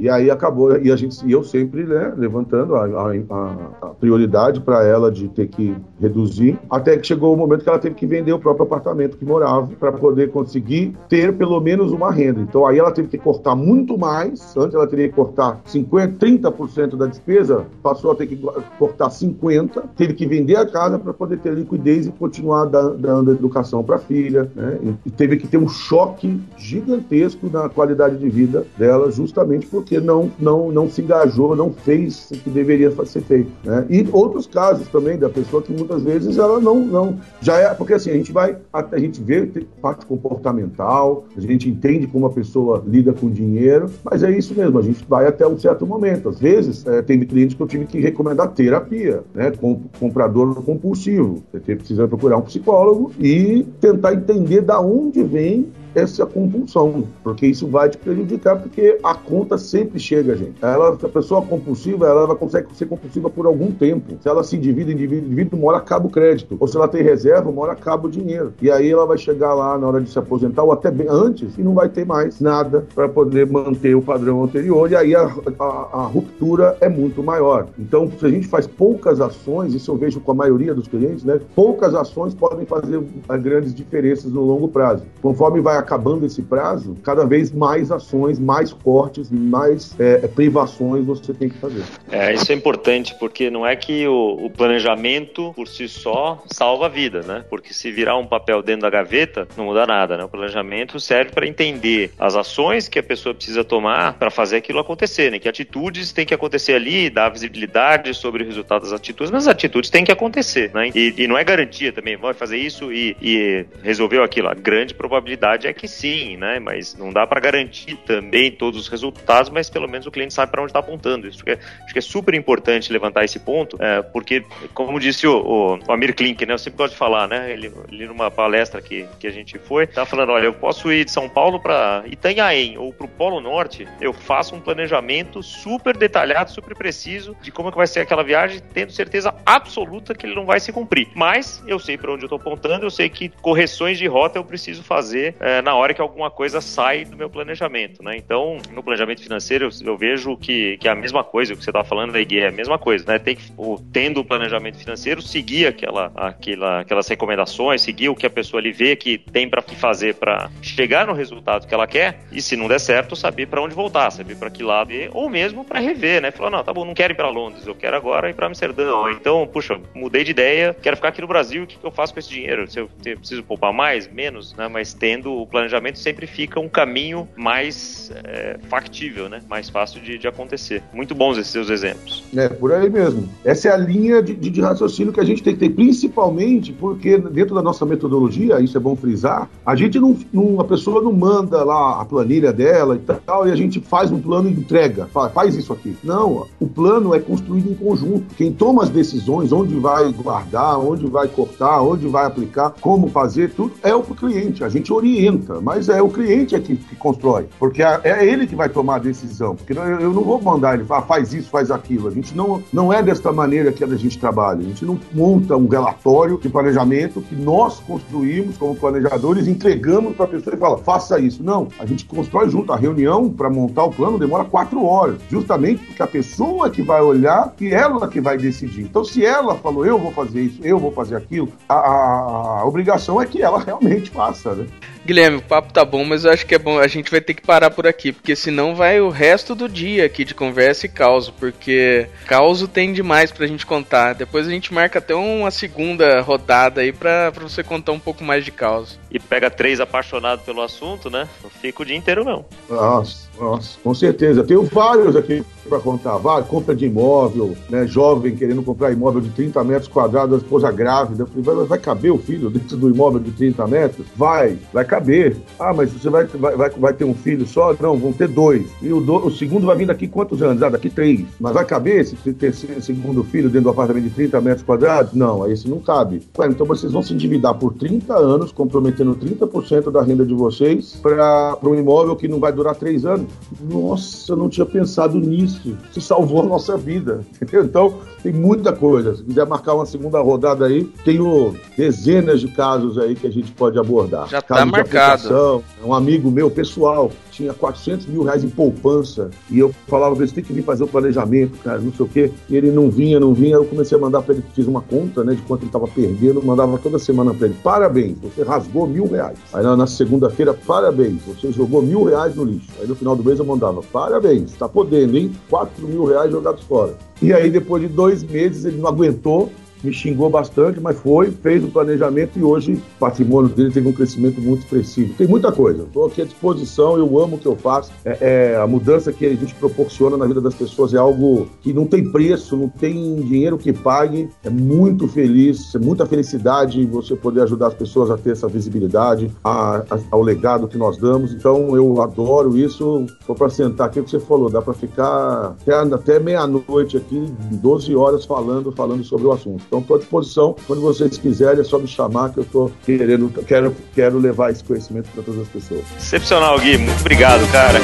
E 0.00 0.08
aí 0.08 0.30
acabou, 0.30 0.76
e 0.78 0.90
a 0.90 0.96
gente, 0.96 1.30
eu 1.30 1.42
sempre 1.42 1.84
né, 1.84 2.12
levantando 2.16 2.74
a, 2.74 2.84
a, 2.84 3.56
a 3.82 3.86
prioridade 3.88 4.60
para 4.60 4.84
ela 4.84 5.10
de 5.10 5.28
ter 5.28 5.48
que 5.48 5.76
reduzir, 6.00 6.58
até 6.70 6.96
que 6.96 7.06
chegou 7.06 7.34
o 7.34 7.36
momento 7.36 7.62
que 7.62 7.68
ela 7.68 7.78
teve 7.78 7.94
que 7.94 8.06
vender 8.06 8.32
o 8.32 8.38
próprio 8.38 8.64
apartamento 8.64 9.16
que 9.16 9.24
morava 9.24 9.68
para 9.78 9.92
poder 9.92 10.30
conseguir 10.30 10.94
ter 11.08 11.36
pelo 11.36 11.60
menos 11.60 11.92
uma 11.92 12.10
renda. 12.10 12.40
Então 12.40 12.66
aí 12.66 12.78
ela 12.78 12.92
teve 12.92 13.08
que 13.08 13.18
cortar 13.18 13.54
muito 13.54 13.98
mais, 13.98 14.56
antes 14.60 14.74
ela 14.74 14.86
teria 14.86 15.08
que 15.08 15.14
cortar 15.14 15.60
50, 15.64 16.26
30% 16.26 16.96
da 16.96 17.06
despesa, 17.06 17.66
passou 17.82 18.12
a 18.12 18.14
ter 18.14 18.26
que 18.26 18.36
cortar 18.78 19.08
50%, 19.08 19.82
teve 19.96 20.14
que 20.14 20.26
vender 20.26 20.56
a 20.56 20.66
casa 20.66 20.98
para 20.98 21.12
poder 21.12 21.38
ter 21.38 21.54
liquidez 21.54 22.06
e 22.06 22.12
continuar 22.12 22.66
dando 22.66 23.32
educação 23.32 23.82
para 23.82 23.96
a 23.96 23.98
filha, 23.98 24.50
né? 24.54 24.78
e 25.04 25.10
teve 25.10 25.36
que 25.36 25.46
ter 25.46 25.58
um 25.58 25.68
choque 25.68 26.40
gigantesco 26.56 27.48
na 27.50 27.68
qualidade 27.68 28.16
de 28.18 28.28
vida 28.28 28.66
dela, 28.78 29.10
justamente 29.10 29.66
porque 29.66 30.00
não, 30.00 30.30
não, 30.38 30.70
não 30.70 30.88
se 30.88 31.02
engajou, 31.02 31.56
não 31.56 31.72
fez 31.72 32.30
o 32.30 32.34
que 32.34 32.50
deveria 32.50 32.90
ser 33.04 33.22
feito. 33.22 33.50
Né? 33.64 33.86
E 33.88 34.08
outros 34.12 34.46
casos 34.46 34.88
também 34.88 35.18
da 35.18 35.28
pessoa 35.28 35.62
que 35.62 35.72
muitas 35.72 36.02
vezes 36.02 36.38
ela 36.38 36.60
não, 36.60 36.80
não 36.80 37.18
já 37.40 37.58
é, 37.58 37.74
porque 37.74 37.94
assim, 37.94 38.10
a 38.10 38.14
gente 38.14 38.32
vai, 38.32 38.56
a, 38.72 38.98
gente 38.98 39.20
vê 39.22 39.46
parte 39.80 40.06
comportamental, 40.06 41.24
a 41.36 41.40
gente 41.40 41.68
entende 41.68 42.06
como 42.06 42.26
a 42.26 42.30
pessoa 42.30 42.82
lida 42.86 43.12
com 43.12 43.30
dinheiro, 43.30 43.90
mas 44.04 44.22
é 44.22 44.30
isso 44.30 44.49
mesmo, 44.54 44.78
a 44.78 44.82
gente 44.82 45.04
vai 45.08 45.26
até 45.26 45.46
um 45.46 45.58
certo 45.58 45.86
momento. 45.86 46.28
Às 46.28 46.38
vezes, 46.38 46.86
é, 46.86 47.02
tem 47.02 47.20
clientes 47.20 47.56
que 47.56 47.62
eu 47.62 47.66
tive 47.66 47.86
que 47.86 48.00
recomendar 48.00 48.48
terapia, 48.48 49.22
né? 49.34 49.50
Com, 49.50 49.80
comprador 49.98 50.62
compulsivo. 50.62 51.42
Você 51.52 51.76
precisa 51.76 52.08
procurar 52.08 52.36
um 52.36 52.42
psicólogo 52.42 53.12
e 53.18 53.66
tentar 53.80 54.14
entender 54.14 54.62
da 54.62 54.80
onde 54.80 55.22
vem 55.22 55.68
essa 55.94 56.26
compulsão, 56.26 57.04
porque 57.22 57.46
isso 57.46 57.66
vai 57.66 57.88
te 57.88 57.98
prejudicar, 57.98 58.56
porque 58.60 58.98
a 59.02 59.14
conta 59.14 59.58
sempre 59.58 59.98
chega, 59.98 60.36
gente. 60.36 60.54
Ela, 60.62 60.94
a 60.94 61.08
pessoa 61.08 61.42
compulsiva, 61.42 62.06
ela, 62.06 62.34
consegue 62.34 62.68
ser 62.74 62.86
compulsiva 62.86 63.28
por 63.28 63.46
algum 63.46 63.70
tempo. 63.70 64.16
Se 64.20 64.28
ela 64.28 64.42
se 64.42 64.56
divide, 64.56 64.94
divide, 64.94 65.28
divide, 65.28 65.54
uma 65.54 65.68
hora 65.68 65.78
acaba 65.78 66.06
o 66.06 66.10
crédito. 66.10 66.56
Ou 66.58 66.66
se 66.66 66.76
ela 66.76 66.88
tem 66.88 67.02
reserva, 67.02 67.50
uma 67.50 67.62
hora 67.62 67.72
acaba 67.72 68.06
o 68.06 68.10
dinheiro. 68.10 68.54
E 68.62 68.70
aí 68.70 68.90
ela 68.90 69.06
vai 69.06 69.18
chegar 69.18 69.54
lá 69.54 69.76
na 69.78 69.86
hora 69.86 70.00
de 70.00 70.10
se 70.10 70.18
aposentar, 70.18 70.62
ou 70.62 70.72
até 70.72 70.90
bem 70.90 71.06
antes, 71.08 71.56
e 71.58 71.62
não 71.62 71.74
vai 71.74 71.88
ter 71.88 72.04
mais 72.04 72.40
nada 72.40 72.86
para 72.94 73.08
poder 73.08 73.46
manter 73.46 73.94
o 73.94 74.02
padrão 74.02 74.44
anterior, 74.44 74.90
e 74.90 74.96
aí 74.96 75.14
a, 75.14 75.22
a, 75.58 75.64
a 75.64 76.02
ruptura 76.02 76.76
é 76.80 76.88
muito 76.88 77.22
maior. 77.22 77.66
Então, 77.78 78.10
se 78.18 78.24
a 78.24 78.28
gente 78.28 78.46
faz 78.46 78.66
poucas 78.66 79.20
ações, 79.20 79.74
isso 79.74 79.90
eu 79.90 79.96
vejo 79.96 80.20
com 80.20 80.32
a 80.32 80.34
maioria 80.34 80.74
dos 80.74 80.88
clientes, 80.88 81.24
né? 81.24 81.40
Poucas 81.54 81.94
ações 81.94 82.34
podem 82.34 82.66
fazer 82.66 83.02
grandes 83.42 83.74
diferenças 83.74 84.30
no 84.32 84.42
longo 84.42 84.68
prazo. 84.68 85.04
Conforme 85.22 85.60
vai 85.60 85.79
acabando 85.80 86.24
esse 86.24 86.42
prazo, 86.42 86.96
cada 87.02 87.24
vez 87.24 87.50
mais 87.50 87.90
ações, 87.90 88.38
mais 88.38 88.72
cortes, 88.72 89.30
mais 89.30 89.94
é, 89.98 90.26
privações 90.28 91.04
você 91.04 91.34
tem 91.34 91.48
que 91.48 91.58
fazer. 91.58 91.82
É, 92.10 92.32
isso 92.32 92.50
é 92.52 92.54
importante, 92.54 93.14
porque 93.18 93.50
não 93.50 93.66
é 93.66 93.74
que 93.76 94.06
o, 94.06 94.46
o 94.46 94.50
planejamento 94.50 95.52
por 95.54 95.66
si 95.68 95.88
só 95.88 96.42
salva 96.46 96.86
a 96.86 96.88
vida, 96.88 97.22
né? 97.22 97.44
Porque 97.48 97.72
se 97.74 97.90
virar 97.90 98.16
um 98.16 98.26
papel 98.26 98.62
dentro 98.62 98.82
da 98.82 98.90
gaveta, 98.90 99.46
não 99.56 99.66
muda 99.66 99.86
nada, 99.86 100.16
né? 100.16 100.24
O 100.24 100.28
planejamento 100.28 100.98
serve 101.00 101.32
para 101.32 101.46
entender 101.46 102.12
as 102.18 102.36
ações 102.36 102.88
que 102.88 102.98
a 102.98 103.02
pessoa 103.02 103.34
precisa 103.34 103.64
tomar 103.64 104.14
para 104.14 104.30
fazer 104.30 104.56
aquilo 104.56 104.78
acontecer, 104.78 105.30
né? 105.30 105.38
Que 105.38 105.48
atitudes 105.48 106.12
tem 106.12 106.26
que 106.26 106.34
acontecer 106.34 106.74
ali, 106.74 107.10
dar 107.10 107.28
visibilidade 107.28 108.12
sobre 108.14 108.42
o 108.42 108.46
resultado 108.46 108.82
das 108.82 108.92
atitudes, 108.92 109.30
mas 109.30 109.46
as 109.46 109.52
atitudes 109.52 109.90
têm 109.90 110.04
que 110.04 110.12
acontecer, 110.12 110.70
né? 110.74 110.90
E, 110.94 111.14
e 111.16 111.26
não 111.26 111.36
é 111.36 111.44
garantia 111.44 111.92
também, 111.92 112.16
vai 112.16 112.34
fazer 112.34 112.56
isso 112.56 112.92
e, 112.92 113.16
e 113.20 113.64
resolveu 113.82 114.22
aquilo. 114.22 114.48
A 114.48 114.54
grande 114.54 114.94
probabilidade 114.94 115.66
é 115.66 115.69
que 115.72 115.88
sim, 115.88 116.36
né? 116.36 116.58
Mas 116.58 116.96
não 116.96 117.12
dá 117.12 117.26
para 117.26 117.40
garantir 117.40 117.96
também 118.06 118.50
todos 118.50 118.80
os 118.80 118.88
resultados, 118.88 119.50
mas 119.50 119.70
pelo 119.70 119.88
menos 119.88 120.06
o 120.06 120.10
cliente 120.10 120.34
sabe 120.34 120.52
para 120.52 120.62
onde 120.62 120.70
está 120.70 120.80
apontando. 120.80 121.26
Isso 121.26 121.42
é, 121.46 121.58
acho 121.84 121.92
que 121.92 121.98
é 121.98 122.02
super 122.02 122.34
importante 122.34 122.92
levantar 122.92 123.24
esse 123.24 123.38
ponto, 123.38 123.76
é, 123.80 124.02
porque, 124.02 124.44
como 124.74 124.98
disse 124.98 125.26
o, 125.26 125.38
o, 125.40 125.78
o, 125.78 125.92
Amir 125.92 126.14
Klink, 126.14 126.44
né? 126.46 126.54
Eu 126.54 126.58
sempre 126.58 126.78
gosto 126.78 126.92
de 126.92 126.98
falar, 126.98 127.28
né? 127.28 127.50
Ele, 127.52 127.72
ele 127.90 128.06
numa 128.06 128.30
palestra 128.30 128.80
que, 128.80 129.06
que 129.18 129.26
a 129.26 129.30
gente 129.30 129.58
foi, 129.58 129.86
tá 129.86 130.04
falando, 130.04 130.30
olha, 130.32 130.46
eu 130.46 130.52
posso 130.54 130.92
ir 130.92 131.04
de 131.04 131.10
São 131.10 131.28
Paulo 131.28 131.60
para 131.60 132.04
Itanhaém 132.06 132.76
ou 132.78 132.92
para 132.92 133.06
o 133.06 133.08
Polo 133.08 133.40
Norte, 133.40 133.86
eu 134.00 134.12
faço 134.12 134.54
um 134.54 134.60
planejamento 134.60 135.42
super 135.42 135.96
detalhado, 135.96 136.50
super 136.50 136.76
preciso 136.76 137.36
de 137.42 137.50
como 137.50 137.68
é 137.68 137.72
que 137.72 137.78
vai 137.78 137.86
ser 137.86 138.00
aquela 138.00 138.22
viagem, 138.22 138.60
tendo 138.72 138.92
certeza 138.92 139.34
absoluta 139.44 140.14
que 140.14 140.26
ele 140.26 140.34
não 140.34 140.44
vai 140.44 140.60
se 140.60 140.72
cumprir. 140.72 141.08
Mas 141.14 141.62
eu 141.66 141.78
sei 141.78 141.96
para 141.96 142.12
onde 142.12 142.22
eu 142.22 142.26
estou 142.26 142.38
apontando, 142.38 142.86
eu 142.86 142.90
sei 142.90 143.08
que 143.08 143.28
correções 143.28 143.98
de 143.98 144.06
rota 144.06 144.38
eu 144.38 144.44
preciso 144.44 144.82
fazer 144.82 145.34
é, 145.40 145.59
na 145.62 145.74
hora 145.74 145.94
que 145.94 146.00
alguma 146.00 146.30
coisa 146.30 146.60
sai 146.60 147.04
do 147.04 147.16
meu 147.16 147.28
planejamento, 147.28 148.02
né? 148.02 148.16
Então, 148.16 148.58
no 148.72 148.82
planejamento 148.82 149.22
financeiro, 149.22 149.68
eu, 149.82 149.96
vejo 149.96 150.36
que, 150.36 150.76
que 150.78 150.88
é 150.88 150.90
a 150.90 150.94
mesma 150.94 151.24
coisa, 151.24 151.52
o 151.52 151.56
que 151.56 151.64
você 151.64 151.70
estava 151.70 151.84
falando 151.84 152.14
aí, 152.14 152.26
é 152.32 152.48
a 152.48 152.52
mesma 152.52 152.78
coisa, 152.78 153.04
né? 153.06 153.18
Tem 153.18 153.36
que, 153.36 153.52
o, 153.56 153.78
tendo 153.92 154.20
o 154.20 154.24
planejamento 154.24 154.78
financeiro, 154.78 155.20
seguir 155.20 155.66
aquela, 155.66 156.12
aquela, 156.14 156.80
aquelas 156.80 157.08
recomendações, 157.08 157.82
seguir 157.82 158.08
o 158.08 158.14
que 158.14 158.26
a 158.26 158.30
pessoa 158.30 158.60
ali 158.60 158.72
vê 158.72 158.96
que 158.96 159.18
tem 159.18 159.48
para 159.48 159.62
fazer 159.62 160.14
para 160.14 160.50
chegar 160.62 161.06
no 161.06 161.12
resultado 161.12 161.66
que 161.66 161.74
ela 161.74 161.86
quer, 161.86 162.20
e 162.32 162.40
se 162.40 162.56
não 162.56 162.68
der 162.68 162.78
certo, 162.78 163.16
saber 163.16 163.46
para 163.46 163.60
onde 163.60 163.74
voltar, 163.74 164.10
saber 164.10 164.36
para 164.36 164.50
que 164.50 164.62
lado 164.62 164.92
ir, 164.92 165.10
ou 165.12 165.28
mesmo 165.28 165.64
para 165.64 165.80
rever, 165.80 166.22
né? 166.22 166.30
Falar, 166.30 166.50
não, 166.50 166.64
tá 166.64 166.72
bom, 166.72 166.84
não 166.84 166.94
quero 166.94 167.12
ir 167.12 167.16
para 167.16 167.28
Londres, 167.28 167.66
eu 167.66 167.74
quero 167.74 167.96
agora 167.96 168.30
ir 168.30 168.34
para 168.34 168.46
Amsterdã. 168.46 168.94
Ou 168.94 169.10
então, 169.10 169.46
puxa, 169.46 169.80
mudei 169.94 170.24
de 170.24 170.30
ideia, 170.30 170.74
quero 170.80 170.96
ficar 170.96 171.08
aqui 171.08 171.20
no 171.20 171.26
Brasil, 171.26 171.64
o 171.64 171.66
que, 171.66 171.78
que 171.78 171.84
eu 171.84 171.90
faço 171.90 172.12
com 172.12 172.20
esse 172.20 172.30
dinheiro? 172.30 172.70
Se 172.70 172.80
eu, 172.80 172.90
se 173.02 173.10
eu 173.10 173.18
preciso 173.18 173.42
poupar 173.42 173.72
mais, 173.72 174.08
menos, 174.08 174.54
né? 174.54 174.68
Mas 174.68 174.94
tendo 174.94 175.32
o 175.32 175.46
planejamento 175.50 175.98
sempre 175.98 176.26
fica 176.26 176.58
um 176.60 176.68
caminho 176.68 177.28
mais 177.36 178.10
é, 178.24 178.58
factível, 178.68 179.28
né? 179.28 179.40
Mais 179.48 179.68
fácil 179.68 180.00
de, 180.00 180.18
de, 180.18 180.28
acontecer. 180.28 180.82
Muito 180.92 181.14
bons 181.14 181.36
esses 181.36 181.52
seus 181.52 181.68
exemplos. 181.68 182.24
É, 182.36 182.48
por 182.48 182.72
aí 182.72 182.88
mesmo. 182.88 183.28
Essa 183.44 183.68
é 183.68 183.72
a 183.72 183.76
linha 183.76 184.22
de, 184.22 184.34
de, 184.34 184.50
de, 184.50 184.60
raciocínio 184.60 185.12
que 185.12 185.20
a 185.20 185.24
gente 185.24 185.42
tem 185.42 185.54
que 185.54 185.60
ter, 185.60 185.70
principalmente 185.70 186.72
porque 186.72 187.18
dentro 187.18 187.54
da 187.54 187.62
nossa 187.62 187.84
metodologia, 187.84 188.60
isso 188.60 188.76
é 188.76 188.80
bom 188.80 188.94
frisar, 188.94 189.50
a 189.64 189.74
gente 189.74 189.98
não, 189.98 190.16
não 190.32 190.60
a 190.60 190.64
pessoa 190.64 191.02
não 191.02 191.12
manda 191.12 191.64
lá 191.64 192.00
a 192.00 192.04
planilha 192.04 192.52
dela 192.52 192.96
e 192.96 192.98
tal, 192.98 193.48
e 193.48 193.52
a 193.52 193.56
gente 193.56 193.80
faz 193.80 194.12
um 194.12 194.20
plano 194.20 194.48
e 194.48 194.52
entrega, 194.52 195.06
fala, 195.06 195.30
faz 195.30 195.54
isso 195.54 195.72
aqui. 195.72 195.96
Não, 196.04 196.46
o 196.58 196.66
plano 196.66 197.14
é 197.14 197.18
construído 197.18 197.70
em 197.70 197.74
conjunto. 197.74 198.34
Quem 198.36 198.52
toma 198.52 198.82
as 198.82 198.90
decisões, 198.90 199.52
onde 199.52 199.74
vai 199.74 200.12
guardar, 200.12 200.78
onde 200.78 201.06
vai 201.06 201.26
cortar, 201.28 201.82
onde 201.82 202.06
vai 202.06 202.26
aplicar, 202.26 202.74
como 202.80 203.08
fazer, 203.08 203.50
tudo 203.50 203.72
é 203.82 203.94
o 203.94 204.02
cliente. 204.02 204.62
A 204.64 204.68
gente 204.68 204.92
orienta, 204.92 205.39
mas 205.62 205.88
é 205.88 206.00
o 206.02 206.08
cliente 206.08 206.54
é 206.54 206.60
que, 206.60 206.76
que 206.76 206.96
constrói, 206.96 207.46
porque 207.58 207.82
é, 207.82 208.26
ele 208.26 208.46
que 208.46 208.54
vai 208.54 208.68
tomar 208.68 208.96
a 208.96 208.98
decisão. 208.98 209.54
Porque 209.56 209.72
eu, 209.72 210.12
não 210.12 210.22
vou 210.22 210.40
mandar 210.40 210.74
ele 210.74 210.84
falar, 210.84 211.02
faz 211.02 211.32
isso, 211.32 211.48
faz 211.48 211.70
aquilo. 211.70 212.08
A 212.08 212.10
gente 212.10 212.36
não, 212.36 212.62
não 212.72 212.92
é 212.92 213.02
desta 213.02 213.32
maneira 213.32 213.72
que 213.72 213.84
a 213.84 213.86
gente 213.96 214.18
trabalha. 214.18 214.60
A 214.60 214.64
gente 214.64 214.84
não 214.84 214.98
monta 215.12 215.56
um 215.56 215.68
relatório 215.68 216.38
de 216.38 216.48
planejamento 216.48 217.20
que 217.20 217.34
nós 217.34 217.80
construímos 217.80 218.56
como 218.56 218.74
planejadores, 218.74 219.46
entregamos 219.46 220.14
para 220.14 220.26
a 220.26 220.28
pessoa 220.28 220.54
e 220.54 220.58
fala, 220.58 220.78
faça 220.78 221.18
isso. 221.18 221.42
Não, 221.42 221.68
a 221.78 221.86
gente 221.86 222.04
constrói 222.04 222.48
junto. 222.48 222.72
A 222.72 222.76
reunião 222.76 223.28
para 223.30 223.50
montar 223.50 223.84
o 223.84 223.90
plano 223.90 224.18
demora 224.18 224.44
quatro 224.44 224.84
horas, 224.84 225.18
justamente 225.28 225.84
porque 225.84 226.02
a 226.02 226.06
pessoa 226.06 226.70
que 226.70 226.82
vai 226.82 227.00
olhar 227.00 227.54
e 227.60 227.68
ela 227.68 228.08
que 228.08 228.20
vai 228.20 228.36
decidir. 228.36 228.82
Então, 228.82 229.04
se 229.04 229.24
ela 229.24 229.54
falou, 229.56 229.84
eu 229.86 229.98
vou 229.98 230.12
fazer 230.12 230.42
isso, 230.42 230.60
eu 230.62 230.78
vou 230.78 230.92
fazer 230.92 231.16
aquilo, 231.16 231.48
a, 231.68 231.74
a, 231.74 232.60
a 232.60 232.64
obrigação 232.64 233.20
é 233.20 233.26
que 233.26 233.42
ela 233.42 233.58
realmente 233.64 234.10
faça, 234.10 234.54
né? 234.54 234.66
Guilherme, 235.04 235.38
o 235.38 235.42
papo 235.42 235.72
tá 235.72 235.84
bom, 235.84 236.04
mas 236.04 236.24
eu 236.24 236.30
acho 236.30 236.46
que 236.46 236.54
é 236.54 236.58
bom, 236.58 236.78
a 236.78 236.86
gente 236.86 237.10
vai 237.10 237.20
ter 237.20 237.34
que 237.34 237.42
parar 237.42 237.70
por 237.70 237.86
aqui, 237.86 238.12
porque 238.12 238.36
senão 238.36 238.74
vai 238.74 239.00
o 239.00 239.08
resto 239.08 239.54
do 239.54 239.68
dia 239.68 240.04
aqui 240.04 240.24
de 240.24 240.34
conversa 240.34 240.86
e 240.86 240.88
causa, 240.88 241.32
porque 241.32 242.06
causo 242.26 242.68
tem 242.68 242.92
demais 242.92 243.32
pra 243.32 243.46
gente 243.46 243.64
contar. 243.64 244.14
Depois 244.14 244.46
a 244.46 244.50
gente 244.50 244.72
marca 244.72 244.98
até 244.98 245.14
uma 245.14 245.50
segunda 245.50 246.20
rodada 246.20 246.82
aí 246.82 246.92
pra, 246.92 247.32
pra 247.32 247.42
você 247.42 247.62
contar 247.62 247.92
um 247.92 247.98
pouco 247.98 248.22
mais 248.22 248.44
de 248.44 248.50
causa. 248.50 248.96
E 249.10 249.18
pega 249.18 249.50
três 249.50 249.80
apaixonados 249.80 250.44
pelo 250.44 250.62
assunto, 250.62 251.10
né? 251.10 251.28
Não 251.42 251.50
fica 251.50 251.82
o 251.82 251.86
dia 251.86 251.96
inteiro, 251.96 252.24
não. 252.24 252.44
Nossa, 252.68 253.29
nossa, 253.40 253.78
com 253.82 253.94
certeza. 253.94 254.44
Tenho 254.44 254.62
vários 254.62 255.16
aqui 255.16 255.42
para 255.68 255.78
contar. 255.78 256.18
Vai, 256.18 256.42
compra 256.42 256.74
de 256.74 256.86
imóvel, 256.86 257.56
né? 257.70 257.86
Jovem 257.86 258.34
querendo 258.34 258.62
comprar 258.62 258.92
imóvel 258.92 259.20
de 259.20 259.30
30 259.30 259.62
metros 259.64 259.88
quadrados, 259.88 260.42
esposa 260.42 260.70
grávida. 260.70 261.26
Falei, 261.26 261.66
vai, 261.66 261.78
caber 261.78 262.12
o 262.12 262.18
filho 262.18 262.50
dentro 262.50 262.76
do 262.76 262.90
imóvel 262.90 263.20
de 263.20 263.30
30 263.30 263.66
metros? 263.66 264.06
Vai, 264.16 264.58
vai 264.72 264.84
caber. 264.84 265.36
Ah, 265.58 265.72
mas 265.72 265.92
você 265.92 266.10
vai, 266.10 266.24
vai, 266.24 266.70
vai, 266.70 266.92
ter 266.92 267.04
um 267.04 267.14
filho 267.14 267.46
só? 267.46 267.74
Não, 267.80 267.96
vão 267.96 268.12
ter 268.12 268.28
dois. 268.28 268.66
E 268.82 268.92
o, 268.92 269.00
do, 269.00 269.26
o 269.26 269.30
segundo 269.30 269.66
vai 269.66 269.76
vir 269.76 269.86
daqui 269.86 270.06
quantos 270.06 270.42
anos? 270.42 270.62
Ah, 270.62 270.68
daqui 270.68 270.90
três. 270.90 271.24
Mas 271.38 271.52
vai 271.52 271.64
caber 271.64 272.00
esse, 272.00 272.16
esse 272.42 272.82
segundo 272.82 273.22
filho 273.24 273.48
dentro 273.48 273.64
do 273.64 273.70
apartamento 273.70 274.04
de 274.04 274.10
30 274.10 274.40
metros 274.40 274.62
quadrados? 274.62 275.14
Não, 275.14 275.42
aí 275.42 275.52
esse 275.52 275.68
não 275.68 275.78
cabe. 275.78 276.22
Ué, 276.38 276.48
então 276.48 276.66
vocês 276.66 276.92
vão 276.92 277.02
se 277.02 277.14
endividar 277.14 277.54
por 277.54 277.72
30 277.74 278.14
anos, 278.14 278.52
comprometendo 278.52 279.14
30% 279.14 279.90
da 279.90 280.02
renda 280.02 280.24
de 280.24 280.34
vocês 280.34 280.98
para 281.00 281.56
um 281.62 281.74
imóvel 281.74 282.16
que 282.16 282.28
não 282.28 282.40
vai 282.40 282.52
durar 282.52 282.74
três 282.74 283.04
anos. 283.06 283.29
Nossa, 283.60 284.32
eu 284.32 284.36
não 284.36 284.48
tinha 284.48 284.64
pensado 284.64 285.18
nisso. 285.18 285.76
Isso 285.90 286.00
salvou 286.00 286.42
a 286.42 286.46
nossa 286.46 286.76
vida. 286.76 287.24
Entendeu? 287.40 287.64
Então, 287.64 287.94
tem 288.22 288.32
muita 288.32 288.72
coisa. 288.72 289.16
Se 289.16 289.24
quiser 289.24 289.46
marcar 289.46 289.74
uma 289.74 289.86
segunda 289.86 290.20
rodada 290.20 290.66
aí, 290.66 290.84
tenho 291.04 291.54
dezenas 291.76 292.40
de 292.40 292.48
casos 292.48 292.98
aí 292.98 293.14
que 293.14 293.26
a 293.26 293.30
gente 293.30 293.50
pode 293.52 293.78
abordar. 293.78 294.28
Já 294.28 294.38
está 294.38 294.64
marcado. 294.64 295.64
Um 295.84 295.92
amigo 295.92 296.30
meu, 296.30 296.50
pessoal, 296.50 297.10
tinha 297.40 297.54
400 297.54 298.06
mil 298.06 298.22
reais 298.22 298.44
em 298.44 298.48
poupança 298.48 299.30
e 299.50 299.58
eu 299.58 299.74
falava, 299.88 300.14
você 300.14 300.34
tem 300.34 300.44
que 300.44 300.52
vir 300.52 300.62
fazer 300.62 300.84
o 300.84 300.86
planejamento, 300.86 301.58
cara, 301.64 301.78
não 301.78 301.92
sei 301.92 302.04
o 302.04 302.08
quê. 302.08 302.30
E 302.48 302.56
ele 302.56 302.70
não 302.70 302.90
vinha, 302.90 303.18
não 303.18 303.32
vinha. 303.32 303.54
Eu 303.54 303.64
comecei 303.64 303.96
a 303.96 304.00
mandar 304.00 304.22
para 304.22 304.34
ele, 304.34 304.44
fiz 304.54 304.66
uma 304.66 304.82
conta, 304.82 305.24
né, 305.24 305.34
de 305.34 305.42
quanto 305.42 305.62
ele 305.62 305.68
estava 305.68 305.88
perdendo, 305.88 306.42
mandava 306.44 306.78
toda 306.78 306.98
semana 306.98 307.32
para 307.32 307.46
ele. 307.46 307.56
Parabéns, 307.62 308.18
você 308.20 308.42
rasgou 308.42 308.86
mil 308.86 309.06
reais. 309.06 309.38
Aí 309.52 309.62
na, 309.62 309.86
segunda-feira, 309.86 310.52
parabéns, 310.52 311.22
você 311.26 311.50
jogou 311.50 311.82
mil 311.82 312.04
reais 312.04 312.34
no 312.36 312.44
lixo. 312.44 312.68
Aí 312.80 312.86
no 312.86 312.94
final 312.94 313.16
do 313.16 313.24
mês 313.24 313.38
eu 313.38 313.44
mandava, 313.44 313.82
parabéns, 313.90 314.52
tá 314.52 314.68
podendo, 314.68 315.16
hein? 315.16 315.32
4 315.48 315.86
mil 315.86 316.04
reais 316.04 316.30
jogados 316.30 316.62
fora. 316.64 316.94
E 317.22 317.32
aí 317.32 317.50
depois 317.50 317.82
de 317.82 317.88
dois 317.88 318.22
meses 318.22 318.64
ele 318.64 318.78
não 318.78 318.88
aguentou, 318.88 319.50
me 319.82 319.92
xingou 319.92 320.30
bastante, 320.30 320.80
mas 320.80 320.98
foi, 320.98 321.30
fez 321.30 321.64
o 321.64 321.68
planejamento 321.68 322.38
e 322.38 322.42
hoje 322.42 322.72
o 322.72 322.98
patrimônio 322.98 323.50
dele 323.50 323.70
teve 323.70 323.88
um 323.88 323.92
crescimento 323.92 324.40
muito 324.40 324.60
expressivo. 324.60 325.14
Tem 325.14 325.26
muita 325.26 325.50
coisa, 325.52 325.82
estou 325.84 326.06
aqui 326.06 326.22
à 326.22 326.24
disposição, 326.24 326.96
eu 326.96 327.18
amo 327.18 327.36
o 327.36 327.38
que 327.38 327.46
eu 327.46 327.56
faço. 327.56 327.92
É, 328.04 328.18
é, 328.20 328.56
a 328.56 328.66
mudança 328.66 329.12
que 329.12 329.26
a 329.26 329.30
gente 329.30 329.54
proporciona 329.54 330.16
na 330.16 330.26
vida 330.26 330.40
das 330.40 330.54
pessoas 330.54 330.94
é 330.94 330.98
algo 330.98 331.48
que 331.62 331.72
não 331.72 331.86
tem 331.86 332.10
preço, 332.10 332.56
não 332.56 332.68
tem 332.68 333.16
dinheiro 333.16 333.58
que 333.58 333.72
pague. 333.72 334.28
É 334.44 334.50
muito 334.50 335.08
feliz, 335.08 335.74
é 335.74 335.78
muita 335.78 336.06
felicidade 336.06 336.84
você 336.86 337.14
poder 337.14 337.42
ajudar 337.42 337.68
as 337.68 337.74
pessoas 337.74 338.10
a 338.10 338.16
ter 338.16 338.30
essa 338.30 338.48
visibilidade, 338.48 339.30
a, 339.42 339.76
a, 339.90 339.98
ao 340.10 340.22
legado 340.22 340.68
que 340.68 340.76
nós 340.76 340.96
damos. 340.96 341.32
Então 341.32 341.76
eu 341.76 342.00
adoro 342.02 342.56
isso. 342.56 343.06
Só 343.26 343.34
para 343.34 343.48
sentar 343.48 343.88
aqui 343.88 344.00
o 344.00 344.04
que 344.04 344.10
você 344.10 344.20
falou, 344.20 344.50
dá 344.50 344.60
para 344.60 344.74
ficar 344.74 345.56
até, 345.60 345.74
até 345.74 346.18
meia-noite 346.18 346.96
aqui, 346.96 347.32
12 347.52 347.94
horas 347.94 348.24
falando, 348.24 348.72
falando 348.72 349.04
sobre 349.04 349.26
o 349.26 349.32
assunto. 349.32 349.62
Então, 349.70 349.78
estou 349.78 349.94
à 349.94 349.98
disposição. 350.00 350.56
Quando 350.66 350.82
vocês 350.82 351.16
quiserem, 351.16 351.60
é 351.60 351.64
só 351.64 351.78
me 351.78 351.86
chamar 351.86 352.32
que 352.32 352.38
eu 352.38 352.42
estou 352.42 352.72
querendo, 352.84 353.30
quero, 353.44 353.76
quero 353.94 354.18
levar 354.18 354.50
esse 354.50 354.64
conhecimento 354.64 355.08
para 355.12 355.22
todas 355.22 355.42
as 355.42 355.48
pessoas. 355.48 355.84
Excepcional, 355.96 356.58
Gui. 356.58 356.76
Muito 356.76 356.98
obrigado, 356.98 357.40
cara. 357.52 357.78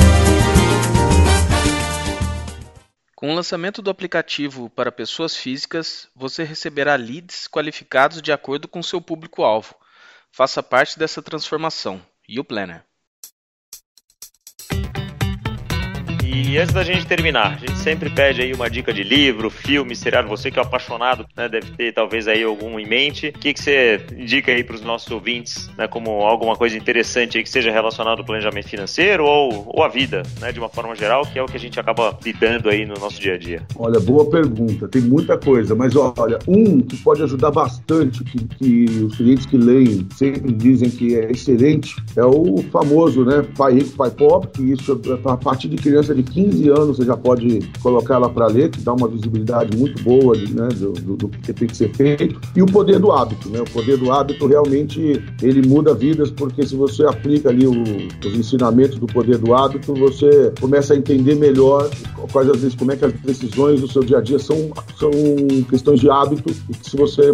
Com 3.15 3.31
o 3.31 3.35
lançamento 3.37 3.81
do 3.81 3.89
aplicativo 3.89 4.69
para 4.69 4.91
pessoas 4.91 5.37
físicas, 5.37 6.09
você 6.13 6.43
receberá 6.43 6.97
leads 6.97 7.47
qualificados 7.47 8.21
de 8.21 8.33
acordo 8.33 8.67
com 8.67 8.83
seu 8.83 9.01
público-alvo. 9.01 9.73
Faça 10.33 10.65
parte 10.65 10.99
dessa 10.99 11.23
transformação. 11.23 12.03
E 12.29 12.41
o 12.41 12.45
Planner. 12.45 12.83
E 16.39 16.59
antes 16.59 16.75
da 16.75 16.85
gente 16.85 17.07
terminar, 17.07 17.55
a 17.55 17.57
gente 17.57 17.79
sempre 17.79 18.11
pede 18.11 18.43
aí 18.43 18.53
uma 18.53 18.69
dica 18.69 18.93
de 18.93 19.03
livro, 19.03 19.49
filme, 19.49 19.97
seriado. 19.97 20.29
Você 20.29 20.51
que 20.51 20.59
é 20.59 20.63
apaixonado, 20.63 21.25
né, 21.35 21.49
deve 21.49 21.71
ter 21.71 21.95
talvez 21.95 22.29
aí 22.29 22.43
algum 22.43 22.79
em 22.79 22.87
mente. 22.87 23.29
O 23.29 23.39
que, 23.39 23.55
que 23.55 23.61
você 23.61 24.05
indica 24.15 24.53
aí 24.53 24.63
para 24.63 24.77
os 24.77 24.83
nossos 24.83 25.11
ouvintes, 25.11 25.71
né, 25.79 25.89
como 25.89 26.11
alguma 26.11 26.55
coisa 26.55 26.77
interessante 26.77 27.39
aí 27.39 27.43
que 27.43 27.49
seja 27.49 27.73
relacionado 27.73 28.19
ao 28.19 28.25
planejamento 28.27 28.69
financeiro 28.69 29.25
ou, 29.25 29.65
ou 29.67 29.83
à 29.83 29.89
vida, 29.89 30.25
né, 30.39 30.53
de 30.53 30.59
uma 30.59 30.69
forma 30.69 30.95
geral, 30.95 31.25
que 31.25 31.39
é 31.39 31.43
o 31.43 31.47
que 31.47 31.57
a 31.57 31.61
gente 31.61 31.81
acaba 31.81 32.19
lidando 32.23 32.69
aí 32.69 32.85
no 32.85 32.97
nosso 33.01 33.19
dia 33.19 33.33
a 33.33 33.39
dia? 33.39 33.63
Olha, 33.75 33.99
boa 33.99 34.29
pergunta. 34.29 34.87
Tem 34.89 35.01
muita 35.01 35.39
coisa, 35.39 35.75
mas 35.75 35.97
olha, 35.97 36.39
um 36.47 36.83
que 36.83 36.99
pode 36.99 37.23
ajudar 37.23 37.51
bastante, 37.51 38.23
que, 38.25 38.45
que 38.45 38.85
os 39.03 39.17
clientes 39.17 39.47
que 39.47 39.57
leem 39.57 40.07
sempre 40.15 40.53
dizem 40.53 40.91
que 40.91 41.17
é 41.17 41.31
excelente, 41.31 41.97
é 42.15 42.25
o 42.27 42.63
famoso, 42.71 43.25
né, 43.25 43.43
Pai 43.57 43.73
Rico, 43.73 43.97
Pai 43.97 44.11
Pobre, 44.11 44.51
que 44.51 44.63
isso 44.73 44.93
é 44.93 45.31
a 45.31 45.37
partir 45.39 45.69
de 45.69 45.77
criança 45.77 46.15
de 46.15 46.26
15 46.33 46.69
anos 46.69 46.97
você 46.99 47.05
já 47.05 47.17
pode 47.17 47.61
colocar 47.83 48.15
ela 48.15 48.29
para 48.29 48.47
ler, 48.47 48.71
que 48.71 48.81
dá 48.81 48.93
uma 48.93 49.09
visibilidade 49.09 49.77
muito 49.77 50.03
boa 50.03 50.37
né, 50.37 50.69
do, 50.75 50.93
do, 50.93 51.17
do, 51.17 51.29
que 51.29 51.53
tem 51.53 51.69
que 51.69 51.77
ser 51.77 51.95
feito. 51.95 52.41
E 52.55 52.63
o 52.63 52.67
poder 52.67 52.99
do 52.99 53.13
hábito, 53.13 53.49
né? 53.49 53.61
O 53.61 53.71
poder 53.71 53.97
do 53.97 54.13
hábito 54.13 54.47
realmente 54.47 55.23
ele 55.43 55.67
muda 55.67 55.95
vidas, 55.95 56.31
porque 56.31 56.67
se 56.67 56.75
você 56.75 57.05
aplica 57.05 57.49
ali 57.49 57.67
o, 57.67 57.73
os 57.73 58.35
ensinamentos 58.35 58.99
do 58.99 59.07
poder 59.07 59.39
do 59.39 59.55
hábito, 59.55 59.95
você 59.95 60.53
começa 60.61 60.95
a 60.95 60.97
entender 60.97 61.35
melhor 61.35 61.89
quais 62.33 62.47
vezes 62.49 62.75
como 62.75 62.93
é 62.93 62.97
que 62.97 63.05
as 63.05 63.13
decisões 63.13 63.81
do 63.81 63.89
seu 63.89 64.03
dia 64.03 64.19
a 64.19 64.21
dia 64.21 64.39
são, 64.39 64.71
são 64.99 65.11
questões 65.69 66.01
de 66.01 66.11
hábito 66.11 66.51
e 66.69 66.75
que 66.75 66.91
se 66.91 66.97
você 66.97 67.33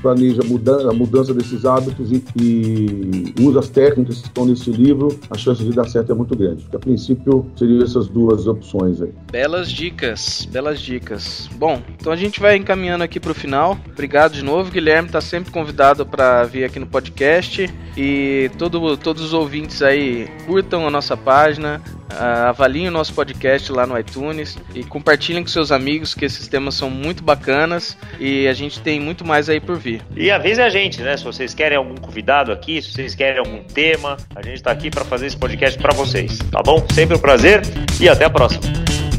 planeja 0.00 0.42
mudança, 0.44 0.90
a 0.90 0.92
mudança 0.92 1.34
desses 1.34 1.64
hábitos 1.64 2.10
e, 2.10 2.22
e 2.40 3.34
usa 3.40 3.60
as 3.60 3.68
técnicas 3.68 4.20
que 4.20 4.26
estão 4.26 4.44
nesse 4.44 4.70
livro, 4.70 5.08
a 5.30 5.36
chance 5.36 5.62
de 5.62 5.70
dar 5.70 5.88
certo 5.88 6.12
é 6.12 6.14
muito 6.14 6.36
grande. 6.36 6.62
Porque, 6.62 6.76
a 6.76 6.80
princípio 6.80 7.46
seriam 7.56 7.82
essas 7.82 8.08
duas 8.12 8.46
opções 8.46 9.00
aí. 9.00 9.12
Belas 9.30 9.70
dicas, 9.70 10.46
belas 10.50 10.80
dicas. 10.80 11.48
Bom, 11.54 11.82
então 11.98 12.12
a 12.12 12.16
gente 12.16 12.40
vai 12.40 12.56
encaminhando 12.56 13.02
aqui 13.04 13.18
para 13.18 13.32
o 13.32 13.34
final. 13.34 13.78
Obrigado 13.90 14.32
de 14.32 14.42
novo, 14.42 14.70
Guilherme 14.70 15.08
está 15.08 15.20
sempre 15.20 15.50
convidado 15.50 16.04
para 16.04 16.44
vir 16.44 16.64
aqui 16.64 16.78
no 16.78 16.86
podcast 16.86 17.68
e 17.96 18.50
todo, 18.58 18.96
todos 18.96 19.22
os 19.22 19.32
ouvintes 19.32 19.82
aí 19.82 20.28
curtam 20.46 20.86
a 20.86 20.90
nossa 20.90 21.16
página, 21.16 21.80
avaliem 22.18 22.88
o 22.88 22.90
nosso 22.90 23.14
podcast 23.14 23.70
lá 23.72 23.86
no 23.86 23.98
iTunes 23.98 24.58
e 24.74 24.84
compartilhem 24.84 25.42
com 25.42 25.48
seus 25.48 25.72
amigos 25.72 26.14
que 26.14 26.24
esses 26.24 26.48
temas 26.48 26.74
são 26.74 26.90
muito 26.90 27.22
bacanas 27.22 27.96
e 28.18 28.46
a 28.46 28.52
gente 28.52 28.80
tem 28.80 29.00
muito 29.00 29.24
mais 29.24 29.48
aí 29.48 29.60
por 29.60 29.78
vir. 29.78 30.02
E 30.16 30.30
avise 30.30 30.60
a 30.60 30.68
gente, 30.68 31.00
né? 31.02 31.16
Se 31.16 31.24
vocês 31.24 31.54
querem 31.54 31.76
algum 31.76 31.96
convidado 31.96 32.52
aqui, 32.52 32.80
se 32.80 32.92
vocês 32.92 33.14
querem 33.14 33.38
algum 33.38 33.62
tema, 33.62 34.16
a 34.34 34.42
gente 34.42 34.56
está 34.56 34.70
aqui 34.70 34.90
para 34.90 35.04
fazer 35.04 35.26
esse 35.26 35.36
podcast 35.36 35.78
para 35.78 35.94
vocês, 35.94 36.38
tá 36.50 36.62
bom? 36.62 36.84
Sempre 36.92 37.16
um 37.16 37.20
prazer 37.20 37.62
e 38.00 38.08
até 38.08 38.24
a 38.24 38.30
próxima. 38.30 39.11